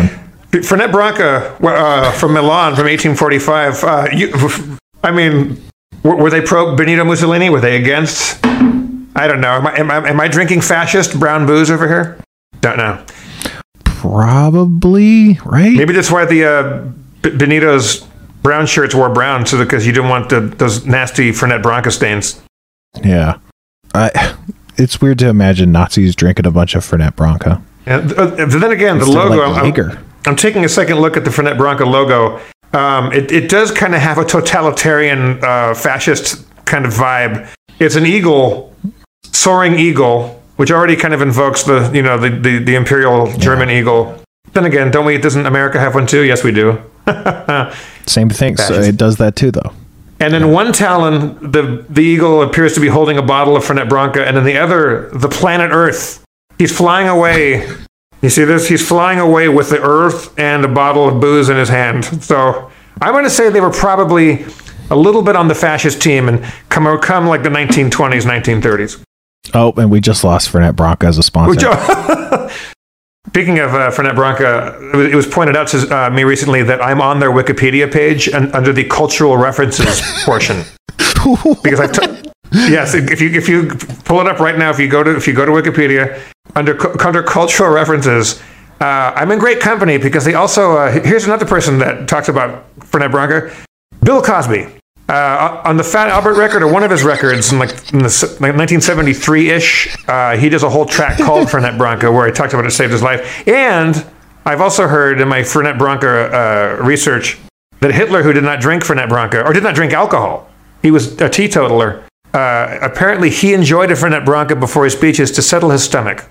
Fernet 0.51 0.93
Branca 0.93 1.57
uh, 1.65 2.13
from 2.13 2.33
Milan 2.33 2.77
from 2.77 2.87
1845. 2.87 3.85
Uh, 3.85 4.09
you, 4.13 4.79
I 5.03 5.11
mean, 5.11 5.61
were, 6.03 6.17
were 6.17 6.31
they 6.31 6.41
pro 6.41 6.77
Benito 6.77 7.05
Mussolini? 7.05 7.51
Were 7.51 7.61
they 7.61 7.77
against? 7.77 8.45
I 8.45 9.27
don't 9.29 9.41
know. 9.41 9.53
Am 9.53 9.67
I, 9.67 9.77
am, 9.79 9.91
I, 9.91 10.09
am 10.09 10.21
I 10.21 10.29
drinking 10.29 10.61
fascist 10.61 11.19
brown 11.19 11.47
booze 11.47 11.71
over 11.71 11.89
here? 11.89 12.19
Don't 12.61 12.77
know. 12.79 13.05
Probably 13.85 15.39
right. 15.45 15.73
Maybe 15.73 15.93
that's 15.93 16.11
why 16.11 16.25
the 16.25 16.45
uh, 16.45 16.79
B- 17.23 17.37
Benito's 17.37 18.07
brown 18.43 18.67
shirts 18.67 18.95
wore 18.95 19.09
brown, 19.09 19.47
so 19.47 19.59
because 19.59 19.87
you 19.87 19.93
didn't 19.93 20.11
want 20.11 20.29
the, 20.29 20.41
those 20.41 20.85
nasty 20.85 21.31
Fernet 21.31 21.63
Branca 21.63 21.91
stains. 21.91 22.41
Yeah. 23.03 23.39
I, 23.95 24.37
it's 24.77 25.01
weird 25.01 25.19
to 25.21 25.29
imagine 25.29 25.73
Nazis 25.73 26.15
drinking 26.17 26.47
a 26.47 26.51
bunch 26.51 26.75
of 26.75 26.85
Fernet 26.85 27.17
Branca. 27.17 27.63
And 27.87 28.13
uh, 28.15 28.27
then 28.47 28.73
again, 28.73 28.99
the 28.99 29.07
logo. 29.07 29.51
like, 29.51 29.79
I'm- 29.79 29.99
I'm 30.27 30.37
taking 30.37 30.65
a 30.65 30.69
second 30.71 31.01
look 31.01 31.17
at 31.19 31.25
the 31.25 31.31
Fernet 31.31 31.59
Branca 31.59 31.85
logo. 31.85 32.41
Um, 32.73 33.13
it, 33.13 33.31
it 33.31 33.51
does 33.51 33.71
kind 33.71 33.95
of 33.95 34.01
have 34.01 34.17
a 34.19 34.25
totalitarian, 34.25 35.39
uh, 35.45 35.75
fascist 35.75 36.47
kind 36.65 36.87
of 36.87 36.93
vibe. 36.95 37.47
It's 37.79 37.95
an 37.95 38.07
eagle, 38.07 38.75
soaring 39.25 39.79
eagle, 39.79 40.41
which 40.57 40.71
already 40.71 40.97
kind 40.97 41.13
of 41.13 41.21
invokes 41.21 41.65
the 41.65 41.91
you 41.93 42.03
know 42.03 42.17
the 42.19 42.31
the, 42.31 42.59
the 42.59 42.75
imperial 42.75 43.31
German 43.37 43.69
eagle. 43.71 44.19
Then 44.55 44.65
again, 44.65 44.91
don't 44.91 45.05
we? 45.05 45.19
Doesn't 45.19 45.45
America 45.47 45.79
have 45.79 45.95
one 45.95 46.07
too? 46.07 46.23
Yes, 46.23 46.43
we 46.43 46.53
do. 46.53 46.81
Same 48.07 48.31
thing. 48.31 48.57
So 48.57 48.75
it 48.81 48.97
does 48.97 49.17
that 49.19 49.37
too, 49.37 49.51
though. 49.51 49.73
And 50.21 50.35
in 50.35 50.53
one 50.53 50.73
talon, 50.73 51.51
the 51.51 51.85
the 51.89 52.03
eagle 52.03 52.43
appears 52.43 52.75
to 52.75 52.81
be 52.81 52.89
holding 52.89 53.19
a 53.19 53.23
bottle 53.23 53.57
of 53.57 53.65
Fernet 53.65 53.89
Branca, 53.89 54.27
and 54.27 54.37
in 54.37 54.45
the 54.45 54.57
other, 54.57 55.11
the 55.11 55.29
planet 55.29 55.71
Earth. 55.73 56.25
He's 56.59 56.77
flying 56.77 57.09
away. 57.09 57.69
You 58.23 58.31
see 58.31 58.45
this? 58.45 58.69
He's 58.69 58.87
flying 58.87 59.19
away 59.19 59.49
with 59.49 59.71
the 59.71 59.83
Earth 59.83 60.39
and 60.39 60.65
a 60.65 60.69
bottle 60.69 61.09
of 61.09 61.21
booze 61.21 61.49
in 61.49 61.57
his 61.57 61.69
hand. 61.69 62.05
So 62.23 62.71
I'm 63.03 63.13
going 63.13 63.25
to 63.25 63.31
say 63.31 63.51
they 63.51 63.61
were 63.61 63.73
probably 63.73 64.47
a 64.91 64.97
little 64.97 65.23
bit 65.23 65.37
on 65.37 65.49
the 65.49 65.55
fascist 65.55 66.01
team 66.01 66.29
and 66.29 66.45
come 66.69 66.85
come 67.01 67.27
like 67.27 67.43
the 67.43 67.49
1920s, 67.49 68.23
1930s. 68.23 69.03
Oh, 69.53 69.73
and 69.77 69.91
we 69.91 70.01
just 70.01 70.25
lost 70.25 70.51
Fernet 70.51 70.77
Branca 70.77 71.07
as 71.07 71.19
a 71.19 71.23
sponsor. 71.23 71.69
Speaking 73.29 73.59
of 73.59 73.75
uh, 73.75 73.91
Fernet 73.91 74.15
Branca, 74.15 74.79
it 74.93 74.97
was, 74.97 75.07
it 75.09 75.15
was 75.17 75.27
pointed 75.27 75.57
out 75.57 75.67
to 75.69 75.79
uh, 75.89 76.11
me 76.11 76.25
recently 76.25 76.63
that 76.63 76.81
I'm 76.83 77.01
on 77.01 77.19
their 77.19 77.31
Wikipedia 77.31 77.93
page 77.93 78.29
and 78.29 78.55
under 78.55 78.73
the 78.73 78.85
cultural 78.85 79.37
references 79.37 80.01
portion 80.25 80.63
because 81.63 81.81
I 81.81 81.87
took. 81.87 82.33
Yes, 82.53 82.95
if 82.95 83.21
you 83.21 83.31
if 83.31 83.49
you 83.49 83.71
pull 84.05 84.21
it 84.21 84.29
up 84.29 84.39
right 84.39 84.57
now, 84.57 84.71
if 84.71 84.79
you 84.79 84.89
go 84.89 85.03
to 85.03 85.17
if 85.17 85.27
you 85.27 85.35
go 85.35 85.45
to 85.45 85.51
Wikipedia 85.51 86.21
under 86.55 86.79
under 87.05 87.23
cultural 87.23 87.71
references, 87.71 88.41
uh, 88.81 89.13
I'm 89.17 89.33
in 89.33 89.41
great 89.41 89.59
company 89.59 89.99
because 89.99 90.25
they 90.25 90.35
also 90.35 90.77
uh, 90.77 90.93
here's 90.93 91.25
another 91.25 91.47
person 91.47 91.79
that 91.79 92.07
talks 92.07 92.29
about 92.29 92.65
Fernet 92.79 93.11
Branca, 93.11 93.53
Bill 94.05 94.23
Cosby. 94.23 94.69
Uh, 95.09 95.61
on 95.65 95.77
the 95.77 95.85
Fat 95.85 96.09
Albert 96.09 96.35
record 96.37 96.63
or 96.63 96.73
one 96.73 96.83
of 96.83 96.91
his 96.91 97.03
records 97.03 97.53
in 97.53 97.59
like, 97.59 97.71
in 97.93 97.99
the, 97.99 98.37
like 98.41 98.55
1973-ish, 98.55 99.97
uh, 100.09 100.37
he 100.37 100.49
does 100.49 100.63
a 100.63 100.71
whole 100.71 100.87
track 100.87 101.19
called 101.19 101.49
Fernet 101.49 101.77
Branca 101.77 102.11
where 102.11 102.27
he 102.27 102.33
talks 102.33 102.55
about 102.55 102.65
it 102.65 102.71
saved 102.71 102.93
his 102.93 103.03
life. 103.03 103.47
And 103.47 104.07
I've 104.47 104.61
also 104.63 104.87
heard 104.87 105.21
in 105.21 105.29
my 105.29 105.41
Fernet 105.41 105.79
Branca 105.79 106.79
uh, 106.81 106.83
research 106.83 107.39
that 107.81 107.93
Hitler, 107.93 108.23
who 108.23 108.33
did 108.33 108.45
not 108.45 108.61
drink 108.61 108.83
Fernet 108.83 109.09
Branca 109.11 109.45
or 109.45 109.53
did 109.53 109.63
not 109.63 109.75
drink 109.75 109.93
alcohol, 109.93 110.49
he 110.81 110.91
was 110.91 111.21
a 111.21 111.29
teetotaler. 111.29 112.03
Uh, 112.33 112.79
apparently, 112.81 113.31
he 113.31 113.53
enjoyed 113.53 113.91
a 113.91 113.95
Fernet 113.95 114.25
Branca 114.25 114.57
before 114.57 114.85
his 114.85 114.95
speeches 114.95 115.31
to 115.33 115.43
settle 115.43 115.71
his 115.71 115.85
stomach. 115.85 116.25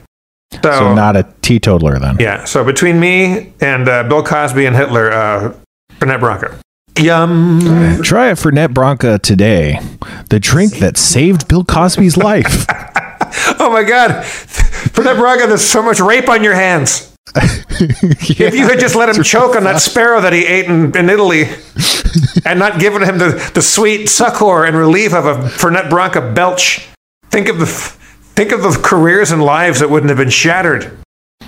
So, 0.52 0.72
so 0.72 0.94
not 0.94 1.16
a 1.16 1.32
teetotaler 1.42 1.98
then. 2.00 2.18
yeah, 2.20 2.44
so 2.46 2.64
between 2.64 3.00
me 3.00 3.54
and 3.62 3.88
uh, 3.88 4.04
Bill 4.04 4.24
Cosby 4.24 4.66
and 4.66 4.76
Hitler, 4.76 5.12
uh, 5.12 5.56
Fernet 6.00 6.20
Branca. 6.20 6.60
Yum. 6.98 8.02
Try 8.04 8.28
a 8.28 8.36
Fernet 8.36 8.74
Branca 8.74 9.20
today. 9.20 9.80
The 10.30 10.40
drink 10.40 10.74
that 10.80 10.98
saved 10.98 11.48
Bill 11.48 11.64
Cosby's 11.64 12.18
life. 12.18 12.66
Oh 13.60 13.72
my 13.72 13.84
God. 13.84 14.24
Fernet 14.24 15.18
Branca, 15.18 15.48
there's 15.48 15.64
so 15.66 15.82
much 15.82 16.00
rape 16.00 16.30
on 16.30 16.44
your 16.44 16.54
hands. 16.54 17.16
If 17.36 18.54
you 18.54 18.68
had 18.68 18.80
just 18.80 18.96
let 18.96 19.10
him 19.10 19.24
choke 19.24 19.56
on 19.56 19.64
that 19.64 19.82
sparrow 19.82 20.22
that 20.22 20.34
he 20.34 20.46
ate 20.46 20.66
in, 20.66 20.96
in 20.96 21.10
Italy 21.10 21.46
and 22.46 22.60
not 22.60 22.80
given 22.80 23.02
him 23.02 23.18
the, 23.18 23.52
the 23.56 23.62
sweet 23.62 24.08
succor 24.08 24.66
and 24.66 24.78
relief 24.78 25.14
of 25.14 25.26
a 25.26 25.34
Fernet 25.50 25.90
Branca 25.90 26.22
belch, 26.34 26.88
think 27.32 27.50
of 27.50 27.58
the 27.60 27.66
think 27.66 28.52
of 28.52 28.62
the 28.62 28.80
careers 28.84 29.32
and 29.32 29.42
lives 29.44 29.80
that 29.80 29.90
wouldn't 29.90 30.10
have 30.10 30.18
been 30.18 30.30
shattered. 30.30 30.96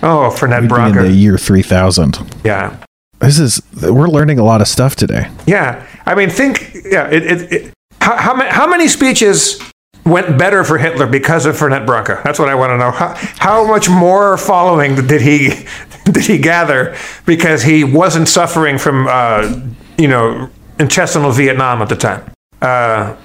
Oh, 0.01 0.33
Fernet 0.35 0.63
in 0.63 1.03
the 1.05 1.11
year 1.11 1.37
3000. 1.37 2.19
Yeah. 2.43 2.77
This 3.19 3.39
is 3.39 3.61
we're 3.81 4.07
learning 4.07 4.39
a 4.39 4.43
lot 4.43 4.61
of 4.61 4.67
stuff 4.67 4.95
today. 4.95 5.29
Yeah. 5.47 5.85
I 6.05 6.15
mean, 6.15 6.29
think, 6.29 6.73
yeah, 6.85 7.07
it, 7.09 7.23
it, 7.23 7.51
it, 7.51 7.73
how, 8.01 8.15
how, 8.17 8.33
ma- 8.35 8.51
how 8.51 8.67
many 8.67 8.87
speeches 8.87 9.59
went 10.05 10.37
better 10.37 10.63
for 10.63 10.77
Hitler 10.77 11.07
because 11.07 11.45
of 11.45 11.55
Fernet 11.55 11.85
Branca? 11.85 12.21
That's 12.23 12.37
what 12.37 12.49
I 12.49 12.55
want 12.55 12.71
to 12.71 12.77
know. 12.77 12.91
How, 12.91 13.13
how 13.37 13.65
much 13.67 13.89
more 13.89 14.37
following 14.37 14.95
did 15.07 15.21
he 15.21 15.65
did 16.05 16.25
he 16.25 16.37
gather 16.37 16.95
because 17.25 17.63
he 17.63 17.83
wasn't 17.83 18.27
suffering 18.27 18.77
from, 18.77 19.07
uh, 19.09 19.59
you 19.97 20.07
know, 20.07 20.49
intestinal 20.79 21.31
Vietnam 21.31 21.81
at 21.81 21.89
the 21.89 21.95
time? 21.95 22.31
Uh, 22.61 23.15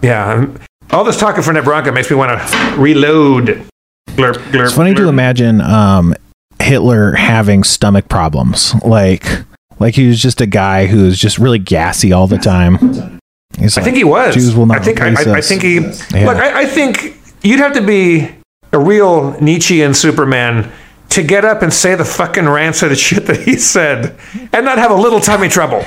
yeah. 0.00 0.32
um, 0.32 0.58
All 0.92 1.04
this 1.04 1.18
talk 1.18 1.36
of 1.36 1.44
Fernet 1.44 1.64
Branca 1.64 1.92
makes 1.92 2.08
me 2.10 2.16
want 2.16 2.40
to 2.40 2.76
reload. 2.78 3.66
Glurp, 4.10 4.34
glurp, 4.50 4.64
It's 4.64 4.74
funny 4.74 4.94
to 4.94 5.08
imagine 5.08 5.60
um, 5.60 6.14
Hitler 6.60 7.12
having 7.12 7.64
stomach 7.64 8.08
problems. 8.08 8.74
Like 8.84 9.26
like 9.78 9.94
he 9.94 10.06
was 10.06 10.20
just 10.20 10.40
a 10.40 10.46
guy 10.46 10.86
who 10.86 11.04
was 11.04 11.18
just 11.18 11.38
really 11.38 11.58
gassy 11.58 12.12
all 12.12 12.26
the 12.26 12.38
time. 12.38 13.18
He's 13.58 13.76
I 13.76 13.80
like, 13.80 13.84
think 13.84 13.96
he 13.96 14.04
was. 14.04 14.34
Jews 14.34 14.54
will 14.54 14.66
not 14.66 14.80
I 14.80 14.84
think 14.84 15.00
I, 15.00 15.08
I, 15.08 15.36
I 15.36 15.40
think 15.40 15.62
he. 15.62 15.76
Yeah. 15.76 16.26
Look, 16.26 16.36
I, 16.36 16.60
I 16.62 16.66
think 16.66 17.16
you'd 17.42 17.60
have 17.60 17.72
to 17.74 17.82
be 17.82 18.30
a 18.72 18.78
real 18.78 19.40
Nietzschean 19.40 19.94
Superman 19.94 20.70
to 21.10 21.22
get 21.22 21.44
up 21.44 21.62
and 21.62 21.72
say 21.72 21.94
the 21.94 22.04
fucking 22.04 22.48
rancid 22.48 22.96
shit 22.98 23.26
that 23.26 23.40
he 23.40 23.56
said, 23.56 24.16
and 24.52 24.64
not 24.64 24.78
have 24.78 24.90
a 24.90 24.94
little 24.94 25.20
tummy 25.20 25.48
trouble. 25.48 25.84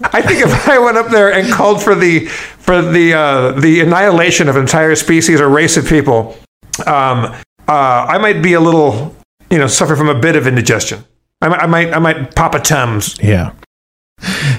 I 0.00 0.22
think 0.22 0.40
if 0.40 0.68
I 0.68 0.78
went 0.78 0.96
up 0.96 1.08
there 1.10 1.32
and 1.32 1.52
called 1.52 1.82
for 1.82 1.94
the 1.94 2.26
for 2.26 2.80
the 2.80 3.14
uh, 3.14 3.52
the 3.52 3.80
annihilation 3.80 4.48
of 4.48 4.56
entire 4.56 4.94
species 4.94 5.40
or 5.40 5.48
race 5.48 5.76
of 5.76 5.88
people, 5.88 6.38
um, 6.86 7.34
uh, 7.66 8.06
I 8.08 8.18
might 8.18 8.40
be 8.40 8.52
a 8.54 8.60
little, 8.60 9.14
you 9.50 9.58
know, 9.58 9.66
suffer 9.66 9.96
from 9.96 10.08
a 10.08 10.18
bit 10.18 10.36
of 10.36 10.46
indigestion. 10.46 11.04
I, 11.40 11.48
might- 11.48 11.60
I 11.62 11.66
might 11.66 11.92
I 11.94 11.98
might 11.98 12.34
pop 12.34 12.54
a 12.54 12.60
tums. 12.60 13.16
Yeah. 13.22 13.52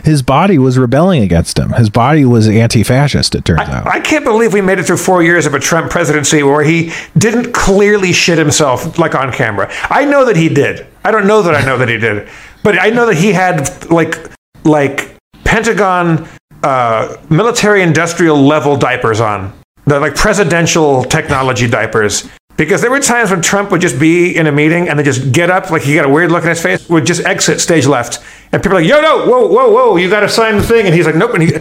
His 0.06 0.22
body 0.24 0.58
was 0.58 0.78
rebelling 0.78 1.22
against 1.22 1.60
him. 1.60 1.72
His 1.74 1.90
body 1.90 2.24
was 2.24 2.48
anti-fascist. 2.48 3.36
It 3.36 3.44
turns 3.44 3.60
out. 3.60 3.86
I 3.88 4.00
can't 4.00 4.24
believe 4.24 4.54
we 4.54 4.62
made 4.62 4.80
it 4.80 4.84
through 4.86 4.98
four 4.98 5.22
years 5.22 5.46
of 5.46 5.54
a 5.54 5.60
Trump 5.60 5.92
presidency 5.92 6.42
where 6.44 6.64
he 6.64 6.94
didn't 7.18 7.52
clearly 7.52 8.14
shit 8.14 8.38
himself 8.38 8.98
like 8.98 9.16
on 9.16 9.34
camera. 9.34 9.70
I 9.90 10.06
know 10.06 10.24
that 10.26 10.38
he 10.38 10.48
did. 10.48 10.88
I 11.04 11.12
don't 11.12 11.28
know 11.28 11.42
that 11.42 11.54
I 11.56 11.66
know 11.66 11.78
that 11.78 11.90
he 11.90 11.98
did, 11.98 12.30
but 12.64 12.80
I 12.80 12.90
know 12.90 13.06
that 13.08 13.18
he 13.18 13.34
had 13.34 13.90
like 13.92 14.16
like 14.64 15.14
Pentagon 15.44 16.26
uh, 16.64 17.18
military 17.30 17.82
industrial 17.82 18.38
level 18.42 18.78
diapers 18.78 19.20
on, 19.20 19.52
the 19.86 20.00
like 20.00 20.16
presidential 20.16 21.04
technology 21.04 21.68
diapers. 21.68 22.30
Because 22.60 22.82
there 22.82 22.91
were 22.91 22.99
times 22.99 23.32
when 23.32 23.41
Trump 23.41 23.72
would 23.72 23.80
just 23.80 23.97
be 23.97 24.36
in 24.36 24.45
a 24.45 24.51
meeting 24.51 24.89
and 24.89 24.99
then 24.99 25.05
just 25.05 25.32
get 25.32 25.49
up, 25.49 25.72
like 25.72 25.82
he 25.82 25.95
got 25.95 26.03
a 26.03 26.10
weird 26.10 26.30
look 26.30 26.43
on 26.43 26.49
his 26.49 26.62
face, 26.62 26.89
would 26.89 27.05
just 27.05 27.24
exit 27.24 27.62
stage 27.62 27.88
left, 27.88 28.20
and 28.51 28.62
people 28.62 28.78
are 28.78 28.82
like, 28.82 28.89
"Yo, 28.89 28.99
no, 28.99 29.26
whoa, 29.28 29.47
whoa, 29.47 29.72
whoa, 29.72 29.95
you 29.95 30.10
got 30.10 30.20
to 30.20 30.28
sign 30.28 30.57
the 30.57 30.64
thing," 30.64 30.86
and 30.86 30.93
he's 30.93 31.05
like, 31.05 31.16
"Nope," 31.16 31.36
and 31.36 31.43
he, 31.43 31.53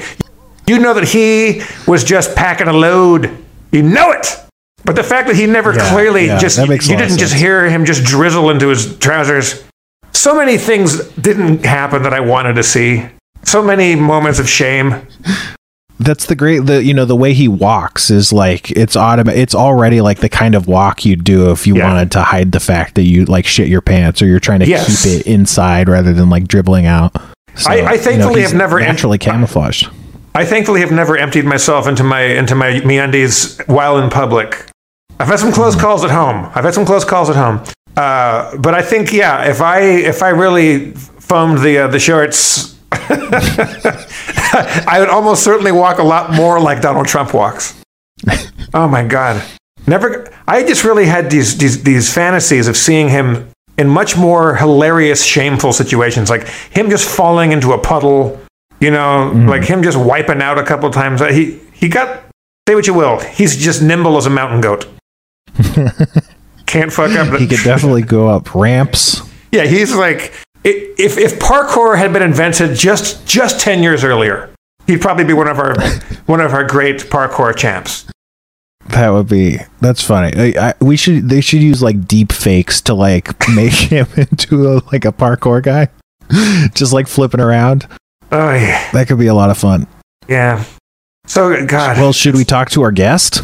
you 0.66 0.80
know 0.80 0.94
that 0.94 1.05
he 1.05 1.62
was 1.86 2.03
just 2.03 2.34
packing 2.34 2.66
a 2.66 2.72
load. 2.72 3.30
You 3.70 3.84
know 3.84 4.11
it. 4.11 4.26
But 4.84 4.96
the 4.96 5.05
fact 5.05 5.28
that 5.28 5.36
he 5.36 5.46
never 5.46 5.72
Yeah, 5.72 5.88
clearly 5.88 6.26
yeah, 6.26 6.38
just 6.40 6.57
that 6.57 6.68
makes 6.68 6.88
a 6.88 6.90
you 6.90 6.96
didn't 6.99 7.18
just 7.18 7.34
hear 7.34 7.70
him 7.70 7.84
just 7.84 8.03
drizzle 8.03 8.51
into 8.51 8.66
his 8.66 8.99
trousers. 8.99 9.62
So 10.12 10.34
many 10.34 10.59
things 10.59 10.99
didn't 11.11 11.64
happen 11.64 12.03
that 12.03 12.12
I 12.12 12.18
wanted 12.18 12.55
to 12.55 12.64
see. 12.64 13.07
So 13.44 13.62
many 13.62 13.94
moments 13.94 14.40
of 14.40 14.49
shame. 14.49 15.07
That's 16.01 16.26
the 16.26 16.36
great 16.36 16.61
the 16.66 16.82
you 16.82 16.94
know 16.94 17.05
the 17.05 17.16
way 17.16 17.32
he 17.34 17.49
walks 17.49 18.11
is 18.11 18.32
like 18.32 18.70
it's 18.70 18.96
automatic 18.96 19.40
it's 19.40 19.55
already 19.55 20.01
like 20.01 20.20
the 20.20 20.28
kind 20.28 20.55
of 20.55 20.68
walk 20.68 21.05
you'd 21.05 21.24
do 21.24 21.51
if 21.51 21.66
you 21.66 21.76
Yeah. 21.76 21.88
wanted 21.92 22.12
to 22.12 22.22
hide 22.22 22.53
the 22.53 22.61
fact 22.61 22.94
that 22.94 23.03
you 23.03 23.24
like 23.24 23.46
shit 23.46 23.66
your 23.68 23.80
pants 23.80 24.22
or 24.22 24.26
you're 24.26 24.38
trying 24.40 24.61
to 24.61 24.66
Yes. 24.68 25.03
keep 25.05 25.20
it 25.20 25.26
inside 25.26 25.88
rather 25.88 26.12
than 26.12 26.30
like 26.30 26.46
dribbling 26.46 26.86
out. 26.86 27.16
So, 27.57 27.70
I- 27.72 27.90
I 27.92 27.96
thankfully 27.96 28.40
he's 28.42 28.51
have 28.51 28.59
never- 28.59 28.78
naturally 28.78 29.18
camouflaged. 29.18 29.88
I 30.34 30.44
thankfully 30.44 30.80
have 30.82 30.92
never 30.92 31.16
emptied 31.16 31.44
myself 31.46 31.88
into 31.88 32.05
my 32.05 32.20
into 32.22 32.55
my 32.55 32.80
MeUndies 32.80 33.66
while 33.66 33.99
in 33.99 34.09
public. 34.09 34.66
I've 35.18 35.26
had 35.26 35.40
some 35.40 35.51
close 35.51 35.74
calls 35.74 36.05
at 36.05 36.11
home. 36.11 36.49
I've 36.55 36.62
had 36.64 36.74
some 36.74 36.84
close 36.86 37.05
calls 37.05 37.28
at 37.28 37.34
home. 37.34 37.61
Uh, 37.96 38.57
but 38.59 38.72
I 38.72 38.82
think 38.82 39.12
yeah, 39.12 39.49
if 39.51 39.61
I 39.61 39.80
if 39.80 40.22
I 40.22 40.28
really 40.28 40.92
foamed 41.18 41.59
the 41.59 41.78
uh, 41.78 41.88
the 41.88 41.99
shorts, 41.99 42.76
I 44.86 44.97
would 44.99 45.11
almost 45.11 45.45
certainly 45.45 45.72
walk 45.72 45.99
a 45.99 46.03
lot 46.03 46.32
more 46.32 46.61
like 46.61 46.80
Donald 46.80 47.07
Trump 47.07 47.34
walks. 47.34 47.80
Oh 48.74 48.89
my 48.89 49.05
god. 49.05 49.43
Never 49.86 50.30
I 50.47 50.64
just 50.64 50.84
really 50.84 51.07
had 51.07 51.30
these 51.30 51.59
these 51.59 51.82
these 51.82 52.12
fantasies 52.12 52.68
of 52.68 52.76
seeing 52.76 53.09
him 53.09 53.51
in 53.76 53.89
much 53.89 54.16
more 54.16 54.57
hilarious 54.57 55.24
shameful 55.24 55.72
situations 55.72 56.30
like 56.30 56.47
him 56.49 56.91
just 56.91 57.09
falling 57.09 57.53
into 57.53 57.72
a 57.72 57.78
puddle, 57.78 58.41
you 58.80 58.91
know, 58.91 59.30
mm. 59.34 59.49
like 59.49 59.64
him 59.64 59.82
just 59.82 59.99
wiping 59.99 60.43
out 60.43 60.59
a 60.59 60.64
couple 60.64 60.91
times. 60.91 61.20
He 61.20 61.61
he 61.72 61.89
got 61.89 62.24
say 62.68 62.74
what 62.74 62.86
you 62.86 62.95
will. 62.95 63.18
He's 63.20 63.57
just 63.57 63.82
nimble 63.82 64.16
as 64.16 64.26
a 64.26 64.30
mountain 64.30 64.61
goat. 64.61 64.86
Can't 66.66 66.93
fuck 66.93 67.12
up. 67.12 67.39
He 67.41 67.47
could 67.47 67.64
definitely 67.64 68.03
go 68.03 68.28
up 68.28 68.55
ramps. 68.55 69.22
Yeah, 69.53 69.64
he's 69.64 69.95
like 69.95 70.34
if 70.64 71.16
if 71.18 71.38
parkour 71.38 71.96
had 71.98 72.12
been 72.12 72.22
invented 72.22 72.76
just 72.76 73.26
just 73.26 73.61
ten 73.61 73.82
years 73.82 74.04
earlier, 74.04 74.50
he'd 74.86 75.00
probably 75.00 75.24
be 75.24 75.32
one 75.32 75.48
of 75.48 75.59
our 75.59 75.74
one 76.26 76.40
of 76.40 76.52
our 76.52 76.64
great 76.64 76.98
parkour 77.11 77.54
champs. 77.56 78.06
That 78.88 79.11
would 79.11 79.28
be 79.28 79.59
that's 79.80 80.02
funny. 80.02 80.54
I, 80.56 80.68
I, 80.70 80.74
we 80.80 80.96
should 80.96 81.28
they 81.28 81.40
should 81.40 81.62
use 81.62 81.82
like 81.82 82.06
deep 82.09 82.32
fakes 82.32 82.80
to 82.82 82.94
like 82.94 83.48
make 83.54 83.72
him 83.72 84.06
into 84.16 84.68
a, 84.68 84.82
like 84.92 85.04
a 85.04 85.12
parkour 85.12 85.62
guy, 85.62 85.88
just 86.74 86.92
like 86.92 87.06
flipping 87.06 87.40
around. 87.40 87.86
Oh 88.32 88.52
yeah, 88.54 88.90
That 88.92 89.09
could 89.09 89.18
be 89.18 89.26
a 89.28 89.34
lot 89.34 89.50
of 89.50 89.56
fun. 89.59 89.86
yeah. 90.28 90.64
So 91.26 91.66
God, 91.66 91.98
Well, 91.98 92.12
should 92.14 92.34
we 92.34 92.44
talk 92.44 92.70
to 92.70 92.82
our 92.82 92.92
guest? 92.92 93.42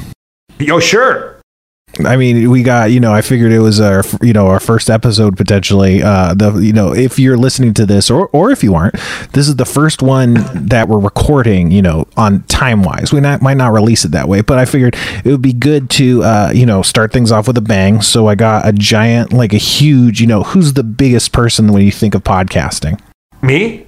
oh 0.70 0.80
sure. 0.80 1.38
I 2.04 2.16
mean, 2.16 2.50
we 2.50 2.62
got 2.62 2.90
you 2.90 3.00
know. 3.00 3.12
I 3.12 3.20
figured 3.20 3.52
it 3.52 3.60
was 3.60 3.80
our 3.80 4.02
you 4.20 4.32
know 4.32 4.48
our 4.48 4.60
first 4.60 4.90
episode 4.90 5.36
potentially. 5.36 6.02
Uh, 6.02 6.34
the 6.34 6.52
you 6.58 6.72
know 6.72 6.92
if 6.94 7.18
you're 7.18 7.36
listening 7.36 7.74
to 7.74 7.86
this 7.86 8.10
or 8.10 8.28
or 8.28 8.50
if 8.50 8.64
you 8.64 8.74
aren't, 8.74 8.94
this 9.32 9.48
is 9.48 9.56
the 9.56 9.64
first 9.64 10.02
one 10.02 10.34
that 10.54 10.88
we're 10.88 10.98
recording. 10.98 11.70
You 11.70 11.82
know, 11.82 12.06
on 12.16 12.42
time 12.44 12.82
wise, 12.82 13.12
we 13.12 13.20
not 13.20 13.42
might 13.42 13.56
not 13.56 13.72
release 13.72 14.04
it 14.04 14.10
that 14.10 14.28
way, 14.28 14.40
but 14.40 14.58
I 14.58 14.64
figured 14.64 14.96
it 15.24 15.30
would 15.30 15.42
be 15.42 15.52
good 15.52 15.88
to 15.90 16.22
uh, 16.24 16.52
you 16.54 16.66
know 16.66 16.82
start 16.82 17.12
things 17.12 17.30
off 17.30 17.46
with 17.46 17.56
a 17.58 17.62
bang. 17.62 18.02
So 18.02 18.26
I 18.26 18.34
got 18.34 18.66
a 18.66 18.72
giant, 18.72 19.32
like 19.32 19.52
a 19.52 19.58
huge. 19.58 20.20
You 20.20 20.26
know, 20.26 20.42
who's 20.42 20.72
the 20.72 20.84
biggest 20.84 21.32
person 21.32 21.72
when 21.72 21.82
you 21.82 21.92
think 21.92 22.14
of 22.14 22.24
podcasting? 22.24 23.00
Me, 23.42 23.86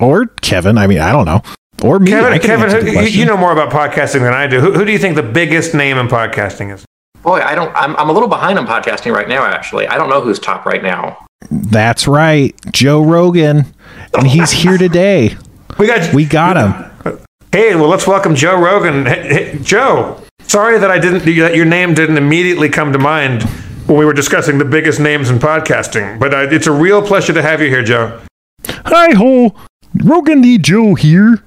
Or 0.00 0.26
Kevin? 0.26 0.76
I 0.76 0.86
mean, 0.86 0.98
I 0.98 1.12
don't 1.12 1.24
know. 1.24 1.42
Or 1.82 1.98
me. 1.98 2.10
Kevin. 2.10 2.38
Kevin, 2.40 2.70
who, 2.70 3.02
you, 3.04 3.24
know 3.24 3.36
more 3.36 3.52
about 3.52 3.70
podcasting 3.70 4.20
than 4.20 4.34
I 4.34 4.46
do. 4.46 4.60
Who, 4.60 4.72
who 4.72 4.84
do 4.84 4.92
you 4.92 4.98
think 4.98 5.16
the 5.16 5.22
biggest 5.22 5.74
name 5.74 5.96
in 5.96 6.08
podcasting 6.08 6.74
is? 6.74 6.84
Boy, 7.30 7.42
I 7.42 7.54
don't. 7.54 7.72
I'm, 7.76 7.94
I'm 7.94 8.10
a 8.10 8.12
little 8.12 8.28
behind 8.28 8.58
on 8.58 8.66
podcasting 8.66 9.14
right 9.14 9.28
now. 9.28 9.44
Actually, 9.44 9.86
I 9.86 9.96
don't 9.96 10.08
know 10.08 10.20
who's 10.20 10.40
top 10.40 10.66
right 10.66 10.82
now. 10.82 11.16
That's 11.48 12.08
right, 12.08 12.52
Joe 12.72 13.04
Rogan, 13.04 13.66
and 14.18 14.26
he's 14.26 14.50
here 14.50 14.76
today. 14.76 15.36
We 15.78 15.86
got 15.86 16.12
We 16.12 16.24
got 16.24 16.56
him. 16.56 17.18
Hey, 17.52 17.76
well, 17.76 17.86
let's 17.86 18.04
welcome 18.04 18.34
Joe 18.34 18.60
Rogan. 18.60 19.06
Hey, 19.06 19.52
hey, 19.52 19.58
Joe, 19.62 20.20
sorry 20.42 20.80
that 20.80 20.90
I 20.90 20.98
didn't 20.98 21.20
that 21.20 21.54
your 21.54 21.66
name 21.66 21.94
didn't 21.94 22.16
immediately 22.16 22.68
come 22.68 22.92
to 22.92 22.98
mind 22.98 23.44
when 23.86 23.96
we 23.96 24.04
were 24.04 24.12
discussing 24.12 24.58
the 24.58 24.64
biggest 24.64 24.98
names 24.98 25.30
in 25.30 25.38
podcasting, 25.38 26.18
but 26.18 26.34
uh, 26.34 26.48
it's 26.50 26.66
a 26.66 26.72
real 26.72 27.00
pleasure 27.00 27.32
to 27.32 27.42
have 27.42 27.62
you 27.62 27.68
here, 27.68 27.84
Joe. 27.84 28.20
Hi 28.66 29.14
ho, 29.14 29.54
Rogan 30.02 30.40
the 30.40 30.58
Joe 30.58 30.96
here. 30.96 31.44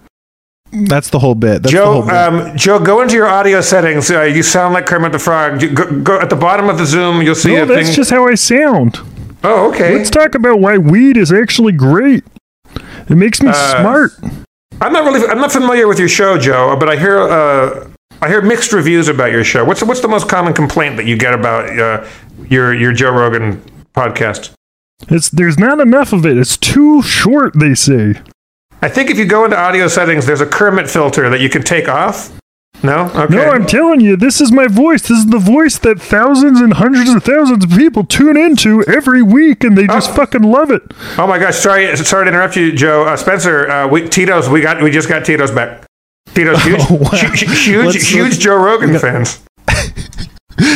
That's 0.73 1.09
the 1.09 1.19
whole 1.19 1.35
bit. 1.35 1.63
That's 1.63 1.71
Joe, 1.71 2.01
the 2.01 2.13
whole 2.13 2.39
bit. 2.41 2.49
um, 2.51 2.57
Joe, 2.57 2.79
go 2.79 3.01
into 3.01 3.13
your 3.15 3.27
audio 3.27 3.61
settings. 3.61 4.09
Uh, 4.09 4.23
you 4.23 4.41
sound 4.43 4.73
like 4.73 4.85
Kermit 4.87 5.11
the 5.11 5.19
Frog. 5.19 5.59
Go, 5.75 6.01
go 6.01 6.19
at 6.19 6.29
the 6.29 6.35
bottom 6.35 6.69
of 6.69 6.77
the 6.77 6.85
Zoom. 6.85 7.21
You'll 7.21 7.35
see 7.35 7.55
No, 7.55 7.63
a 7.63 7.65
that's 7.65 7.87
thing. 7.89 7.95
just 7.95 8.09
how 8.09 8.27
I 8.27 8.35
sound. 8.35 8.97
oh, 9.43 9.69
okay. 9.71 9.95
Let's 9.95 10.09
talk 10.09 10.35
about 10.35 10.59
why 10.59 10.77
weed 10.77 11.15
is 11.17 11.31
actually 11.31 11.73
great. 11.73 12.23
It 13.09 13.15
makes 13.15 13.41
me 13.41 13.49
Uh, 13.53 13.79
smart. 13.81 14.11
I'm 14.81 14.91
not 14.91 15.03
really. 15.05 15.27
I'm 15.27 15.37
not 15.39 15.51
familiar 15.51 15.87
with 15.87 15.99
your 15.99 16.09
show, 16.09 16.37
Joe, 16.37 16.75
but 16.79 16.89
I 16.89 16.95
hear. 16.97 17.19
Uh, 17.19 17.87
I 18.21 18.27
hear 18.29 18.41
mixed 18.41 18.71
reviews 18.73 19.07
about 19.09 19.31
your 19.31 19.43
show. 19.43 19.63
What's 19.65 19.83
what's 19.83 19.99
the 20.01 20.07
most 20.07 20.27
common 20.29 20.53
complaint 20.53 20.97
that 20.97 21.05
you 21.05 21.17
get 21.17 21.33
about 21.33 21.77
uh, 21.77 22.05
your 22.49 22.73
your 22.73 22.93
Joe 22.93 23.11
Rogan 23.11 23.61
podcast? 23.93 24.51
It's 25.09 25.29
there's 25.29 25.59
not 25.59 25.79
enough 25.79 26.13
of 26.13 26.25
it. 26.25 26.37
It's 26.37 26.55
too 26.57 27.01
short, 27.01 27.53
they 27.59 27.75
say. 27.75 28.15
I 28.83 28.89
think 28.89 29.09
if 29.09 29.17
you 29.17 29.25
go 29.25 29.45
into 29.45 29.57
audio 29.57 29.87
settings, 29.87 30.25
there's 30.25 30.41
a 30.41 30.45
Kermit 30.45 30.89
filter 30.89 31.29
that 31.29 31.39
you 31.39 31.49
can 31.49 31.63
take 31.63 31.87
off. 31.87 32.31
No? 32.83 33.09
Okay. 33.15 33.33
No, 33.35 33.49
I'm 33.51 33.65
telling 33.65 34.01
you, 34.01 34.17
this 34.17 34.41
is 34.41 34.51
my 34.51 34.67
voice. 34.67 35.03
This 35.03 35.19
is 35.19 35.27
the 35.27 35.39
voice 35.39 35.77
that 35.79 36.01
thousands 36.01 36.59
and 36.59 36.73
hundreds 36.73 37.09
of 37.11 37.23
thousands 37.23 37.63
of 37.63 37.71
people 37.71 38.03
tune 38.03 38.35
into 38.35 38.83
every 38.83 39.21
week, 39.23 39.63
and 39.63 39.77
they 39.77 39.87
just 39.87 40.09
Oh. 40.11 40.13
fucking 40.15 40.41
love 40.41 40.69
it. 40.69 40.81
oh 41.17 41.25
my 41.25 41.39
gosh, 41.39 41.55
sorry, 41.55 41.95
sorry 41.95 42.25
to 42.25 42.29
interrupt 42.29 42.57
you, 42.57 42.73
Joe. 42.73 43.05
Uh, 43.05 43.15
Spencer, 43.15 43.69
uh, 43.69 43.87
we, 43.87 44.09
Tito's, 44.09 44.49
we 44.49 44.59
got, 44.59 44.83
we 44.83 44.91
just 44.91 45.07
got 45.07 45.23
Tito's 45.23 45.51
back. 45.51 45.85
Tito's 46.33 46.61
huge, 46.63 46.81
Oh, 46.89 46.95
wow. 46.95 47.09
hu- 47.11 47.27
hu- 47.27 47.53
huge, 47.53 47.85
Let's- 47.85 48.07
huge 48.09 48.23
let's- 48.23 48.37
Joe 48.37 48.57
Rogan 48.57 48.99
fans. 48.99 49.41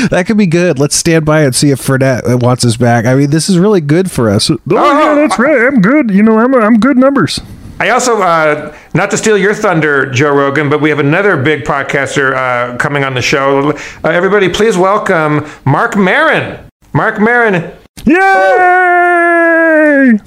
that 0.10 0.24
could 0.28 0.38
be 0.38 0.48
good. 0.48 0.80
Let's 0.80 0.96
stand 0.96 1.26
by 1.26 1.42
and 1.42 1.54
see 1.54 1.72
if 1.72 1.80
Fernet 1.86 2.42
wants 2.42 2.64
us 2.64 2.78
back. 2.78 3.06
I 3.06 3.16
mean, 3.16 3.32
this 3.32 3.50
is 3.50 3.60
really 3.60 3.82
good 3.82 4.10
for 4.10 4.30
us. 4.30 4.50
Oh, 4.50 4.58
yeah, 4.72 5.14
that's 5.16 5.38
right. 5.38 5.60
I'm 5.68 5.82
good. 5.82 6.10
You 6.12 6.24
know, 6.24 6.40
I'm 6.40 6.56
I'm 6.56 6.80
good 6.80 6.98
numbers. 6.98 7.42
I 7.80 7.90
also, 7.90 8.20
uh, 8.22 8.76
not 8.96 9.12
to 9.12 9.18
steal 9.18 9.38
your 9.38 9.54
thunder, 9.54 10.10
Joe 10.10 10.34
Rogan, 10.34 10.68
but 10.70 10.82
we 10.82 10.90
have 10.90 10.98
another 10.98 11.38
big 11.38 11.64
podcaster 11.64 12.34
uh, 12.36 12.76
coming 12.78 13.04
on 13.04 13.14
the 13.14 13.22
show. 13.22 13.70
Uh, 14.04 14.10
everybody, 14.10 14.50
please 14.50 14.76
welcome 14.76 15.46
Marc 15.64 15.96
Maron. 15.96 16.58
Marc 16.94 17.20
Maron. 17.20 17.72
Yay! 18.06 18.14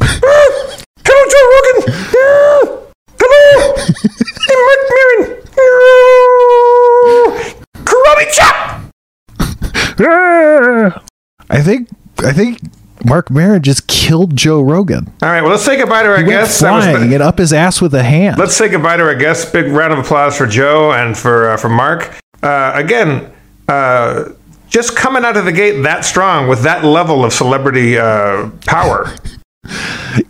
Hello, 0.00 1.26
Joe 1.30 1.46
Rogan. 1.52 1.76
Ah, 2.16 2.60
Hello. 3.20 3.74
Marc 4.64 4.82
Maron. 4.94 5.22
Ah, 5.58 7.28
Karate 7.84 8.26
chop. 8.32 8.56
Ah! 10.00 11.02
I 11.50 11.60
think. 11.62 11.88
I 12.24 12.32
think 12.32 12.58
Marc 13.04 13.30
Maron 13.30 13.62
just 13.62 13.86
killed 13.86 14.36
Joe 14.36 14.60
Rogan. 14.60 15.12
All 15.22 15.28
right, 15.28 15.40
well, 15.42 15.50
let's 15.52 15.64
say 15.64 15.76
goodbye 15.76 16.02
to 16.02 16.08
our 16.10 16.18
He 16.18 16.24
guests. 16.24 16.58
Flying 16.60 17.08
the- 17.08 17.14
and 17.14 17.22
up 17.22 17.38
his 17.38 17.52
ass 17.52 17.80
with 17.80 17.94
a 17.94 18.02
hand. 18.02 18.38
let's 18.38 18.54
say 18.56 18.68
goodbye 18.68 18.96
to 18.96 19.02
our 19.04 19.14
guests. 19.14 19.50
Big 19.50 19.66
round 19.72 19.92
of 19.92 19.98
applause 19.98 20.36
for 20.36 20.46
Joe 20.46 20.92
and 20.92 21.16
for 21.16 21.50
uh, 21.50 21.56
for 21.56 21.68
Mark. 21.68 22.18
Uh, 22.42 22.72
again, 22.74 23.30
uh, 23.68 24.24
just 24.68 24.96
coming 24.96 25.24
out 25.24 25.36
of 25.36 25.44
the 25.44 25.52
gate 25.52 25.82
that 25.82 26.04
strong 26.04 26.48
with 26.48 26.62
that 26.62 26.84
level 26.84 27.24
of 27.24 27.32
celebrity 27.32 27.98
uh, 27.98 28.50
power. 28.66 29.14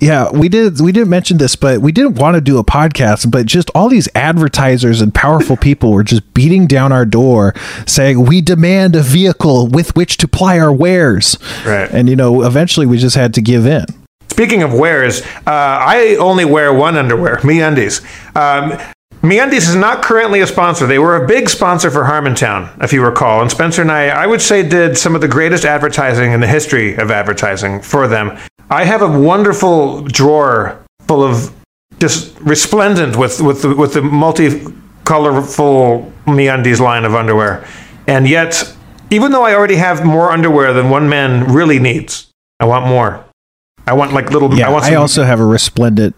Yeah, 0.01 0.30
we 0.30 0.49
did. 0.49 0.80
We 0.80 0.93
didn't 0.93 1.11
mention 1.11 1.39
this, 1.39 1.57
but 1.57 1.80
we 1.80 1.93
didn't 1.93 2.14
want 2.14 2.34
to 2.34 2.41
do 2.41 2.59
a 2.59 2.64
podcast. 2.64 3.30
But 3.30 3.47
just 3.47 3.70
all 3.74 3.89
these 3.89 4.09
advertisers 4.14 5.01
and 5.01 5.14
powerful 5.14 5.57
people 5.57 5.93
were 5.93 6.05
just 6.05 6.34
beating 6.34 6.66
down 6.66 6.93
our 6.93 7.05
door, 7.05 7.55
saying 7.86 8.24
we 8.24 8.41
demand 8.41 8.97
a 8.97 9.03
vehicle 9.03 9.68
with 9.68 9.95
which 9.97 10.16
to 10.18 10.28
ply 10.28 10.59
our 10.59 10.72
wares. 10.72 11.39
Right. 11.64 11.91
And 11.91 12.09
you 12.09 12.16
know, 12.16 12.43
eventually 12.43 12.86
we 12.86 12.99
just 12.99 13.16
had 13.16 13.34
to 13.34 13.43
give 13.43 13.66
in. 13.66 13.86
Speaking 14.30 14.62
of 14.62 14.72
wares, 14.72 15.22
uh, 15.22 15.41
I 15.47 16.16
only 16.20 16.45
wear 16.45 16.72
one 16.72 16.97
underwear, 16.97 17.39
MeUndies. 17.39 18.03
Um, 18.36 18.78
MeUndies 19.22 19.68
is 19.68 19.74
not 19.74 20.01
currently 20.01 20.41
a 20.41 20.47
sponsor. 20.47 20.86
They 20.86 21.01
were 21.01 21.16
a 21.16 21.26
big 21.26 21.49
sponsor 21.49 21.91
for 21.91 22.05
Harmontown, 22.05 22.70
if 22.80 22.93
you 22.93 23.05
recall. 23.05 23.43
And 23.43 23.51
Spencer 23.51 23.82
and 23.82 23.91
I, 23.91 24.09
I 24.11 24.26
would 24.26 24.41
say, 24.41 24.62
did 24.62 24.97
some 24.97 25.16
of 25.16 25.20
the 25.20 25.26
greatest 25.26 25.64
advertising 25.64 26.30
in 26.30 26.39
the 26.39 26.47
history 26.47 26.95
of 26.95 27.11
advertising 27.11 27.82
for 27.82 28.07
them. 28.07 28.39
I 28.71 28.85
have 28.85 29.03
a 29.03 29.09
wonderful 29.09 30.03
drawer 30.03 30.83
full 31.07 31.25
of 31.25 31.55
just 31.99 32.39
resplendent 32.41 33.16
with 33.16 33.41
with 33.41 33.62
the, 33.62 33.75
with 33.75 33.95
the 33.95 34.03
multi-colorful 34.03 36.12
MeUndies 36.27 36.81
line 36.81 37.05
of 37.05 37.14
underwear. 37.14 37.66
And 38.07 38.29
yet, 38.29 38.75
even 39.11 39.33
though 39.33 39.45
I 39.45 39.55
already 39.55 39.77
have 39.77 40.05
more 40.05 40.31
underwear 40.31 40.73
than 40.73 40.91
one 40.91 41.09
man 41.09 41.53
really 41.53 41.79
needs, 41.79 42.31
I 42.61 42.66
want 42.66 42.87
more. 42.87 43.25
I 43.87 43.95
want 43.95 44.12
like 44.12 44.31
little. 44.31 44.55
Yeah, 44.55 44.69
I, 44.69 44.73
want 44.73 44.85
I 44.85 44.95
also 44.97 45.25
have 45.25 45.41
a 45.41 45.47
resplendent. 45.47 46.14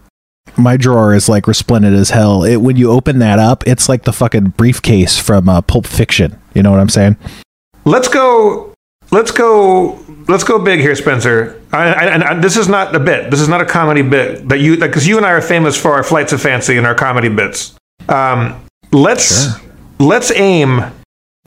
My 0.57 0.75
drawer 0.75 1.13
is 1.13 1.29
like 1.29 1.47
resplendent 1.47 1.95
as 1.95 2.09
hell. 2.09 2.43
It 2.43 2.57
when 2.57 2.75
you 2.75 2.91
open 2.91 3.19
that 3.19 3.39
up, 3.39 3.65
it's 3.65 3.87
like 3.87 4.03
the 4.03 4.11
fucking 4.11 4.49
briefcase 4.57 5.17
from 5.17 5.47
uh, 5.47 5.61
Pulp 5.61 5.87
Fiction. 5.87 6.37
You 6.53 6.63
know 6.63 6.71
what 6.71 6.81
I'm 6.81 6.89
saying? 6.89 7.15
Let's 7.85 8.09
go. 8.09 8.73
Let's 9.11 9.31
go. 9.31 10.03
Let's 10.27 10.43
go 10.43 10.59
big 10.59 10.79
here, 10.79 10.95
Spencer. 10.95 11.61
I, 11.71 11.83
I, 11.83 12.05
and 12.05 12.23
I, 12.23 12.39
this 12.39 12.57
is 12.57 12.67
not 12.67 12.95
a 12.95 12.99
bit. 12.99 13.31
This 13.31 13.41
is 13.41 13.47
not 13.47 13.61
a 13.61 13.65
comedy 13.65 14.01
bit 14.01 14.47
that 14.49 14.59
you 14.59 14.77
because 14.77 15.07
you 15.07 15.17
and 15.17 15.25
I 15.25 15.31
are 15.31 15.41
famous 15.41 15.77
for 15.77 15.93
our 15.93 16.03
flights 16.03 16.33
of 16.33 16.41
fancy 16.41 16.77
and 16.77 16.85
our 16.85 16.95
comedy 16.95 17.29
bits. 17.29 17.75
Um, 18.07 18.63
let's 18.91 19.55
let's 19.99 20.31
aim. 20.31 20.81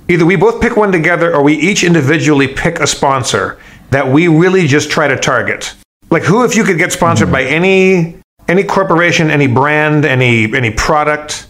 Either 0.08 0.26
we 0.26 0.36
both 0.36 0.60
pick 0.60 0.76
one 0.76 0.92
together, 0.92 1.34
or 1.34 1.42
we 1.42 1.54
each 1.54 1.82
individually 1.82 2.48
pick 2.48 2.78
a 2.78 2.86
sponsor 2.86 3.58
that 3.90 4.06
we 4.06 4.28
really 4.28 4.66
just 4.66 4.90
try 4.90 5.08
to 5.08 5.16
target. 5.16 5.74
Like 6.10 6.22
who, 6.22 6.44
if 6.44 6.54
you 6.56 6.64
could 6.64 6.78
get 6.78 6.92
sponsored 6.92 7.32
by 7.32 7.44
any 7.44 8.18
any 8.48 8.64
corporation, 8.64 9.30
any 9.30 9.46
brand, 9.46 10.04
any 10.04 10.54
any 10.54 10.70
product. 10.70 11.46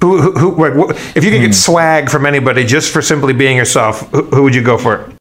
Who, 0.00 0.20
who, 0.20 0.32
who 0.32 0.86
like, 0.86 0.96
if 1.14 1.22
you 1.22 1.30
could 1.30 1.42
get 1.42 1.54
swag 1.54 2.10
from 2.10 2.26
anybody 2.26 2.64
just 2.64 2.92
for 2.92 3.00
simply 3.02 3.32
being 3.32 3.56
yourself, 3.56 4.10
who, 4.10 4.24
who 4.24 4.42
would 4.42 4.54
you 4.54 4.62
go 4.62 4.76
for? 4.76 5.12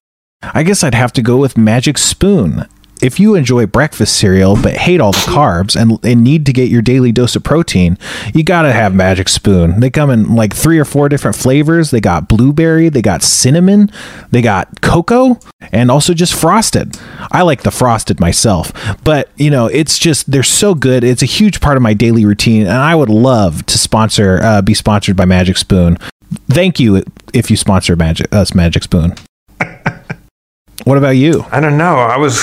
I 0.43 0.63
guess 0.63 0.83
I'd 0.83 0.95
have 0.95 1.13
to 1.13 1.21
go 1.21 1.37
with 1.37 1.57
Magic 1.57 1.97
Spoon. 1.97 2.65
If 3.01 3.19
you 3.19 3.33
enjoy 3.33 3.65
breakfast 3.65 4.15
cereal 4.15 4.55
but 4.61 4.73
hate 4.73 5.01
all 5.01 5.11
the 5.11 5.17
carbs 5.19 5.79
and, 5.79 6.03
and 6.05 6.23
need 6.23 6.45
to 6.45 6.53
get 6.53 6.69
your 6.69 6.83
daily 6.83 7.11
dose 7.11 7.35
of 7.35 7.43
protein, 7.43 7.97
you 8.31 8.43
gotta 8.43 8.71
have 8.71 8.93
Magic 8.93 9.27
Spoon. 9.27 9.79
They 9.79 9.89
come 9.89 10.11
in 10.11 10.35
like 10.35 10.55
three 10.55 10.77
or 10.77 10.85
four 10.85 11.09
different 11.09 11.35
flavors. 11.35 11.89
They 11.89 11.99
got 11.99 12.27
blueberry, 12.27 12.89
they 12.89 13.01
got 13.01 13.23
cinnamon, 13.23 13.89
they 14.29 14.43
got 14.43 14.81
cocoa, 14.81 15.39
and 15.71 15.89
also 15.89 16.13
just 16.13 16.35
frosted. 16.35 16.95
I 17.31 17.41
like 17.41 17.63
the 17.63 17.71
frosted 17.71 18.19
myself, 18.19 18.71
but 19.03 19.29
you 19.35 19.49
know, 19.49 19.65
it's 19.65 19.97
just 19.97 20.29
they're 20.29 20.43
so 20.43 20.75
good. 20.75 21.03
It's 21.03 21.23
a 21.23 21.27
huge 21.27 21.59
part 21.59 21.77
of 21.77 21.83
my 21.83 21.95
daily 21.95 22.23
routine, 22.23 22.63
and 22.63 22.77
I 22.77 22.93
would 22.93 23.09
love 23.09 23.65
to 23.65 23.79
sponsor, 23.79 24.39
uh, 24.43 24.61
be 24.61 24.75
sponsored 24.75 25.15
by 25.15 25.25
Magic 25.25 25.57
Spoon. 25.57 25.97
Thank 26.49 26.79
you 26.79 27.03
if 27.33 27.49
you 27.49 27.57
sponsor 27.57 27.95
Magic 27.95 28.31
us 28.31 28.53
Magic 28.53 28.83
Spoon. 28.83 29.15
What 30.83 30.97
about 30.97 31.11
you? 31.11 31.45
I 31.51 31.59
don't 31.59 31.77
know. 31.77 31.95
I 31.95 32.17
was, 32.17 32.39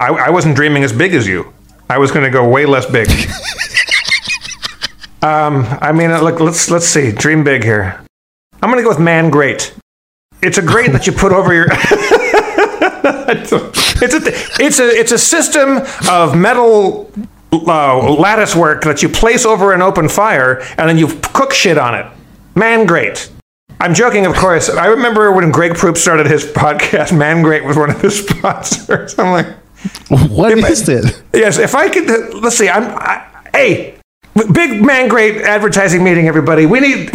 I, 0.00 0.08
I 0.08 0.30
wasn't 0.30 0.56
dreaming 0.56 0.84
as 0.84 0.92
big 0.92 1.14
as 1.14 1.26
you. 1.26 1.52
I 1.90 1.98
was 1.98 2.10
going 2.10 2.24
to 2.24 2.30
go 2.30 2.48
way 2.48 2.66
less 2.66 2.86
big. 2.86 3.08
um, 5.22 5.64
I 5.80 5.92
mean, 5.92 6.10
uh, 6.10 6.20
look, 6.20 6.40
let's 6.40 6.70
let's 6.70 6.86
see. 6.86 7.12
Dream 7.12 7.44
big 7.44 7.64
here. 7.64 8.00
I'm 8.62 8.70
going 8.70 8.78
to 8.78 8.82
go 8.82 8.90
with 8.90 8.98
man 8.98 9.30
great. 9.30 9.74
It's 10.42 10.58
a 10.58 10.62
grate 10.62 10.92
that 10.92 11.06
you 11.06 11.12
put 11.12 11.32
over 11.32 11.54
your. 11.54 11.66
it's 13.30 13.52
a 13.52 13.70
it's 14.62 14.78
a 14.78 14.84
it's 14.84 15.12
a 15.12 15.18
system 15.18 15.80
of 16.08 16.36
metal 16.36 17.10
uh, 17.52 18.12
lattice 18.12 18.54
work 18.54 18.84
that 18.84 19.02
you 19.02 19.08
place 19.08 19.46
over 19.46 19.72
an 19.72 19.82
open 19.82 20.08
fire 20.08 20.60
and 20.76 20.88
then 20.88 20.98
you 20.98 21.08
cook 21.32 21.52
shit 21.52 21.78
on 21.78 21.94
it. 21.94 22.06
Man 22.54 22.86
great. 22.86 23.30
I'm 23.80 23.94
joking, 23.94 24.26
of 24.26 24.34
course. 24.34 24.68
I 24.68 24.86
remember 24.86 25.32
when 25.32 25.50
Greg 25.50 25.76
Proops 25.76 26.00
started 26.00 26.26
his 26.26 26.44
podcast, 26.44 27.16
Man 27.16 27.42
Great 27.42 27.64
was 27.64 27.76
one 27.76 27.90
of 27.90 28.00
his 28.00 28.18
sponsors. 28.28 29.18
I'm 29.18 29.30
like, 29.30 29.46
What 30.30 30.52
is 30.52 30.88
it? 30.88 31.22
yes, 31.32 31.58
if 31.58 31.74
I 31.74 31.88
could, 31.88 32.34
let's 32.42 32.56
see. 32.58 32.68
I'm, 32.68 32.84
I, 32.84 33.26
hey, 33.52 33.94
big 34.52 34.84
Man 34.84 35.08
Great 35.08 35.42
advertising 35.42 36.02
meeting, 36.02 36.26
everybody. 36.26 36.66
We 36.66 36.80
need, 36.80 37.10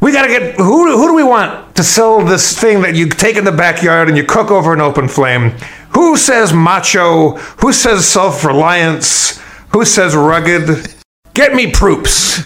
we 0.00 0.12
got 0.12 0.22
to 0.22 0.28
get, 0.28 0.56
who, 0.56 0.96
who 0.96 1.08
do 1.08 1.14
we 1.14 1.22
want 1.24 1.74
to 1.76 1.82
sell 1.82 2.22
this 2.22 2.58
thing 2.60 2.82
that 2.82 2.94
you 2.94 3.08
take 3.08 3.36
in 3.36 3.44
the 3.44 3.52
backyard 3.52 4.08
and 4.08 4.16
you 4.16 4.24
cook 4.24 4.50
over 4.50 4.74
an 4.74 4.80
open 4.82 5.08
flame? 5.08 5.50
Who 5.94 6.16
says 6.18 6.52
macho? 6.52 7.36
Who 7.60 7.72
says 7.72 8.06
self 8.06 8.44
reliance? 8.44 9.40
Who 9.72 9.84
says 9.86 10.14
rugged? 10.14 10.94
Get 11.32 11.54
me 11.54 11.70
Proops. 11.70 12.44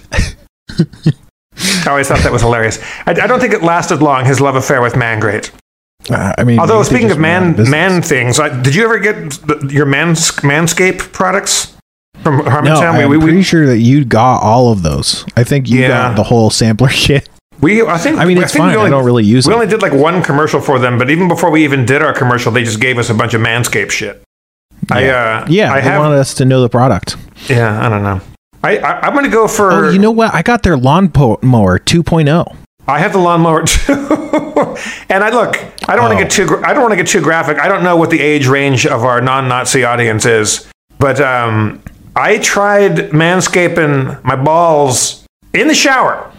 I 1.59 1.91
always 1.91 2.09
thought 2.09 2.21
that 2.21 2.33
was 2.33 2.43
hilarious. 2.43 2.79
I, 3.07 3.11
I 3.13 3.27
don't 3.27 3.41
think 3.41 3.53
it 3.55 3.63
lasted 3.63 4.03
long, 4.03 4.25
his 4.25 4.41
love 4.41 4.57
affair 4.57 4.83
with 4.83 4.97
Mangrate. 4.97 5.51
Uh, 6.11 6.35
I 6.39 6.45
mean, 6.45 6.59
Although 6.59 6.83
speaking 6.83 7.11
of 7.11 7.19
man 7.19 7.57
man 7.71 8.03
things, 8.03 8.39
I, 8.39 8.61
did 8.63 8.75
you 8.75 8.85
ever 8.85 8.99
get 8.99 9.15
the, 9.47 9.69
your 9.73 9.87
mans, 9.87 10.31
Manscape 10.43 10.99
products 11.13 11.75
from 12.23 12.37
no, 12.39 12.45
Harmontown? 12.45 12.95
I'm 13.03 13.09
we, 13.11 13.17
we, 13.17 13.25
pretty 13.25 13.43
sure 13.43 13.67
that 13.67 13.79
you 13.79 14.05
got 14.05 14.41
all 14.43 14.71
of 14.71 14.83
those. 14.83 15.25
I 15.37 15.43
think 15.45 15.69
you 15.69 15.81
Yeah. 15.81 15.89
got 15.89 16.17
the 16.17 16.23
whole 16.25 16.51
sampler 16.51 16.89
kit. 16.93 17.29
we, 17.61 17.83
I 17.83 17.99
think. 17.99 18.19
I 18.19 18.25
mean, 18.25 18.39
it's 18.39 18.53
we 18.55 18.59
fine. 18.59 18.71
I 18.71 18.77
only- 18.77 18.91
don't 18.91 19.05
really 19.05 19.25
use 19.25 19.47
We 19.47 19.53
it. 19.53 19.57
only 19.57 19.67
did 19.67 19.83
like 19.83 19.93
one 19.95 20.23
commercial 20.23 20.61
for 20.61 20.79
them, 20.79 20.99
but 20.99 21.11
even 21.11 21.27
before 21.27 21.51
we 21.51 21.65
even 21.65 21.85
did 21.87 22.03
our 22.03 22.13
commercial, 22.13 22.53
they 22.53 22.63
just 22.63 22.81
gave 22.81 22.99
us 22.99 23.09
a 23.11 23.15
bunch 23.15 23.35
of 23.35 23.41
Manscaped 23.41 23.91
shit. 23.91 24.23
I 24.91 25.09
uh, 25.09 25.47
Yeah, 25.49 25.73
I 25.73 25.81
they 25.81 25.89
have. 25.89 25.99
wanted 26.01 26.19
us 26.19 26.35
to 26.35 26.45
know 26.45 26.61
the 26.61 26.69
product. 26.69 27.17
yeah, 27.49 27.85
I 27.85 27.89
don't 27.89 28.03
know. 28.05 28.21
I, 28.63 28.79
I 28.79 29.01
I'm 29.07 29.15
gonna 29.15 29.29
go 29.29 29.47
for. 29.49 29.71
Oh, 29.73 29.91
you 29.91 29.99
know 29.99 30.11
what? 30.11 30.35
I 30.35 30.43
got 30.43 30.63
their 30.63 30.77
lawnmower 30.77 31.79
2.0. 31.79 32.57
I 32.89 32.99
have 33.01 33.13
the 33.13 33.19
lawnmower 33.19 33.65
too, 33.67 33.93
and 35.09 35.25
I 35.25 35.31
look. 35.31 35.57
I 35.89 35.97
don't 35.97 36.05
want 36.05 36.15
Oh. 36.15 36.19
to 36.19 36.23
get 36.23 36.31
too. 36.31 36.63
I 36.65 36.73
don't 36.73 36.83
want 36.83 36.93
to 36.93 36.97
get 36.97 37.09
too 37.09 37.21
graphic. 37.21 37.59
I 37.59 37.69
don't 37.69 37.83
know 37.83 37.97
what 37.97 38.11
the 38.11 38.21
age 38.21 38.47
range 38.47 38.87
of 38.87 39.05
our 39.05 39.21
non-Nazi 39.21 39.85
audience 39.85 40.25
is, 40.25 40.67
but 40.99 41.21
um, 41.21 41.83
I 42.15 42.39
tried 42.39 43.11
manscaping 43.11 44.23
my 44.25 44.37
balls 44.37 45.25
in 45.53 45.69
the 45.69 45.75
shower. 45.75 46.31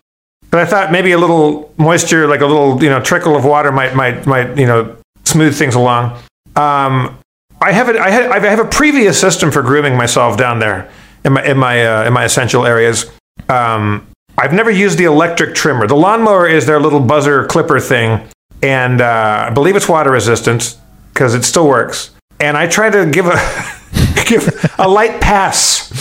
But 0.50 0.62
I 0.62 0.66
thought 0.66 0.92
maybe 0.94 1.12
a 1.12 1.18
little 1.18 1.74
moisture, 1.78 2.28
like 2.28 2.40
a 2.40 2.46
little 2.46 2.82
you 2.82 2.90
know 2.90 3.02
trickle 3.02 3.36
of 3.36 3.44
water, 3.44 3.72
might 3.72 3.94
might 3.96 4.26
might 4.26 4.58
you 4.58 4.66
know 4.66 4.96
smooth 5.26 5.54
things 5.56 5.76
along. 5.76 6.14
Um, 6.56 7.18
I 7.60 7.74
have 7.74 7.90
it. 7.90 7.98
I 7.98 8.10
had. 8.10 8.32
I 8.32 8.40
have 8.48 8.60
a 8.60 8.66
previous 8.70 9.20
system 9.20 9.52
for 9.52 9.62
grooming 9.62 9.98
myself 9.98 10.38
down 10.38 10.60
there 10.60 10.90
in 11.26 11.34
my 11.34 11.44
in 11.46 11.58
my 11.58 11.86
uh, 11.86 12.06
in 12.06 12.14
my 12.14 12.24
essential 12.24 12.66
areas. 12.66 13.06
Um, 13.50 14.08
I've 14.38 14.54
never 14.54 14.70
used 14.70 14.98
the 15.00 15.06
electric 15.06 15.56
trimmer. 15.56 15.88
The 15.88 15.96
lawnmower 15.96 16.48
is 16.48 16.66
their 16.66 16.80
little 16.80 17.00
buzzer 17.00 17.46
clipper 17.46 17.80
thing, 17.80 18.28
and 18.62 19.02
uh, 19.02 19.48
I 19.50 19.54
believe 19.54 19.76
it's 19.76 19.90
water 19.90 20.12
resistant 20.12 20.78
because 21.14 21.34
it 21.34 21.44
still 21.44 21.68
works. 21.68 22.12
And 22.40 22.56
I 22.56 22.68
try 22.68 22.90
to 22.92 23.10
give 23.10 23.26
a 23.26 23.36
give 24.26 24.48
a 24.78 24.88
light 24.88 25.20
pass 25.22 25.92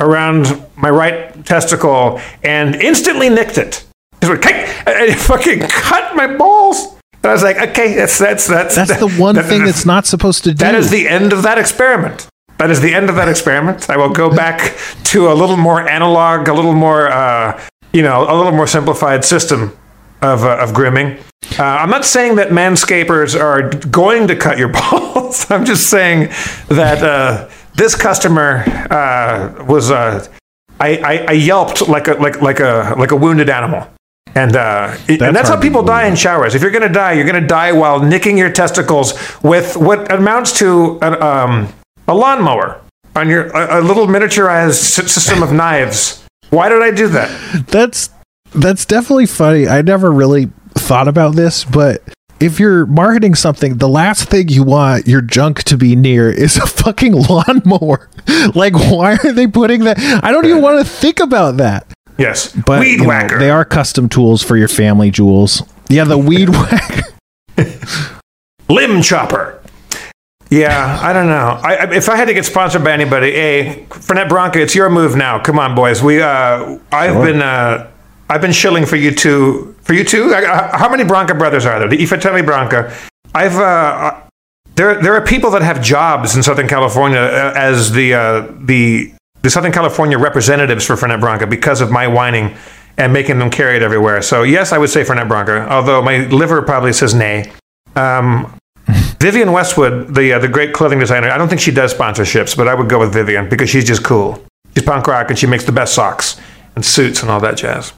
around 0.00 0.64
my 0.76 0.90
right 0.90 1.44
testicle 1.44 2.20
and 2.42 2.74
instantly 2.76 3.28
nicked 3.28 3.58
it. 3.58 3.84
Just 4.20 4.30
went, 4.30 4.44
it 4.44 5.18
fucking 5.18 5.60
cut 5.68 6.16
my 6.16 6.26
balls. 6.36 6.96
And 7.22 7.26
I 7.26 7.32
was 7.32 7.42
like, 7.42 7.56
okay, 7.70 7.94
that's 7.94 8.18
that's 8.18 8.46
that's 8.48 8.74
That's 8.74 8.98
the 8.98 9.08
one 9.20 9.36
that- 9.36 9.46
thing 9.46 9.64
that's 9.64 9.86
not 9.86 10.06
supposed 10.06 10.42
to 10.44 10.50
do. 10.50 10.56
that 10.64 10.74
is 10.74 10.90
the 10.90 11.08
end 11.08 11.32
of 11.32 11.42
that 11.44 11.58
experiment. 11.58 12.26
That 12.58 12.70
is 12.70 12.80
the 12.80 12.92
end 12.94 13.08
of 13.08 13.16
that 13.16 13.28
experiment. 13.28 13.88
I 13.88 13.96
will 13.96 14.10
go 14.10 14.28
back 14.44 14.76
to 15.04 15.28
a 15.30 15.34
little 15.34 15.56
more 15.56 15.88
analog, 15.88 16.48
a 16.48 16.52
little 16.54 16.74
more, 16.74 17.08
uh, 17.08 17.60
you 17.92 18.02
know, 18.02 18.22
a 18.28 18.34
little 18.36 18.52
more 18.52 18.66
simplified 18.66 19.24
system 19.24 19.76
of, 20.22 20.44
uh, 20.44 20.58
of 20.58 20.74
grooming. 20.74 21.18
Uh, 21.58 21.62
I'm 21.62 21.90
not 21.90 22.04
saying 22.04 22.36
that 22.36 22.48
manscapers 22.48 23.38
are 23.38 23.70
going 23.88 24.26
to 24.28 24.36
cut 24.36 24.58
your 24.58 24.68
balls. 24.80 25.48
I'm 25.50 25.64
just 25.64 25.88
saying 25.88 26.28
that 26.68 27.02
uh, 27.02 27.48
this 27.74 27.94
customer 27.94 28.64
uh, 28.90 29.64
was. 29.64 29.90
Uh, 29.90 30.26
I, 30.80 30.96
I, 30.98 31.24
I 31.28 31.32
yelped 31.32 31.88
like 31.88 32.06
a 32.08 32.14
like 32.14 32.40
like 32.40 32.60
a 32.60 32.94
like 32.98 33.10
a 33.12 33.16
wounded 33.16 33.48
animal. 33.50 33.86
And 34.34 34.54
uh, 34.56 34.96
it- 35.08 35.22
and 35.22 35.34
that's 35.34 35.48
how 35.48 35.60
people 35.60 35.82
die 35.82 36.06
in 36.06 36.14
showers. 36.16 36.54
If 36.54 36.62
you're 36.62 36.70
going 36.70 36.86
to 36.86 36.92
die, 36.92 37.12
you're 37.14 37.26
going 37.26 37.40
to 37.40 37.46
die 37.48 37.72
while 37.72 37.98
nicking 38.00 38.36
your 38.38 38.50
testicles 38.52 39.14
with 39.42 39.76
what 39.76 40.12
amounts 40.12 40.58
to 40.58 40.98
an, 41.02 41.20
um, 41.22 41.68
a 42.08 42.14
lawnmower 42.14 42.80
on 43.14 43.28
your 43.28 43.46
a, 43.48 43.80
a 43.80 43.82
little 43.82 44.06
miniaturized 44.06 44.74
system 44.74 45.42
of 45.42 45.52
knives. 45.52 46.24
Why 46.50 46.68
did 46.68 46.82
I 46.82 46.90
do 46.90 47.08
that? 47.08 47.66
That's 47.68 48.10
that's 48.54 48.84
definitely 48.84 49.26
funny. 49.26 49.68
I 49.68 49.82
never 49.82 50.10
really 50.10 50.50
thought 50.74 51.08
about 51.08 51.36
this, 51.36 51.64
but 51.64 52.02
if 52.40 52.60
you're 52.60 52.86
marketing 52.86 53.34
something, 53.34 53.78
the 53.78 53.88
last 53.88 54.28
thing 54.28 54.48
you 54.48 54.62
want 54.62 55.06
your 55.06 55.20
junk 55.20 55.64
to 55.64 55.76
be 55.76 55.96
near 55.96 56.30
is 56.30 56.56
a 56.56 56.66
fucking 56.66 57.12
lawnmower. 57.28 58.08
like, 58.54 58.74
why 58.74 59.18
are 59.24 59.32
they 59.32 59.46
putting 59.46 59.84
that? 59.84 59.98
I 60.22 60.30
don't 60.30 60.46
even 60.46 60.62
want 60.62 60.84
to 60.84 60.90
think 60.90 61.20
about 61.20 61.56
that. 61.56 61.86
Yes. 62.16 62.52
But 62.52 62.80
Weed 62.80 63.00
you 63.00 63.06
know, 63.06 63.38
they 63.38 63.50
are 63.50 63.64
custom 63.64 64.08
tools 64.08 64.42
for 64.42 64.56
your 64.56 64.68
family 64.68 65.10
jewels. 65.10 65.62
Yeah, 65.88 66.04
the 66.04 66.18
weed 66.18 66.48
whacker. 67.56 68.18
Limb 68.68 69.02
chopper. 69.02 69.57
Yeah, 70.50 70.98
I 71.02 71.12
don't 71.12 71.26
know. 71.28 71.60
I, 71.62 71.74
I, 71.74 71.92
if 71.94 72.08
I 72.08 72.16
had 72.16 72.26
to 72.28 72.34
get 72.34 72.46
sponsored 72.46 72.82
by 72.82 72.92
anybody, 72.92 73.28
a 73.34 73.84
Fernet 73.90 74.28
Branca, 74.30 74.60
it's 74.60 74.74
your 74.74 74.88
move 74.88 75.14
now. 75.14 75.38
Come 75.42 75.58
on, 75.58 75.74
boys. 75.74 76.02
We, 76.02 76.22
uh, 76.22 76.78
I've 76.90 77.12
Sure. 77.12 77.24
been, 77.26 77.42
uh, 77.42 77.90
I've 78.30 78.40
been 78.40 78.52
shilling 78.52 78.86
for 78.86 78.96
you 78.96 79.14
two. 79.14 79.74
For 79.82 79.92
you 79.92 80.04
two, 80.04 80.32
I- 80.34 80.72
I- 80.74 80.78
how 80.78 80.88
many 80.88 81.04
Branca 81.04 81.34
brothers 81.34 81.66
are 81.66 81.78
there? 81.78 81.88
The 81.88 82.04
Fratelli 82.06 82.40
Branca. 82.42 82.92
I've, 83.34 83.56
uh, 83.56 84.14
there, 84.74 84.94
there 85.02 85.14
are 85.14 85.20
people 85.20 85.50
that 85.50 85.60
have 85.62 85.82
jobs 85.82 86.34
in 86.34 86.42
Southern 86.42 86.68
California 86.68 87.18
uh, 87.20 87.52
as 87.54 87.92
the, 87.92 88.14
uh, 88.14 88.46
the, 88.60 89.12
the 89.42 89.50
Southern 89.50 89.72
California 89.72 90.18
representatives 90.18 90.86
for 90.86 90.94
Fernet 90.96 91.20
Branca 91.20 91.46
because 91.46 91.82
of 91.82 91.90
my 91.90 92.06
whining 92.06 92.56
and 92.96 93.12
making 93.12 93.38
them 93.38 93.50
carry 93.50 93.76
it 93.76 93.82
everywhere. 93.82 94.22
So 94.22 94.44
yes, 94.44 94.72
I 94.72 94.78
would 94.78 94.90
say 94.90 95.04
Fernet 95.04 95.28
Branca, 95.28 95.70
although 95.70 96.00
my 96.00 96.26
liver 96.28 96.62
probably 96.62 96.92
says 96.94 97.14
nay. 97.14 97.52
Um, 97.96 98.54
Vivienne 99.20 99.52
Westwood, 99.52 100.14
the 100.14 100.34
uh, 100.34 100.38
the 100.38 100.48
great 100.48 100.72
clothing 100.72 100.98
designer, 101.00 101.28
I 101.30 101.38
don't 101.38 101.48
think 101.48 101.60
she 101.60 101.72
does 101.72 101.92
sponsorships, 101.92 102.56
but 102.56 102.68
I 102.68 102.74
would 102.74 102.88
go 102.88 103.00
with 103.00 103.12
Vivienne 103.12 103.48
because 103.48 103.68
she's 103.68 103.84
just 103.84 104.04
cool. 104.04 104.42
She's 104.74 104.84
punk 104.84 105.06
rock 105.06 105.30
and 105.30 105.38
she 105.38 105.46
makes 105.46 105.64
the 105.64 105.72
best 105.72 105.94
socks 105.94 106.40
and 106.76 106.84
suits 106.84 107.22
and 107.22 107.30
all 107.30 107.40
that 107.40 107.56
jazz. 107.56 107.92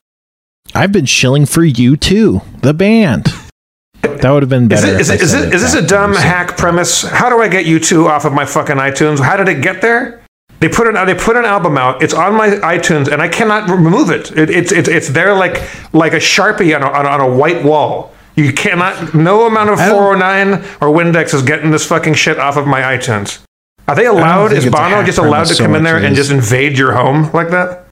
I've 0.75 0.93
been 0.93 1.05
shilling 1.07 1.47
for 1.47 1.63
you 1.65 1.97
too, 1.97 2.41
the 2.63 2.73
band. 2.73 3.27
That 4.01 4.31
would 4.31 4.43
have 4.43 4.49
been 4.49 4.69
better. 4.69 4.87
is, 4.99 5.11
it, 5.11 5.21
is, 5.21 5.35
it, 5.35 5.53
is 5.53 5.61
this 5.61 5.75
a 5.75 5.87
dumb 5.87 6.11
when 6.11 6.13
you 6.13 6.17
said- 6.17 6.29
hack 6.29 6.57
premise? 6.57 7.03
How 7.03 7.29
do 7.29 7.43
I 7.43 7.49
get 7.49 7.67
you 7.67 7.79
two 7.79 8.09
off 8.09 8.25
of 8.25 8.33
my 8.33 8.47
fucking 8.47 8.77
iTunes? 8.77 9.19
How 9.21 9.37
did 9.37 9.49
it 9.49 9.63
get 9.63 9.83
there? 9.83 10.23
They 10.61 10.69
put 10.69 10.87
an 10.87 10.95
they 11.07 11.15
put 11.15 11.37
an 11.37 11.47
album 11.47 11.79
out. 11.79 12.03
It's 12.03 12.13
on 12.13 12.35
my 12.35 12.49
iTunes, 12.49 13.11
and 13.11 13.23
I 13.23 13.29
cannot 13.29 13.69
remove 13.71 14.11
it. 14.11 14.31
it 14.37 14.51
it's 14.51 14.73
it's 14.73 14.89
it's 14.89 15.09
there 15.09 15.35
like 15.35 15.63
like 15.95 16.13
a 16.13 16.19
sharpie 16.19 16.77
on 16.77 16.83
on 16.83 17.07
a, 17.07 17.09
on 17.09 17.21
a 17.21 17.35
white 17.35 17.65
wall. 17.65 18.13
You 18.37 18.53
cannot. 18.53 19.15
No 19.15 19.47
amount 19.47 19.71
of 19.71 19.79
409 19.79 20.53
or 20.81 20.95
Windex 20.95 21.35
is 21.35 21.43
getting 21.43 21.71
this 21.71 21.87
fucking 21.87 22.15
shit 22.15 22.39
off 22.39 22.57
of 22.57 22.67
my 22.67 22.81
iTunes. 22.81 23.41
Are 23.89 23.95
they 23.95 24.07
allowed? 24.07 24.53
Is 24.53 24.71
Bono 24.71 25.03
just 25.03 25.19
allowed 25.19 25.49
to 25.49 25.55
so 25.55 25.65
come 25.65 25.75
in 25.75 25.83
there 25.83 25.97
and 25.97 26.15
just 26.15 26.31
invade 26.31 26.79
your 26.79 26.93
home 26.93 27.31
like 27.33 27.51
that? 27.51 27.87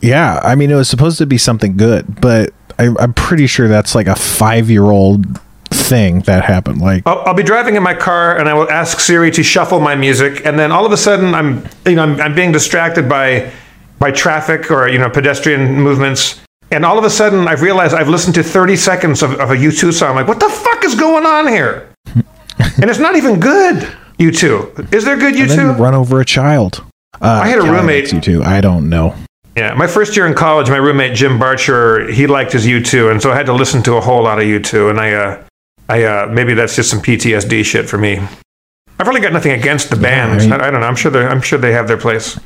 Yeah, 0.00 0.40
I 0.44 0.54
mean, 0.54 0.70
it 0.70 0.74
was 0.74 0.88
supposed 0.88 1.18
to 1.18 1.26
be 1.26 1.38
something 1.38 1.76
good, 1.76 2.20
but 2.20 2.54
I, 2.78 2.94
I'm 2.98 3.12
pretty 3.12 3.46
sure 3.46 3.68
that's 3.68 3.94
like 3.94 4.06
a 4.06 4.14
five 4.14 4.70
year 4.70 4.84
old 4.84 5.40
thing 5.70 6.20
that 6.20 6.44
happened. 6.44 6.80
Like, 6.80 7.02
I'll, 7.06 7.20
I'll 7.26 7.34
be 7.34 7.42
driving 7.42 7.74
in 7.76 7.82
my 7.82 7.94
car 7.94 8.38
and 8.38 8.48
I 8.48 8.54
will 8.54 8.70
ask 8.70 9.00
Siri 9.00 9.30
to 9.32 9.42
shuffle 9.42 9.80
my 9.80 9.96
music, 9.96 10.46
and 10.46 10.58
then 10.58 10.72
all 10.72 10.86
of 10.86 10.92
a 10.92 10.96
sudden 10.96 11.34
I'm, 11.34 11.68
you 11.84 11.96
know, 11.96 12.04
I'm, 12.04 12.20
I'm 12.20 12.34
being 12.34 12.52
distracted 12.52 13.08
by, 13.08 13.50
by 13.98 14.12
traffic 14.12 14.70
or 14.70 14.88
you 14.88 14.98
know 14.98 15.10
pedestrian 15.10 15.80
movements, 15.80 16.40
and 16.70 16.84
all 16.84 16.98
of 16.98 17.04
a 17.04 17.10
sudden 17.10 17.48
I've 17.48 17.62
realized 17.62 17.94
I've 17.94 18.08
listened 18.08 18.34
to 18.36 18.42
30 18.42 18.76
seconds 18.76 19.22
of, 19.22 19.32
of 19.40 19.50
a 19.50 19.54
U2 19.56 19.92
song. 19.92 20.10
I'm 20.10 20.16
like, 20.16 20.28
what 20.28 20.40
the 20.40 20.48
fuck 20.48 20.84
is 20.84 20.94
going 20.94 21.26
on 21.26 21.48
here? 21.48 21.88
and 22.14 22.24
it's 22.90 22.98
not 22.98 23.16
even 23.16 23.40
good. 23.40 23.86
U2, 24.18 24.92
is 24.92 25.04
there 25.04 25.16
good 25.16 25.34
and 25.36 25.48
then 25.50 25.58
you 25.66 25.72
U2? 25.74 25.78
run 25.78 25.94
over 25.94 26.20
a 26.20 26.24
child. 26.24 26.84
Uh, 27.20 27.40
I 27.44 27.48
had 27.48 27.58
a 27.58 27.60
Callie 27.62 27.72
roommate- 27.76 28.06
U2. 28.06 28.42
I 28.44 28.60
don't 28.60 28.88
know. 28.88 29.14
Yeah, 29.56 29.74
my 29.74 29.86
first 29.88 30.16
year 30.16 30.26
in 30.26 30.34
college, 30.34 30.68
my 30.70 30.76
roommate 30.76 31.16
Jim 31.16 31.38
Barcher, 31.38 32.12
he 32.12 32.26
liked 32.28 32.52
his 32.52 32.64
U2, 32.66 33.10
and 33.10 33.20
so 33.20 33.32
I 33.32 33.34
had 33.36 33.46
to 33.46 33.52
listen 33.52 33.82
to 33.84 33.94
a 33.96 34.00
whole 34.00 34.22
lot 34.22 34.38
of 34.38 34.44
U2, 34.44 34.90
and 34.90 35.00
I, 35.00 35.12
uh, 35.12 35.44
I 35.88 36.02
uh, 36.04 36.26
maybe 36.30 36.54
that's 36.54 36.76
just 36.76 36.90
some 36.90 37.00
PTSD 37.00 37.64
shit 37.64 37.88
for 37.88 37.98
me. 37.98 38.18
I've 39.00 39.06
really 39.06 39.20
got 39.20 39.32
nothing 39.32 39.52
against 39.52 39.90
the 39.90 39.96
band. 39.96 40.38
mean- 40.40 40.52
I, 40.52 40.66
I 40.66 40.70
don't 40.70 40.80
know. 40.80 40.86
I'm 40.86 40.96
sure 40.96 41.10
they 41.10 41.24
I'm 41.24 41.40
sure 41.40 41.58
they 41.58 41.72
have 41.72 41.88
their 41.88 41.96
place. 41.96 42.38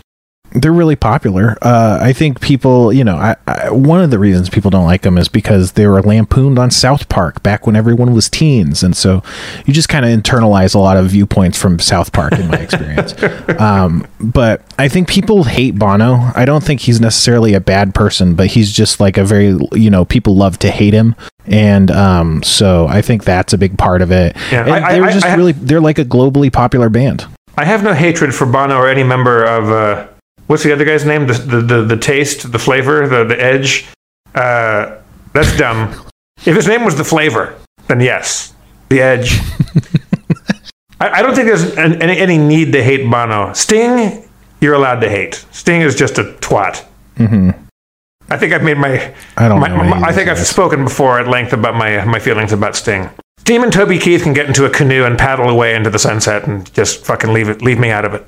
They're 0.55 0.73
really 0.73 0.97
popular. 0.97 1.57
Uh, 1.63 1.99
I 2.01 2.13
think 2.13 2.41
people, 2.41 2.93
you 2.93 3.05
know, 3.05 3.17
I, 3.17 3.37
I, 3.47 3.71
one 3.71 4.03
of 4.03 4.11
the 4.11 4.19
reasons 4.19 4.51
people 4.51 4.71
don't 4.71 4.85
like 4.85 5.03
them 5.03 5.17
is 5.19 5.29
because 5.29 5.73
they 5.73 5.87
were 5.87 6.03
lampooned 6.03 6.59
on 6.59 6.71
South 6.71 7.09
Park 7.09 7.43
back 7.43 7.67
when 7.67 7.75
everyone 7.77 8.13
was 8.15 8.29
teens, 8.29 8.83
and 8.83 8.97
so 8.97 9.23
you 9.65 9.73
just 9.73 9.89
kind 9.89 10.05
of 10.05 10.11
internalize 10.11 10.75
a 10.75 10.79
lot 10.79 10.97
of 10.97 11.07
viewpoints 11.07 11.59
from 11.61 11.79
South 11.79 12.13
Park, 12.13 12.35
in 12.35 12.49
my 12.49 12.57
experience. 12.59 13.15
um, 13.61 14.07
but 14.21 14.63
I 14.79 14.89
think 14.89 15.09
people 15.09 15.45
hate 15.45 15.79
Bono. 15.79 16.31
I 16.35 16.45
don't 16.45 16.63
think 16.63 16.81
he's 16.83 17.01
necessarily 17.01 17.55
a 17.55 17.61
bad 17.61 17.95
person, 17.95 18.35
but 18.35 18.49
he's 18.49 18.71
just 18.73 19.01
like 19.01 19.17
a 19.17 19.25
very, 19.25 19.57
you 19.73 19.91
know, 19.91 20.05
people 20.05 20.37
love 20.37 20.59
to 20.61 20.71
hate 20.71 20.93
him, 20.95 21.15
and 21.47 21.91
um, 21.91 22.43
so 22.43 22.87
I 22.89 23.01
think 23.03 23.25
that's 23.25 23.53
a 23.53 23.59
big 23.59 23.79
part 23.79 24.03
of 24.03 24.11
it. 24.13 24.37
Yeah, 24.51 24.63
and 24.65 24.71
I- 24.85 24.93
they're 24.93 25.05
I- 25.05 25.13
just 25.13 25.27
I- 25.27 25.35
really, 25.35 25.53
they're 25.53 25.81
like 25.81 25.99
a 25.99 26.05
globally 26.05 26.53
popular 26.53 26.89
band. 26.91 27.27
I 27.57 27.65
have 27.67 27.83
no 27.85 27.93
hatred 27.93 28.35
for 28.35 28.47
Bono 28.47 28.77
or 28.77 28.89
any 28.89 29.03
member 29.03 29.45
of 29.45 29.71
uh, 29.71 30.07
what's 30.47 30.63
the 30.63 30.73
other 30.73 30.85
guy's 30.85 31.05
name? 31.05 31.27
The 31.27 31.35
the 31.35 31.61
the, 31.61 31.83
the 31.83 31.97
taste, 31.97 32.51
the 32.53 32.59
flavor, 32.59 33.07
the 33.07 33.25
the 33.25 33.41
edge. 33.43 33.87
Uh, 34.35 34.99
that's 35.33 35.57
dumb. 35.57 36.07
if 36.45 36.57
his 36.57 36.67
name 36.67 36.85
was 36.85 36.97
the 36.97 37.05
flavor, 37.05 37.55
then 37.89 38.01
yes, 38.01 38.55
the 38.89 39.01
edge. 39.01 39.41
I, 41.01 41.09
I 41.19 41.23
don't 41.23 41.35
think 41.35 41.47
there's 41.49 41.77
an, 41.77 42.01
any, 42.01 42.17
any 42.19 42.39
need 42.39 42.73
to 42.73 42.83
hate 42.83 43.09
Bono. 43.11 43.53
Sting, 43.55 44.29
you're 44.61 44.75
allowed 44.75 45.01
to 45.01 45.09
hate. 45.11 45.45
Sting 45.51 45.81
is 45.81 45.97
just 45.97 46.19
a 46.19 46.25
twat. 46.41 46.85
I 48.31 48.37
think 48.39 48.53
I've 48.53 48.63
made 48.63 48.79
my. 48.79 49.15
I 49.37 49.49
don't 49.49 49.61
my, 49.61 49.69
know 49.69 49.85
my- 49.85 50.09
I 50.09 50.13
think 50.13 50.29
I've 50.29 50.39
spoken 50.39 50.85
before 50.85 51.19
at 51.19 51.29
length 51.29 51.53
about 51.53 51.75
my 51.75 52.05
my 52.05 52.19
feelings 52.19 52.53
about 52.53 52.77
Sting. 52.77 53.11
And 53.49 53.73
Toby 53.73 53.99
Keith 53.99 54.23
can 54.23 54.33
get 54.33 54.47
into 54.47 54.65
a 54.65 54.71
canoe 54.71 55.05
and 55.05 55.19
paddle 55.19 55.49
away 55.51 55.75
into 55.75 55.91
the 55.91 55.99
sunset 55.99 56.47
and 56.47 56.73
just 56.75 57.05
fucking 57.05 57.33
leave 57.33 57.49
it, 57.49 57.61
leave 57.61 57.79
me 57.79 57.91
out 57.91 58.05
of 58.05 58.15
it. 58.15 58.25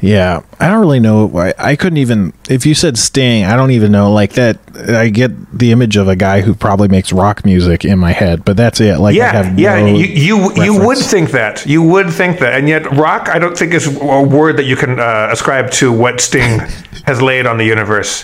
Yeah, 0.00 0.42
I 0.60 0.68
don't 0.68 0.80
really 0.80 1.00
know. 1.00 1.30
I, 1.38 1.54
I 1.58 1.76
couldn't 1.76 1.96
even. 1.96 2.32
If 2.50 2.66
you 2.66 2.74
said 2.74 2.98
Sting, 2.98 3.44
I 3.44 3.56
don't 3.56 3.70
even 3.70 3.90
know. 3.92 4.12
Like 4.12 4.34
that, 4.34 4.58
I 4.90 5.08
get 5.08 5.30
the 5.58 5.72
image 5.72 5.96
of 5.96 6.06
a 6.06 6.14
guy 6.16 6.42
who 6.42 6.54
probably 6.54 6.88
makes 6.88 7.12
rock 7.12 7.44
music 7.46 7.84
in 7.84 7.98
my 7.98 8.12
head, 8.12 8.44
but 8.44 8.56
that's 8.58 8.78
it. 8.80 8.98
Like, 8.98 9.14
I 9.14 9.16
Yeah, 9.16 9.32
have 9.32 9.58
yeah. 9.58 9.80
no 9.80 9.86
you 9.86 10.04
you, 10.06 10.62
you 10.64 10.84
would 10.86 10.98
think 10.98 11.30
that. 11.30 11.64
You 11.66 11.82
would 11.82 12.10
think 12.10 12.40
that, 12.40 12.52
and 12.54 12.68
yet 12.68 12.90
rock, 12.92 13.28
I 13.30 13.38
don't 13.38 13.56
think 13.56 13.72
is 13.72 13.86
a 13.86 14.22
word 14.22 14.58
that 14.58 14.64
you 14.64 14.76
can 14.76 15.00
uh, 15.00 15.28
ascribe 15.32 15.70
to 15.72 15.90
what 15.90 16.20
Sting 16.20 16.58
has 17.06 17.22
laid 17.22 17.46
on 17.46 17.56
the 17.56 17.64
universe. 17.64 18.22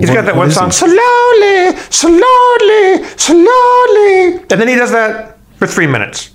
He's 0.00 0.08
What- 0.08 0.14
got 0.14 0.24
that 0.24 0.34
one 0.36 0.50
song, 0.50 0.70
slowly, 0.72 1.76
slowly, 1.90 3.04
slowly, 3.16 4.32
and 4.50 4.60
then 4.60 4.66
he 4.68 4.74
does 4.74 4.90
that 4.92 5.38
for 5.58 5.66
three 5.66 5.86
minutes. 5.86 6.30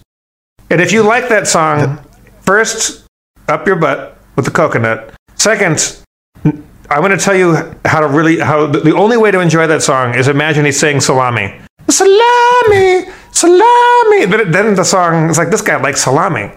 And 0.70 0.80
if 0.80 0.92
you 0.92 1.02
like 1.02 1.30
that 1.30 1.48
song, 1.48 2.00
first, 2.42 3.06
up 3.48 3.66
your 3.66 3.76
butt 3.76 4.19
with 4.36 4.46
the 4.46 4.52
coconut. 4.52 5.14
Second, 5.36 6.02
I'm 6.44 7.02
going 7.02 7.12
to 7.12 7.18
tell 7.18 7.36
you 7.36 7.56
how 7.86 8.00
to 8.00 8.08
really 8.08 8.40
how 8.40 8.68
the, 8.68 8.80
the 8.80 8.96
only 8.96 9.18
way 9.18 9.32
to 9.32 9.40
enjoy 9.40 9.68
that 9.68 9.82
song 9.84 10.16
is 10.16 10.28
imagine 10.28 10.66
he's 10.66 10.80
saying 10.80 11.02
salami, 11.02 11.60
salami, 11.90 13.06
salami. 13.32 14.26
Then, 14.26 14.52
then 14.52 14.76
the 14.76 14.84
song 14.84 15.30
is 15.30 15.38
like 15.38 15.50
this 15.50 15.62
guy 15.62 15.76
likes 15.82 16.02
salami. 16.04 16.52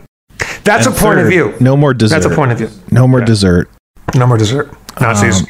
That's 0.64 0.86
And 0.86 0.94
a 0.96 0.98
point 0.98 1.18
of 1.20 1.26
view. 1.28 1.54
No 1.60 1.76
more 1.76 1.92
dessert. 1.94 2.14
That's 2.20 2.32
a 2.32 2.34
point 2.36 2.52
of 2.52 2.58
view. 2.58 2.70
No 2.90 3.06
more 3.08 3.20
dessert. 3.20 3.68
No 4.14 4.26
more 4.26 4.38
dessert. 4.38 4.72
Nazis. 5.00 5.44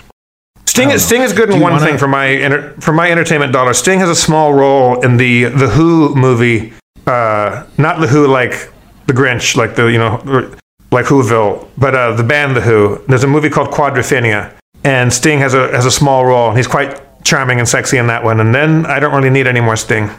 Sting 0.66 0.91
is 0.91 1.05
Sting 1.05 1.20
is 1.23 1.33
good 1.35 1.49
in 1.51 1.57
Um, 1.57 1.61
one 1.61 1.73
wanna- 1.73 1.85
thing 1.87 1.99
for 1.99 2.09
my 2.09 2.70
for 2.81 2.93
my 2.93 3.11
entertainment 3.11 3.53
dollar. 3.53 3.75
Sting 3.75 3.99
has 4.01 4.09
a 4.09 4.14
small 4.16 4.55
role 4.55 5.01
in 5.03 5.16
the 5.18 5.45
the 5.45 5.68
Who 5.68 6.14
movie, 6.14 6.73
uh, 7.07 7.64
not 7.77 8.01
the 8.01 8.07
Who 8.07 8.27
like 8.27 8.70
the 9.07 9.12
Grinch, 9.12 9.55
like 9.57 9.75
the 9.77 9.87
you 9.87 9.99
know 9.99 10.23
like 10.93 11.07
Whoville, 11.07 11.68
but 11.76 11.95
uh, 11.95 12.12
the 12.12 12.22
band 12.22 12.55
the 12.55 12.61
Who. 12.61 13.03
There's 13.09 13.24
a 13.24 13.26
movie 13.26 13.51
called 13.51 13.68
Quadrophenia, 13.68 14.53
and 14.84 15.12
Sting 15.12 15.40
has 15.40 15.55
a 15.55 15.68
has 15.72 15.86
a 15.86 15.90
small 15.90 16.24
role. 16.24 16.53
He's 16.53 16.68
quite 16.68 17.01
charming 17.24 17.59
and 17.59 17.68
sexy 17.68 17.97
in 17.97 18.07
that 18.09 18.22
one. 18.22 18.40
And 18.40 18.55
then 18.55 18.86
I 18.86 19.01
don't 19.01 19.14
really 19.14 19.30
need 19.30 19.47
any 19.47 19.61
more 19.61 19.76
Sting. 19.76 20.11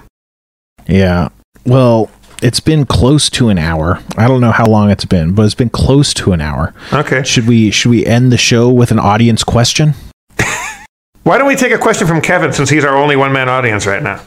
Yeah. 0.88 1.30
Well, 1.66 2.10
it's 2.42 2.60
been 2.60 2.86
close 2.86 3.30
to 3.32 3.50
an 3.50 3.58
hour. 3.58 4.00
I 4.18 4.28
don't 4.28 4.42
know 4.42 4.52
how 4.52 4.66
long 4.66 4.90
it's 4.90 5.06
been, 5.06 5.34
but 5.34 5.44
it's 5.44 5.56
been 5.56 5.70
close 5.70 6.14
to 6.16 6.34
an 6.34 6.42
hour. 6.42 6.74
Okay. 6.92 7.24
Should 7.24 7.48
we 7.48 7.72
should 7.72 7.90
we 7.90 8.06
end 8.06 8.32
the 8.32 8.38
show 8.38 8.70
with 8.70 8.92
an 8.92 9.00
audience 9.00 9.44
question? 9.44 9.94
Why 11.24 11.38
don't 11.38 11.48
we 11.48 11.56
take 11.56 11.72
a 11.72 11.78
question 11.78 12.08
from 12.08 12.20
Kevin 12.20 12.52
since 12.52 12.70
he's 12.70 12.84
our 12.84 12.98
only 12.98 13.16
one 13.16 13.32
man 13.32 13.48
audience 13.48 13.86
right 13.86 14.04
now? 14.04 14.22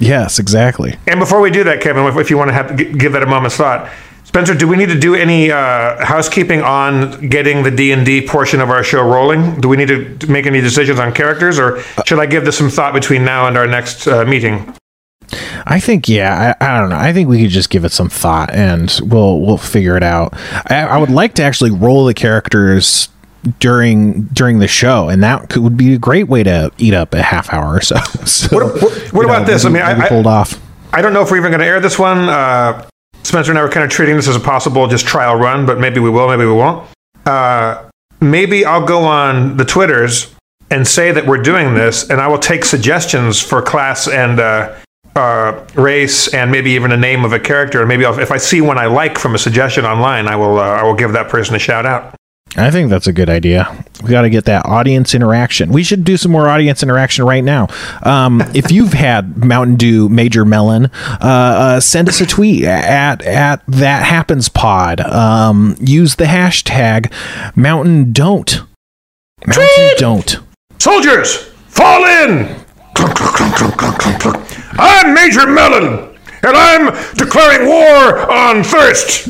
Yes, 0.00 0.38
exactly. 0.38 0.96
And 1.08 1.18
before 1.18 1.40
we 1.40 1.50
do 1.50 1.64
that, 1.64 1.80
Kevin, 1.80 2.04
if, 2.06 2.16
if 2.16 2.30
you 2.30 2.38
want 2.38 2.48
to 2.48 2.54
have, 2.54 2.76
give 2.76 3.12
that 3.12 3.22
a 3.22 3.26
moment's 3.26 3.56
thought, 3.56 3.90
Spencer, 4.28 4.54
do 4.54 4.68
we 4.68 4.76
need 4.76 4.90
to 4.90 4.98
do 4.98 5.14
any 5.14 5.50
uh, 5.50 6.04
housekeeping 6.04 6.60
on 6.60 7.28
getting 7.30 7.62
the 7.62 7.70
D 7.70 7.92
and 7.92 8.04
D 8.04 8.26
portion 8.26 8.60
of 8.60 8.68
our 8.68 8.84
show 8.84 9.00
rolling? 9.02 9.58
Do 9.58 9.68
we 9.70 9.76
need 9.78 10.20
to 10.20 10.26
make 10.30 10.44
any 10.44 10.60
decisions 10.60 10.98
on 11.00 11.14
characters, 11.14 11.58
or 11.58 11.80
should 12.04 12.18
I 12.18 12.26
give 12.26 12.44
this 12.44 12.58
some 12.58 12.68
thought 12.68 12.92
between 12.92 13.24
now 13.24 13.46
and 13.48 13.56
our 13.56 13.66
next 13.66 14.06
uh, 14.06 14.26
meeting? 14.26 14.74
I 15.66 15.80
think 15.80 16.10
yeah, 16.10 16.54
I, 16.60 16.66
I 16.76 16.78
don't 16.78 16.90
know. 16.90 16.98
I 16.98 17.14
think 17.14 17.28
we 17.30 17.40
could 17.40 17.50
just 17.50 17.70
give 17.70 17.86
it 17.86 17.92
some 17.92 18.10
thought 18.10 18.50
and 18.52 19.00
we'll 19.02 19.40
we'll 19.40 19.56
figure 19.56 19.96
it 19.96 20.02
out. 20.02 20.34
I, 20.70 20.82
I 20.82 20.98
would 20.98 21.10
like 21.10 21.34
to 21.36 21.42
actually 21.42 21.70
roll 21.70 22.04
the 22.04 22.14
characters 22.14 23.08
during 23.60 24.24
during 24.24 24.58
the 24.58 24.68
show, 24.68 25.08
and 25.08 25.22
that 25.22 25.48
could, 25.48 25.62
would 25.62 25.76
be 25.78 25.94
a 25.94 25.98
great 25.98 26.28
way 26.28 26.42
to 26.42 26.70
eat 26.76 26.92
up 26.92 27.14
a 27.14 27.22
half 27.22 27.50
hour 27.52 27.74
or 27.76 27.80
so. 27.80 27.96
so 28.26 28.54
What- 28.54 28.82
what- 28.82 29.12
what 29.14 29.24
about 29.24 29.46
this? 29.46 29.64
I 29.64 29.70
mean, 29.70 29.80
I- 29.82 30.06
pulled 30.06 30.26
off. 30.26 30.60
I 30.92 31.00
don't 31.02 31.12
know 31.14 31.22
if 31.22 31.30
we're 31.30 31.38
even 31.38 31.50
going 31.50 31.60
to 31.60 31.66
air 31.66 31.80
this 31.80 31.98
one. 31.98 32.28
Uh, 32.30 32.87
Spencer 33.28 33.52
and 33.52 33.58
I 33.58 33.62
were 33.62 33.68
kind 33.68 33.84
of 33.84 33.90
treating 33.90 34.16
this 34.16 34.26
as 34.26 34.36
a 34.36 34.40
possible 34.40 34.86
just 34.88 35.06
trial 35.06 35.36
run, 35.36 35.66
but 35.66 35.78
maybe 35.78 36.00
we 36.00 36.08
will, 36.08 36.28
maybe 36.28 36.46
we 36.46 36.52
won't. 36.52 36.88
Uh, 37.26 37.88
maybe 38.20 38.64
I'll 38.64 38.86
go 38.86 39.04
on 39.04 39.58
the 39.58 39.66
Twitters 39.66 40.34
and 40.70 40.86
say 40.86 41.12
that 41.12 41.26
we're 41.26 41.42
doing 41.42 41.74
this, 41.74 42.08
and 42.08 42.20
I 42.22 42.28
will 42.28 42.38
take 42.38 42.64
suggestions 42.64 43.40
for 43.40 43.60
class 43.60 44.08
and 44.08 44.40
uh, 44.40 44.74
uh, 45.14 45.66
race, 45.74 46.32
and 46.32 46.50
maybe 46.50 46.70
even 46.70 46.90
a 46.90 46.96
name 46.96 47.24
of 47.24 47.32
a 47.32 47.38
character. 47.38 47.80
And 47.80 47.88
maybe 47.88 48.06
I'll, 48.06 48.18
if 48.18 48.30
I 48.30 48.38
see 48.38 48.62
one 48.62 48.78
I 48.78 48.86
like 48.86 49.18
from 49.18 49.34
a 49.34 49.38
suggestion 49.38 49.84
online, 49.84 50.26
I 50.26 50.36
will 50.36 50.58
uh, 50.58 50.62
I 50.62 50.82
will 50.84 50.94
give 50.94 51.12
that 51.12 51.28
person 51.28 51.54
a 51.54 51.58
shout 51.58 51.84
out. 51.84 52.14
I 52.56 52.70
think 52.70 52.90
that's 52.90 53.06
a 53.06 53.12
good 53.12 53.28
idea. 53.28 53.84
We 54.02 54.10
got 54.10 54.22
to 54.22 54.30
get 54.30 54.46
that 54.46 54.64
audience 54.66 55.14
interaction. 55.14 55.70
We 55.70 55.82
should 55.84 56.02
do 56.02 56.16
some 56.16 56.32
more 56.32 56.48
audience 56.48 56.82
interaction 56.82 57.24
right 57.24 57.44
now. 57.44 57.68
Um, 58.02 58.40
if 58.54 58.72
you've 58.72 58.94
had 58.94 59.44
Mountain 59.44 59.76
Dew 59.76 60.08
Major 60.08 60.44
Melon, 60.44 60.86
uh, 60.86 61.18
uh, 61.20 61.80
send 61.80 62.08
us 62.08 62.20
a 62.20 62.26
tweet 62.26 62.64
at 62.64 63.22
at 63.22 63.62
that 63.68 64.04
happens 64.04 64.48
pod. 64.48 65.00
Um, 65.00 65.76
use 65.80 66.16
the 66.16 66.24
hashtag 66.24 67.12
Mountain 67.54 68.12
Don't. 68.12 68.62
Mountain! 69.46 69.90
Don't. 69.98 70.38
Soldiers, 70.78 71.36
fall 71.68 72.04
in! 72.04 72.56
I'm 74.80 75.14
Major 75.14 75.46
Melon, 75.46 76.16
and 76.42 76.56
I'm 76.56 77.14
declaring 77.14 77.68
war 77.68 78.30
on 78.32 78.64
thirst. 78.64 79.28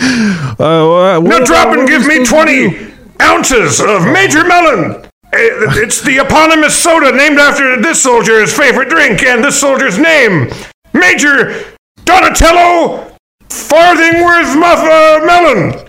Uh, 0.00 1.16
uh, 1.16 1.20
Now 1.20 1.38
drop 1.44 1.68
and 1.76 1.86
give 1.88 2.06
me 2.06 2.24
20 2.24 2.92
ounces 3.22 3.80
of 3.80 4.04
Major 4.04 4.44
Melon. 4.44 5.04
Eh, 5.32 5.38
It's 5.82 6.00
the 6.00 6.18
eponymous 6.18 6.76
soda 6.76 7.12
named 7.16 7.38
after 7.38 7.80
this 7.80 8.02
soldier's 8.02 8.52
favorite 8.56 8.88
drink 8.88 9.22
and 9.22 9.42
this 9.44 9.60
soldier's 9.60 9.98
name. 9.98 10.48
Major 10.92 11.64
Donatello 12.04 13.12
Farthingworth 13.48 14.54
Muffa 14.56 15.26
Melon. 15.26 15.88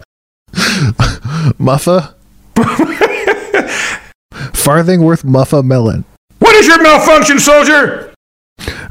Muffa. 1.60 2.14
Farthingworth 4.54 5.24
Muffa 5.24 5.64
Melon. 5.64 6.06
What 6.40 6.56
is 6.56 6.68
your 6.68 6.82
malfunction, 6.82 7.40
soldier? 7.40 8.14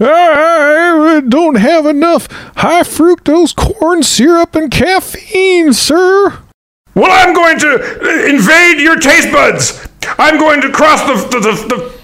I 0.01 1.22
don't 1.28 1.57
have 1.57 1.86
enough 1.86 2.26
high 2.57 2.82
fructose 2.82 3.55
corn 3.55 4.03
syrup 4.03 4.55
and 4.55 4.70
caffeine, 4.70 5.72
sir. 5.72 6.38
Well, 6.95 7.11
I'm 7.11 7.34
going 7.34 7.59
to 7.59 7.68
uh, 7.68 8.26
invade 8.26 8.80
your 8.80 8.97
taste 8.97 9.32
buds. 9.32 9.88
I'm 10.18 10.38
going 10.38 10.61
to 10.61 10.70
cross 10.70 11.03
the, 11.03 11.14
the, 11.28 11.40
the, 11.40 11.95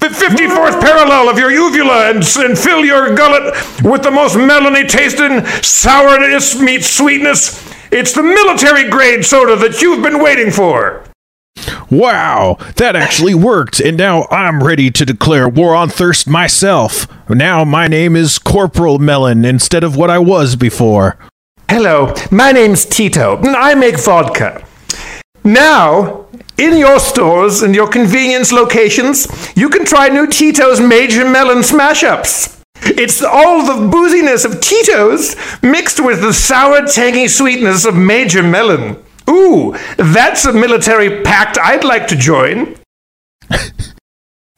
the 0.00 0.08
54th 0.08 0.80
parallel 0.80 1.28
of 1.28 1.38
your 1.38 1.50
uvula 1.50 2.10
and, 2.10 2.24
and 2.38 2.58
fill 2.58 2.84
your 2.84 3.14
gullet 3.14 3.54
with 3.82 4.02
the 4.02 4.10
most 4.10 4.36
melony 4.36 4.88
tasting 4.88 5.44
sourness 5.62 6.58
meets 6.58 6.88
sweetness. 6.88 7.70
It's 7.92 8.14
the 8.14 8.22
military 8.22 8.88
grade 8.88 9.24
soda 9.24 9.54
that 9.56 9.82
you've 9.82 10.02
been 10.02 10.22
waiting 10.22 10.50
for. 10.50 11.04
Wow, 11.92 12.56
that 12.76 12.96
actually 12.96 13.34
worked, 13.34 13.78
and 13.78 13.98
now 13.98 14.26
I'm 14.30 14.62
ready 14.62 14.90
to 14.90 15.04
declare 15.04 15.46
war 15.46 15.74
on 15.74 15.90
thirst 15.90 16.26
myself. 16.26 17.06
Now 17.28 17.64
my 17.64 17.86
name 17.86 18.16
is 18.16 18.38
Corporal 18.38 18.98
Melon 18.98 19.44
instead 19.44 19.84
of 19.84 19.94
what 19.94 20.08
I 20.08 20.18
was 20.18 20.56
before. 20.56 21.18
Hello, 21.68 22.14
my 22.30 22.50
name's 22.50 22.86
Tito, 22.86 23.36
and 23.36 23.54
I 23.54 23.74
make 23.74 24.00
vodka. 24.00 24.66
Now, 25.44 26.28
in 26.56 26.78
your 26.78 26.98
stores 26.98 27.60
and 27.60 27.74
your 27.74 27.88
convenience 27.88 28.52
locations, 28.52 29.26
you 29.54 29.68
can 29.68 29.84
try 29.84 30.08
new 30.08 30.26
Tito's 30.26 30.80
Major 30.80 31.28
Melon 31.28 31.62
Smash 31.62 32.04
Ups. 32.04 32.62
It's 32.84 33.22
all 33.22 33.66
the 33.66 33.94
booziness 33.94 34.46
of 34.46 34.60
Tito's 34.60 35.36
mixed 35.62 36.02
with 36.02 36.22
the 36.22 36.32
sour, 36.32 36.86
tangy 36.86 37.28
sweetness 37.28 37.84
of 37.84 37.94
Major 37.96 38.42
Melon. 38.42 39.01
Ooh, 39.30 39.76
that's 39.96 40.44
a 40.44 40.52
military 40.52 41.22
pact 41.22 41.58
I'd 41.58 41.84
like 41.84 42.08
to 42.08 42.16
join. 42.16 42.76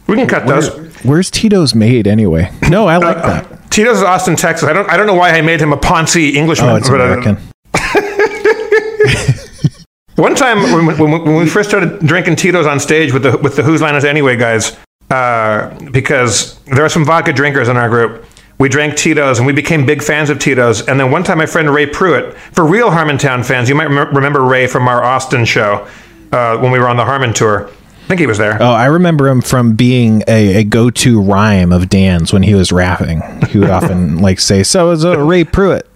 we 0.06 0.16
can 0.16 0.26
cut 0.26 0.46
those. 0.46 0.70
Where's 1.04 1.30
Tito's 1.30 1.74
made 1.74 2.06
anyway? 2.06 2.50
No, 2.68 2.86
I 2.86 2.96
like 2.96 3.18
that. 3.18 3.70
Tito's 3.70 3.98
is 3.98 4.02
Austin, 4.02 4.36
Texas. 4.36 4.68
I 4.68 4.72
don't. 4.72 4.88
I 4.88 4.96
don't 4.96 5.06
know 5.06 5.14
why 5.14 5.30
I 5.30 5.42
made 5.42 5.60
him 5.60 5.72
a 5.72 5.76
Ponzi 5.76 6.34
Englishman. 6.34 6.70
Oh, 6.70 6.76
it's 6.76 6.88
uh, 6.88 6.94
American. 6.94 7.36
One 10.16 10.36
time 10.36 10.62
when, 10.62 10.98
when, 10.98 11.24
when 11.24 11.36
we 11.36 11.48
first 11.48 11.68
started 11.68 11.98
drinking 12.00 12.36
Tito's 12.36 12.66
on 12.66 12.78
stage 12.78 13.12
with 13.12 13.24
the 13.24 13.36
with 13.38 13.56
the 13.56 13.62
Whose 13.62 13.82
Line 13.82 13.96
Is 13.96 14.04
Anyway 14.04 14.36
guys, 14.36 14.76
uh, 15.10 15.76
because 15.90 16.58
there 16.64 16.84
are 16.84 16.88
some 16.88 17.04
vodka 17.04 17.32
drinkers 17.32 17.68
in 17.68 17.76
our 17.76 17.88
group. 17.88 18.24
We 18.58 18.68
drank 18.68 18.96
Tito's 18.96 19.38
and 19.38 19.46
we 19.46 19.52
became 19.52 19.84
big 19.84 20.02
fans 20.02 20.30
of 20.30 20.38
Tito's. 20.38 20.86
And 20.86 20.98
then 20.98 21.10
one 21.10 21.24
time, 21.24 21.38
my 21.38 21.46
friend 21.46 21.68
Ray 21.70 21.86
Pruitt, 21.86 22.36
for 22.52 22.64
real 22.64 22.90
Harmontown 22.90 23.44
fans, 23.44 23.68
you 23.68 23.74
might 23.74 23.90
rem- 23.90 24.14
remember 24.14 24.42
Ray 24.42 24.66
from 24.66 24.86
our 24.88 25.02
Austin 25.02 25.44
show 25.44 25.86
uh, 26.32 26.58
when 26.58 26.70
we 26.70 26.78
were 26.78 26.88
on 26.88 26.96
the 26.96 27.04
Harmon 27.04 27.32
tour. 27.32 27.68
I 27.68 28.06
think 28.06 28.20
he 28.20 28.26
was 28.26 28.38
there. 28.38 28.62
Oh, 28.62 28.72
I 28.72 28.86
remember 28.86 29.28
him 29.28 29.40
from 29.40 29.74
being 29.74 30.22
a, 30.28 30.56
a 30.56 30.64
go-to 30.64 31.20
rhyme 31.20 31.72
of 31.72 31.88
Dan's 31.88 32.32
when 32.32 32.42
he 32.42 32.54
was 32.54 32.70
rapping. 32.70 33.22
He 33.48 33.58
would 33.58 33.70
often 33.70 34.18
like 34.20 34.40
say, 34.40 34.62
"So 34.62 34.90
is 34.90 35.04
a 35.04 35.18
Ray 35.24 35.44
Pruitt." 35.44 35.88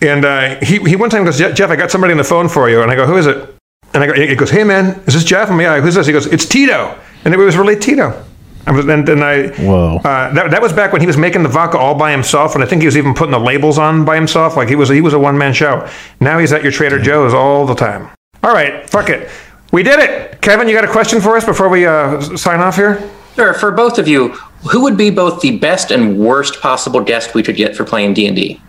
And 0.00 0.24
uh, 0.24 0.56
he, 0.62 0.78
he 0.78 0.96
one 0.96 1.10
time 1.10 1.24
goes, 1.24 1.38
Jeff, 1.38 1.70
I 1.70 1.76
got 1.76 1.90
somebody 1.90 2.12
on 2.12 2.16
the 2.16 2.24
phone 2.24 2.48
for 2.48 2.70
you. 2.70 2.82
And 2.82 2.90
I 2.90 2.96
go, 2.96 3.06
who 3.06 3.16
is 3.16 3.26
it? 3.26 3.54
And 3.92 4.02
I 4.02 4.06
go, 4.06 4.14
he 4.14 4.34
goes, 4.34 4.50
hey 4.50 4.64
man, 4.64 4.98
is 5.06 5.14
this 5.14 5.24
Jeff? 5.24 5.50
I'm 5.50 5.56
like, 5.56 5.64
yeah, 5.64 5.80
who's 5.80 5.94
this? 5.94 6.06
He 6.06 6.12
goes, 6.12 6.26
it's 6.26 6.46
Tito. 6.46 6.98
And 7.24 7.34
it 7.34 7.36
was 7.36 7.56
really 7.56 7.76
Tito. 7.76 8.24
I 8.66 8.72
was, 8.72 8.86
and 8.86 9.06
then 9.06 9.22
I, 9.22 9.48
Whoa. 9.48 9.96
uh, 9.98 10.32
that, 10.34 10.50
that 10.50 10.62
was 10.62 10.72
back 10.72 10.92
when 10.92 11.00
he 11.00 11.06
was 11.06 11.16
making 11.16 11.42
the 11.42 11.48
vodka 11.48 11.78
all 11.78 11.94
by 11.94 12.10
himself. 12.12 12.54
And 12.54 12.62
I 12.62 12.66
think 12.66 12.82
he 12.82 12.86
was 12.86 12.96
even 12.96 13.14
putting 13.14 13.32
the 13.32 13.40
labels 13.40 13.78
on 13.78 14.04
by 14.04 14.14
himself. 14.16 14.56
Like 14.56 14.68
he 14.68 14.76
was, 14.76 14.88
he 14.88 15.00
was 15.00 15.14
a 15.14 15.18
one 15.18 15.36
man 15.38 15.52
show. 15.52 15.88
Now 16.20 16.38
he's 16.38 16.52
at 16.52 16.62
your 16.62 16.72
Trader 16.72 16.98
Joe's 17.00 17.32
all 17.34 17.66
the 17.66 17.74
time. 17.74 18.10
All 18.42 18.52
right, 18.52 18.88
fuck 18.88 19.08
it. 19.08 19.28
We 19.72 19.82
did 19.82 19.98
it. 20.00 20.40
Kevin, 20.42 20.68
you 20.68 20.74
got 20.74 20.84
a 20.84 20.88
question 20.90 21.20
for 21.20 21.36
us 21.36 21.44
before 21.44 21.68
we 21.68 21.86
uh, 21.86 22.20
sign 22.36 22.60
off 22.60 22.76
here? 22.76 23.08
Sure. 23.36 23.54
For 23.54 23.70
both 23.70 23.98
of 23.98 24.08
you, 24.08 24.30
who 24.70 24.82
would 24.82 24.96
be 24.96 25.10
both 25.10 25.40
the 25.40 25.58
best 25.58 25.90
and 25.90 26.18
worst 26.18 26.60
possible 26.60 27.00
guest 27.00 27.34
we 27.34 27.42
could 27.42 27.56
get 27.56 27.76
for 27.76 27.84
playing 27.84 28.14
D 28.14 28.26
and 28.26 28.34
D? 28.36 28.60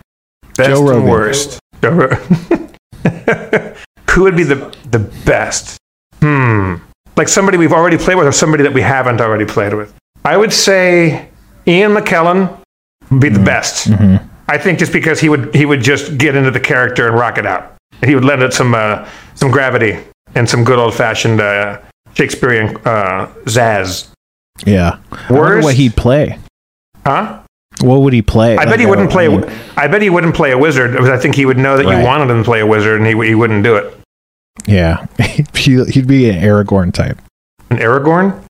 Best 0.56 0.70
Joe 0.70 0.78
and 0.80 0.88
Rogan. 0.88 1.08
worst. 1.08 1.58
Joe 1.82 1.90
Ro- 1.90 2.08
Who 4.10 4.22
would 4.24 4.36
be 4.36 4.44
the 4.44 4.74
the 4.90 4.98
best? 5.24 5.78
Hmm. 6.20 6.76
Like 7.16 7.28
somebody 7.28 7.58
we've 7.58 7.72
already 7.72 7.98
played 7.98 8.16
with, 8.16 8.26
or 8.26 8.32
somebody 8.32 8.62
that 8.62 8.72
we 8.72 8.80
haven't 8.80 9.20
already 9.20 9.44
played 9.44 9.74
with. 9.74 9.92
I 10.24 10.36
would 10.36 10.52
say 10.52 11.28
Ian 11.66 11.92
McKellen 11.94 12.58
would 13.10 13.20
be 13.20 13.28
the 13.28 13.42
best. 13.42 13.90
I 14.48 14.58
think 14.58 14.78
just 14.78 14.92
because 14.92 15.20
he 15.20 15.28
would 15.28 15.54
he 15.54 15.66
would 15.66 15.80
just 15.82 16.18
get 16.18 16.36
into 16.36 16.50
the 16.50 16.60
character 16.60 17.06
and 17.08 17.16
rock 17.16 17.38
it 17.38 17.46
out. 17.46 17.74
He 18.04 18.14
would 18.14 18.24
lend 18.24 18.42
it 18.42 18.52
some 18.52 18.74
uh, 18.74 19.08
some 19.34 19.50
gravity 19.50 19.98
and 20.34 20.48
some 20.48 20.64
good 20.64 20.78
old 20.78 20.94
fashioned 20.94 21.40
uh, 21.40 21.80
Shakespearean 22.14 22.76
uh, 22.84 23.26
zazz. 23.44 24.08
Yeah. 24.66 24.98
Worst? 25.30 25.64
what 25.64 25.74
he'd 25.74 25.96
play. 25.96 26.38
Huh? 27.04 27.40
What 27.80 28.02
would 28.02 28.12
he 28.12 28.22
play? 28.22 28.56
I 28.56 28.64
bet 28.64 28.78
he 28.80 28.86
wouldn't 28.86 29.08
uh, 29.08 29.12
play. 29.12 29.26
I 29.26 29.28
mean, 29.28 29.44
I 29.76 29.88
bet 29.88 30.02
he 30.02 30.10
wouldn't 30.10 30.34
play 30.34 30.52
a 30.52 30.58
wizard 30.58 30.92
because 30.92 31.08
I 31.08 31.16
think 31.18 31.34
he 31.34 31.46
would 31.46 31.58
know 31.58 31.76
that 31.76 31.84
Right. 31.86 31.98
you 31.98 32.04
wanted 32.04 32.30
him 32.30 32.38
to 32.38 32.44
play 32.44 32.60
a 32.60 32.66
wizard, 32.66 33.00
and 33.00 33.06
he, 33.06 33.28
he 33.28 33.34
wouldn't 33.34 33.64
do 33.64 33.76
it. 33.76 33.98
Yeah, 34.66 35.06
he, 35.54 35.84
he'd 35.84 36.06
be 36.06 36.28
an 36.28 36.42
Aragorn 36.42 36.92
type. 36.92 37.18
An 37.70 37.78
Aragorn? 37.78 38.44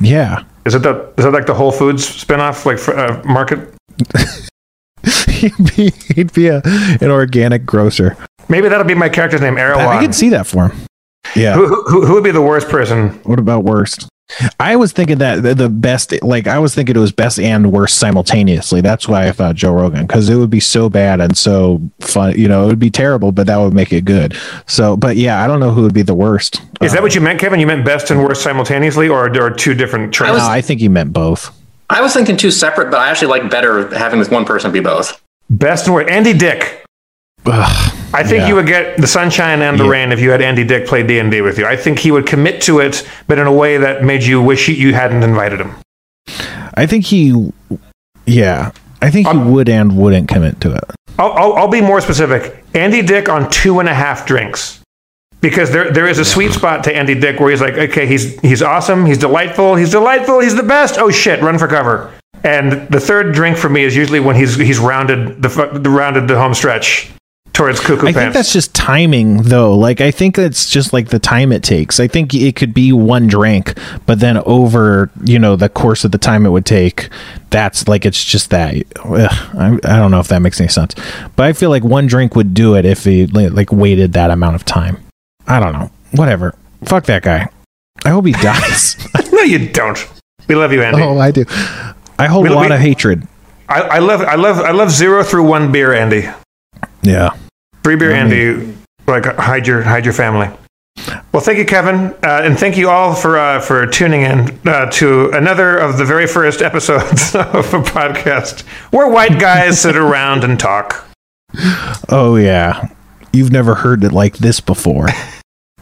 Yeah, 0.00 0.44
Is 0.64 0.74
it 0.74 0.82
the 0.82 1.12
is 1.16 1.24
that 1.24 1.32
like 1.32 1.46
the 1.46 1.54
Whole 1.54 1.72
Foods 1.72 2.04
spinoff, 2.06 2.66
like 2.66 2.78
for, 2.78 2.96
uh, 2.96 3.22
market? 3.24 3.72
he'd 5.28 5.76
be 5.76 5.90
he'd 6.14 6.32
be 6.32 6.48
a, 6.48 6.60
an 7.00 7.10
organic 7.10 7.64
grocer. 7.64 8.16
Maybe 8.48 8.68
that'll 8.68 8.84
be 8.86 8.94
my 8.94 9.08
character's 9.08 9.40
name, 9.40 9.56
I 9.56 9.60
Arawan. 9.60 10.00
could 10.00 10.14
see 10.14 10.28
that 10.30 10.46
for 10.46 10.68
him. 10.68 10.78
Yeah. 11.34 11.54
Who, 11.54 11.66
who, 11.84 12.06
who 12.06 12.14
would 12.14 12.24
be 12.24 12.30
the 12.30 12.42
worst 12.42 12.68
person? 12.68 13.10
What 13.24 13.38
about 13.38 13.64
worst? 13.64 14.08
I 14.58 14.74
was 14.76 14.92
thinking 14.92 15.18
that 15.18 15.42
the- 15.42 15.54
the 15.54 15.68
best, 15.68 16.12
like 16.22 16.46
I 16.46 16.58
was 16.58 16.74
thinking 16.74 16.96
it 16.96 16.98
was 16.98 17.12
best 17.12 17.38
and 17.38 17.70
worst 17.72 17.98
simultaneously. 17.98 18.80
That's 18.80 19.06
why 19.06 19.28
I 19.28 19.32
thought 19.32 19.54
Joe 19.54 19.72
Rogan 19.72 20.04
because 20.06 20.28
it 20.28 20.34
would 20.36 20.50
be 20.50 20.60
so 20.60 20.88
bad 20.88 21.20
and 21.20 21.36
so 21.36 21.80
fun. 22.00 22.34
You 22.36 22.48
know, 22.48 22.64
it 22.64 22.66
would 22.66 22.78
be 22.78 22.90
terrible, 22.90 23.30
but 23.32 23.46
that 23.46 23.56
would 23.58 23.72
make 23.72 23.92
it 23.92 24.04
good. 24.04 24.36
So, 24.66 24.96
but 24.96 25.16
yeah, 25.16 25.42
I 25.42 25.46
don't 25.46 25.60
know 25.60 25.70
who 25.70 25.82
would 25.82 25.94
be 25.94 26.02
the 26.02 26.14
worst. 26.14 26.60
Is 26.80 26.92
that 26.92 26.98
uh, 26.98 27.02
what 27.02 27.14
you 27.14 27.20
meant, 27.20 27.38
Kevin? 27.38 27.60
You 27.60 27.66
meant 27.66 27.84
best 27.84 28.10
and 28.10 28.22
worst 28.22 28.42
simultaneously, 28.42 29.08
or 29.08 29.26
or 29.40 29.50
two 29.50 29.74
different 29.74 30.12
traits? 30.12 30.36
No, 30.36 30.46
I 30.46 30.60
think 30.60 30.80
you 30.80 30.90
meant 30.90 31.12
both. 31.12 31.50
I 31.88 32.00
was 32.00 32.12
thinking 32.12 32.36
two 32.36 32.50
separate, 32.50 32.90
but 32.90 32.98
I 32.98 33.08
actually 33.10 33.28
like 33.28 33.48
better 33.48 33.96
having 33.96 34.18
this 34.18 34.28
one 34.28 34.44
person 34.44 34.72
be 34.72 34.80
both. 34.80 35.20
Best 35.48 35.86
and 35.86 35.94
worst. 35.94 36.10
Andy 36.10 36.32
Dick. 36.32 36.82
Ugh, 37.46 37.95
I 38.16 38.22
think 38.22 38.42
Yeah. 38.42 38.48
you 38.48 38.54
would 38.56 38.66
get 38.66 38.96
the 38.96 39.06
sunshine 39.06 39.60
and 39.62 39.78
the 39.78 39.84
Yeah. 39.84 39.90
rain 39.90 40.12
if 40.12 40.20
you 40.20 40.30
had 40.30 40.40
Andy 40.42 40.64
Dick 40.64 40.86
play 40.86 41.02
D 41.02 41.18
and 41.18 41.30
D 41.30 41.40
with 41.42 41.58
you. 41.58 41.66
I 41.66 41.76
think 41.76 41.98
he 41.98 42.10
would 42.10 42.26
commit 42.26 42.60
to 42.62 42.80
it, 42.80 43.06
but 43.28 43.38
in 43.38 43.46
a 43.46 43.52
way 43.52 43.76
that 43.76 44.02
made 44.04 44.22
you 44.24 44.40
wish 44.40 44.68
you 44.68 44.94
hadn't 44.94 45.22
invited 45.22 45.60
him. 45.60 45.74
I 46.74 46.86
think 46.86 47.04
he, 47.06 47.52
yeah, 48.26 48.70
I 49.02 49.10
think 49.10 49.26
he 49.26 49.32
I'm- 49.32 49.52
would 49.52 49.68
and 49.68 49.96
wouldn't 49.96 50.28
commit 50.28 50.60
to 50.62 50.74
it. 50.74 50.84
I'll, 51.18 51.32
I'll, 51.32 51.52
I'll 51.54 51.68
be 51.68 51.80
more 51.80 52.00
specific. 52.00 52.64
Andy 52.74 53.00
Dick 53.02 53.28
on 53.28 53.48
two 53.50 53.80
and 53.80 53.88
a 53.88 53.94
half 53.94 54.26
drinks. 54.26 54.80
Because 55.40 55.70
there, 55.70 55.90
there 55.90 56.06
is 56.08 56.18
a 56.18 56.24
sweet 56.24 56.52
spot 56.52 56.82
to 56.84 56.96
Andy 56.96 57.14
Dick 57.14 57.38
where 57.40 57.50
he's 57.50 57.60
like, 57.60 57.74
okay, 57.74 58.06
he's 58.06 58.40
he's 58.40 58.62
awesome, 58.62 59.04
he's 59.06 59.18
delightful, 59.18 59.76
he's 59.76 59.90
delightful, 59.90 60.40
he's 60.40 60.56
the 60.56 60.62
best. 60.62 60.96
Oh 60.98 61.10
shit, 61.10 61.40
run 61.42 61.58
for 61.58 61.68
cover. 61.68 62.10
And 62.42 62.88
the 62.88 62.98
third 63.00 63.32
drink 63.34 63.56
for 63.56 63.68
me 63.68 63.84
is 63.84 63.94
usually 63.94 64.18
when 64.18 64.34
he's 64.34 64.56
he's 64.56 64.78
rounded 64.78 65.42
the, 65.42 65.48
the 65.74 65.90
rounded 65.90 66.26
the 66.26 66.36
home 66.38 66.54
stretch 66.54 67.10
towards 67.56 67.80
cuckoo 67.80 68.06
I 68.06 68.12
pants. 68.12 68.18
think 68.18 68.34
that's 68.34 68.52
just 68.52 68.74
timing, 68.74 69.38
though. 69.42 69.74
Like, 69.74 70.00
I 70.00 70.10
think 70.10 70.38
it's 70.38 70.68
just 70.70 70.92
like 70.92 71.08
the 71.08 71.18
time 71.18 71.50
it 71.52 71.62
takes. 71.62 71.98
I 71.98 72.06
think 72.06 72.32
it 72.34 72.54
could 72.54 72.72
be 72.74 72.92
one 72.92 73.26
drink, 73.26 73.76
but 74.06 74.20
then 74.20 74.36
over, 74.46 75.10
you 75.24 75.38
know, 75.38 75.56
the 75.56 75.68
course 75.68 76.04
of 76.04 76.12
the 76.12 76.18
time 76.18 76.46
it 76.46 76.50
would 76.50 76.66
take, 76.66 77.08
that's 77.50 77.88
like 77.88 78.04
it's 78.06 78.22
just 78.22 78.50
that. 78.50 78.74
Ugh, 79.04 79.56
I, 79.58 79.78
I 79.84 79.96
don't 79.98 80.10
know 80.10 80.20
if 80.20 80.28
that 80.28 80.40
makes 80.42 80.60
any 80.60 80.68
sense, 80.68 80.94
but 81.34 81.46
I 81.46 81.52
feel 81.52 81.70
like 81.70 81.82
one 81.82 82.06
drink 82.06 82.36
would 82.36 82.54
do 82.54 82.74
it 82.76 82.84
if 82.84 83.04
he 83.04 83.26
like 83.26 83.72
waited 83.72 84.12
that 84.12 84.30
amount 84.30 84.54
of 84.56 84.64
time. 84.64 84.98
I 85.48 85.58
don't 85.58 85.72
know. 85.72 85.90
Whatever. 86.12 86.54
Fuck 86.84 87.04
that 87.06 87.22
guy. 87.22 87.48
I 88.04 88.10
hope 88.10 88.26
he 88.26 88.32
dies. 88.42 88.96
no, 89.32 89.42
you 89.42 89.68
don't. 89.70 89.98
We 90.46 90.54
love 90.54 90.72
you, 90.72 90.82
Andy. 90.82 91.02
oh, 91.02 91.18
I 91.18 91.30
do. 91.32 91.44
I 92.18 92.26
hold 92.26 92.44
We- 92.44 92.50
a 92.50 92.54
lot 92.54 92.68
we- 92.68 92.74
of 92.74 92.80
hatred. 92.80 93.26
I, 93.68 93.80
I 93.80 93.98
love 93.98 94.20
I 94.20 94.36
love 94.36 94.58
I 94.60 94.70
love 94.70 94.92
zero 94.92 95.24
through 95.24 95.42
one 95.48 95.72
beer, 95.72 95.92
Andy. 95.92 96.28
Yeah. 97.02 97.30
Three 97.86 97.94
beer, 97.94 98.10
Andy. 98.10 98.74
Like 99.06 99.26
hide 99.36 99.64
your 99.68 99.80
hide 99.82 100.04
your 100.04 100.12
family. 100.12 100.48
Well, 101.32 101.40
thank 101.40 101.56
you, 101.58 101.64
Kevin, 101.64 102.12
uh, 102.24 102.40
and 102.42 102.58
thank 102.58 102.76
you 102.76 102.88
all 102.90 103.14
for 103.14 103.38
uh, 103.38 103.60
for 103.60 103.86
tuning 103.86 104.22
in 104.22 104.58
uh, 104.66 104.90
to 104.90 105.30
another 105.30 105.76
of 105.76 105.96
the 105.96 106.04
very 106.04 106.26
first 106.26 106.62
episodes 106.62 107.32
of 107.36 107.72
a 107.72 107.82
podcast 107.82 108.62
where 108.90 109.08
white 109.08 109.38
guys 109.38 109.80
sit 109.80 109.94
around 110.06 110.42
and 110.42 110.58
talk. 110.58 111.06
Oh 112.08 112.34
yeah. 112.34 112.88
You've 113.32 113.52
never 113.52 113.76
heard 113.76 114.02
it 114.02 114.10
like 114.10 114.38
this 114.38 114.58
before. 114.58 115.06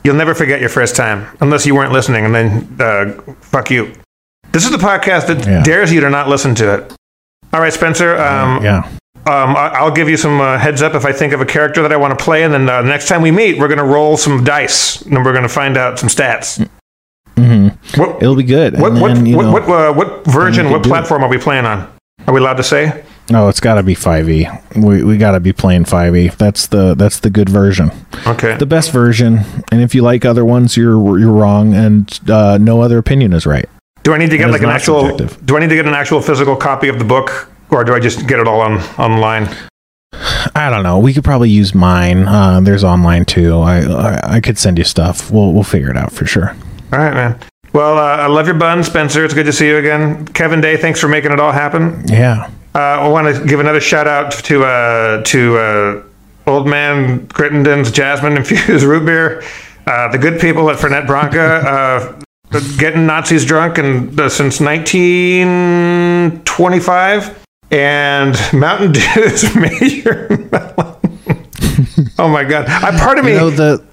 You'll 0.04 0.16
never 0.16 0.34
forget 0.34 0.60
your 0.60 0.68
first 0.68 0.96
time, 0.96 1.26
unless 1.40 1.64
you 1.64 1.74
weren't 1.74 1.94
listening, 1.94 2.26
and 2.26 2.34
then 2.34 2.76
uh, 2.78 3.12
fuck 3.40 3.70
you. 3.70 3.94
This 4.52 4.66
is 4.66 4.70
the 4.70 4.76
podcast 4.76 5.26
that 5.28 5.46
Yeah. 5.46 5.62
dares 5.62 5.90
you 5.90 6.00
to 6.02 6.10
not 6.10 6.28
listen 6.28 6.54
to 6.56 6.74
it. 6.74 6.92
All 7.54 7.60
right, 7.60 7.72
Spencer. 7.72 8.14
Um, 8.18 8.62
yeah. 8.62 8.90
Um, 9.26 9.56
I- 9.56 9.72
I'll 9.74 9.90
give 9.90 10.08
you 10.08 10.16
some 10.16 10.40
uh, 10.40 10.58
heads 10.58 10.82
up 10.82 10.94
if 10.94 11.04
I 11.04 11.12
think 11.12 11.32
of 11.32 11.40
a 11.40 11.46
character 11.46 11.82
that 11.82 11.92
I 11.92 11.96
want 11.96 12.16
to 12.18 12.22
play, 12.24 12.42
and 12.44 12.52
then 12.52 12.68
uh, 12.68 12.82
next 12.82 13.08
time 13.08 13.22
we 13.22 13.30
meet, 13.30 13.58
we're 13.58 13.68
going 13.68 13.78
to 13.78 13.84
roll 13.84 14.16
some 14.16 14.44
dice, 14.44 15.02
and 15.02 15.14
we're 15.24 15.32
going 15.32 15.42
to 15.44 15.48
find 15.48 15.76
out 15.76 15.98
some 15.98 16.08
stats. 16.08 16.66
hmm 17.36 17.68
What 18.00 18.22
It'll 18.22 18.36
be 18.36 18.42
good. 18.44 18.78
what 18.78 18.94
then, 18.94 19.00
what 19.34 19.42
know- 19.44 19.52
what, 19.52 19.62
uh, 19.68 19.92
what 19.92 20.24
version, 20.26 20.70
what 20.70 20.82
platform 20.82 21.22
are 21.24 21.28
we 21.28 21.38
playing 21.38 21.64
on? 21.66 21.90
Are 22.26 22.32
we 22.34 22.40
allowed 22.40 22.56
to 22.58 22.62
say? 22.62 23.04
No, 23.30 23.48
it's 23.48 23.60
got 23.60 23.74
to 23.74 23.82
be 23.82 23.94
5e. 23.94 24.76
We 24.84 25.02
we 25.02 25.16
got 25.16 25.32
to 25.32 25.40
be 25.40 25.52
playing 25.52 25.84
5e. 25.84 26.36
That's 26.36 26.66
the 26.66 26.94
that's 26.94 27.20
the 27.20 27.30
good 27.30 27.48
version. 27.48 27.90
Okay. 28.26 28.56
The 28.58 28.66
best 28.66 28.92
version. 28.92 29.40
And 29.72 29.80
if 29.82 29.94
you 29.94 30.02
like 30.02 30.24
other 30.26 30.44
ones, 30.44 30.76
you're 30.76 31.18
you're 31.18 31.32
wrong 31.32 31.72
and 31.74 32.06
uh, 32.28 32.58
no 32.60 32.82
other 32.82 32.98
opinion 32.98 33.32
is 33.32 33.46
right. 33.46 33.66
Do 34.02 34.12
I 34.12 34.18
need 34.18 34.28
to 34.30 34.36
get 34.36 34.50
like 34.50 34.62
an 34.62 34.68
actual? 34.68 35.08
subjective. 35.08 35.44
Do 35.46 35.56
I 35.56 35.60
need 35.60 35.70
to 35.70 35.74
get 35.74 35.86
an 35.86 35.94
actual 35.94 36.20
physical 36.20 36.54
copy 36.54 36.88
of 36.88 36.98
the 36.98 37.04
book, 37.06 37.48
or 37.74 37.84
do 37.84 37.94
I 37.94 38.00
just 38.00 38.26
get 38.26 38.40
it 38.40 38.46
all 38.46 38.60
on 38.60 38.78
online? 38.98 39.48
I 40.54 40.70
don't 40.70 40.84
know. 40.84 40.98
We 40.98 41.12
could 41.12 41.24
probably 41.24 41.50
use 41.50 41.74
mine. 41.74 42.28
Uh, 42.28 42.60
there's 42.60 42.84
online 42.84 43.24
too. 43.24 43.58
I, 43.60 43.80
I 43.80 44.34
I 44.36 44.40
could 44.40 44.58
send 44.58 44.78
you 44.78 44.84
stuff. 44.84 45.30
We'll 45.30 45.52
we'll 45.52 45.64
figure 45.64 45.90
it 45.90 45.96
out 45.96 46.12
for 46.12 46.26
sure. 46.26 46.50
All 46.92 46.98
right, 46.98 47.12
man. 47.12 47.38
Well, 47.72 47.98
uh, 47.98 48.18
I 48.18 48.26
love 48.28 48.46
your 48.46 48.54
bun, 48.54 48.84
Spencer. 48.84 49.24
It's 49.24 49.34
good 49.34 49.46
to 49.46 49.52
see 49.52 49.66
you 49.66 49.78
again. 49.78 50.26
Kevin 50.28 50.60
Day, 50.60 50.76
thanks 50.76 51.00
for 51.00 51.08
making 51.08 51.32
it 51.32 51.40
all 51.40 51.50
happen. 51.50 52.04
Yeah. 52.06 52.48
Uh, 52.72 52.78
I 52.78 53.08
want 53.08 53.34
to 53.34 53.44
give 53.44 53.58
another 53.58 53.80
shout 53.80 54.06
out 54.06 54.30
to 54.32 54.64
uh, 54.64 55.22
to 55.24 55.58
uh, 55.58 56.02
Old 56.46 56.68
Man 56.68 57.26
Crittenden's 57.28 57.90
Jasmine 57.90 58.36
Infused 58.36 58.84
Root 58.84 59.06
Beer, 59.06 59.42
uh, 59.86 60.12
the 60.12 60.18
good 60.18 60.40
people 60.40 60.68
at 60.70 60.78
Fernet 60.78 61.06
Branca, 61.06 61.40
uh, 62.52 62.60
getting 62.78 63.06
Nazis 63.06 63.44
drunk 63.44 63.78
and 63.78 64.18
uh, 64.20 64.28
since 64.28 64.60
1925, 64.60 67.43
and 67.74 68.36
Mountain 68.52 68.92
Dew's 69.14 69.54
Major 69.56 70.28
Melon. 70.52 70.96
oh 72.18 72.28
my 72.28 72.44
God! 72.44 72.66
I 72.68 72.96
part 72.98 73.18
of 73.18 73.24
me 73.24 73.32
You 73.32 73.38
know 73.38 73.50
the 73.50 73.84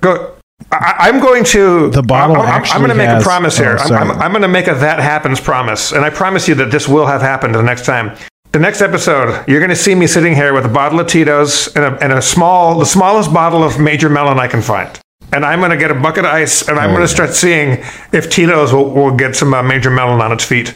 go. 0.00 0.36
I, 0.70 0.94
I'm 1.08 1.20
going 1.20 1.44
to 1.44 1.90
The 1.90 2.02
bottle 2.02 2.36
I'm, 2.36 2.48
I'm- 2.48 2.64
I'm 2.70 2.78
going 2.80 2.88
to 2.90 2.94
make 2.94 3.08
has- 3.08 3.22
a 3.22 3.24
promise 3.26 3.58
oh, 3.60 3.62
here. 3.62 3.76
I'm. 3.78 4.10
I'm, 4.10 4.22
I'm 4.22 4.30
going 4.32 4.42
to 4.42 4.48
make 4.48 4.66
a 4.66 4.74
that 4.74 4.98
happens 5.00 5.40
promise, 5.40 5.92
and 5.92 6.04
I 6.04 6.10
promise 6.10 6.48
you 6.48 6.54
that 6.56 6.70
this 6.70 6.88
will 6.88 7.06
have 7.06 7.20
happened 7.20 7.54
the 7.54 7.62
next 7.62 7.84
time. 7.86 8.16
The 8.52 8.58
next 8.60 8.82
episode, 8.82 9.44
you're 9.48 9.58
going 9.58 9.70
to 9.70 9.76
see 9.76 9.94
me 9.96 10.06
sitting 10.06 10.34
here 10.34 10.54
with 10.54 10.64
a 10.64 10.68
bottle 10.68 11.00
of 11.00 11.08
Tito's 11.08 11.66
and 11.74 11.84
a, 11.84 11.98
and 12.04 12.12
a 12.12 12.22
small, 12.22 12.78
the 12.78 12.86
smallest 12.86 13.32
bottle 13.34 13.64
of 13.64 13.80
Major 13.80 14.08
Melon 14.08 14.38
I 14.38 14.46
can 14.46 14.62
find. 14.62 14.96
And 15.32 15.44
I'm 15.44 15.58
going 15.58 15.72
to 15.72 15.76
get 15.76 15.90
a 15.90 15.94
bucket 15.94 16.24
of 16.24 16.30
ice, 16.30 16.68
and 16.68 16.78
I'm 16.78 16.90
Oh, 16.90 16.94
going 16.94 17.06
to 17.06 17.10
yeah. 17.10 17.14
start 17.14 17.30
seeing 17.30 17.84
if 18.12 18.30
Tito's 18.30 18.72
will, 18.72 18.90
will 18.90 19.10
get 19.16 19.34
some 19.34 19.52
uh, 19.54 19.62
Major 19.62 19.90
Melon 19.90 20.20
on 20.20 20.30
its 20.30 20.44
feet. 20.44 20.72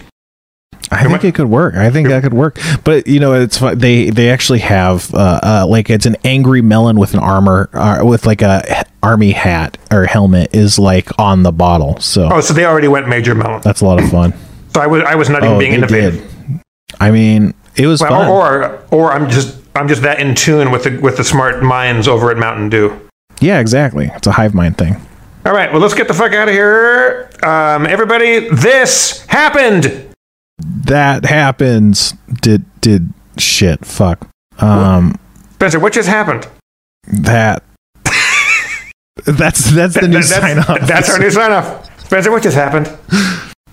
I 0.90 1.04
think 1.04 1.24
it 1.24 1.34
could 1.34 1.48
work. 1.50 1.74
I 1.74 1.90
think 1.90 2.08
that 2.08 2.22
could 2.22 2.32
work. 2.34 2.58
But 2.84 3.06
you 3.06 3.20
know, 3.20 3.34
it's 3.34 3.58
fun. 3.58 3.78
they 3.78 4.10
they 4.10 4.30
actually 4.30 4.60
have 4.60 5.12
uh, 5.14 5.40
uh 5.42 5.66
like 5.68 5.90
it's 5.90 6.06
an 6.06 6.16
angry 6.24 6.62
melon 6.62 6.98
with 6.98 7.14
an 7.14 7.20
armor 7.20 7.68
uh, 7.72 8.00
with 8.04 8.24
like 8.26 8.42
a 8.42 8.84
army 9.02 9.32
hat 9.32 9.76
or 9.90 10.06
helmet 10.06 10.54
is 10.54 10.78
like 10.78 11.16
on 11.18 11.42
the 11.42 11.52
bottle. 11.52 11.98
So 12.00 12.28
Oh, 12.32 12.40
so 12.40 12.54
they 12.54 12.64
already 12.64 12.88
went 12.88 13.08
Major 13.08 13.34
Melon. 13.34 13.60
that's 13.62 13.80
a 13.80 13.84
lot 13.86 14.02
of 14.02 14.08
fun. 14.10 14.32
So 14.74 14.80
I 14.80 14.86
was, 14.86 15.02
I 15.04 15.14
was 15.14 15.28
not 15.28 15.42
even 15.44 15.56
Oh, 15.56 15.58
being 15.58 15.72
innovative. 15.72 16.14
did. 16.14 16.60
I 17.00 17.10
mean, 17.10 17.54
it 17.76 17.86
was 17.86 18.00
Well, 18.00 18.10
fun. 18.10 18.28
or, 18.28 18.64
or 18.64 18.84
or 18.90 19.12
I'm 19.12 19.28
just 19.30 19.56
I'm 19.76 19.88
just 19.88 20.02
that 20.02 20.20
in 20.20 20.34
tune 20.34 20.70
with 20.70 20.84
the 20.84 20.98
with 20.98 21.16
the 21.16 21.24
smart 21.24 21.62
minds 21.62 22.08
over 22.08 22.30
at 22.30 22.36
Mountain 22.38 22.70
Dew. 22.70 22.98
yeah, 23.40 23.60
exactly. 23.60 24.10
It's 24.14 24.26
a 24.26 24.32
hive 24.32 24.54
mind 24.54 24.78
thing. 24.78 24.96
All 25.46 25.52
right, 25.54 25.70
well, 25.72 25.80
let's 25.80 25.94
get 25.94 26.08
the 26.08 26.14
fuck 26.14 26.32
out 26.32 26.48
of 26.48 26.54
here. 26.54 27.30
Um, 27.42 27.86
everybody, 27.86 28.48
this 28.50 29.24
happened. 29.26 30.07
That 30.58 31.24
happens. 31.24 32.12
Did 32.40 32.64
did 32.80 33.12
shit. 33.38 33.84
Fuck. 33.84 34.28
Um. 34.58 35.18
Spencer, 35.54 35.80
what 35.80 35.92
just 35.92 36.08
happened? 36.08 36.48
That. 37.06 37.62
That's 39.24 39.70
that's 39.72 39.94
the 39.94 40.08
new 40.08 40.22
That- 40.22 40.24
sign 40.24 40.58
off. 40.58 40.80
That's 40.86 41.10
our 41.10 41.18
new 41.18 41.30
sign 41.30 41.52
off. 41.52 41.88
Spencer, 42.00 42.30
what 42.30 42.42
just 42.42 42.56
happened? 42.56 42.90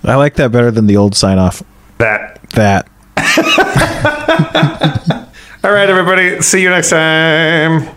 I 0.03 0.15
like 0.15 0.36
that 0.36 0.51
better 0.51 0.71
than 0.71 0.88
the 0.88 0.97
old 0.97 1.15
sign 1.15 1.38
off. 1.39 1.63
That. 1.99 2.39
That. 2.51 2.88
All 5.63 5.71
right, 5.71 5.89
everybody. 5.89 6.41
See 6.41 6.61
you 6.61 6.69
next 6.69 6.89
time. 6.89 7.94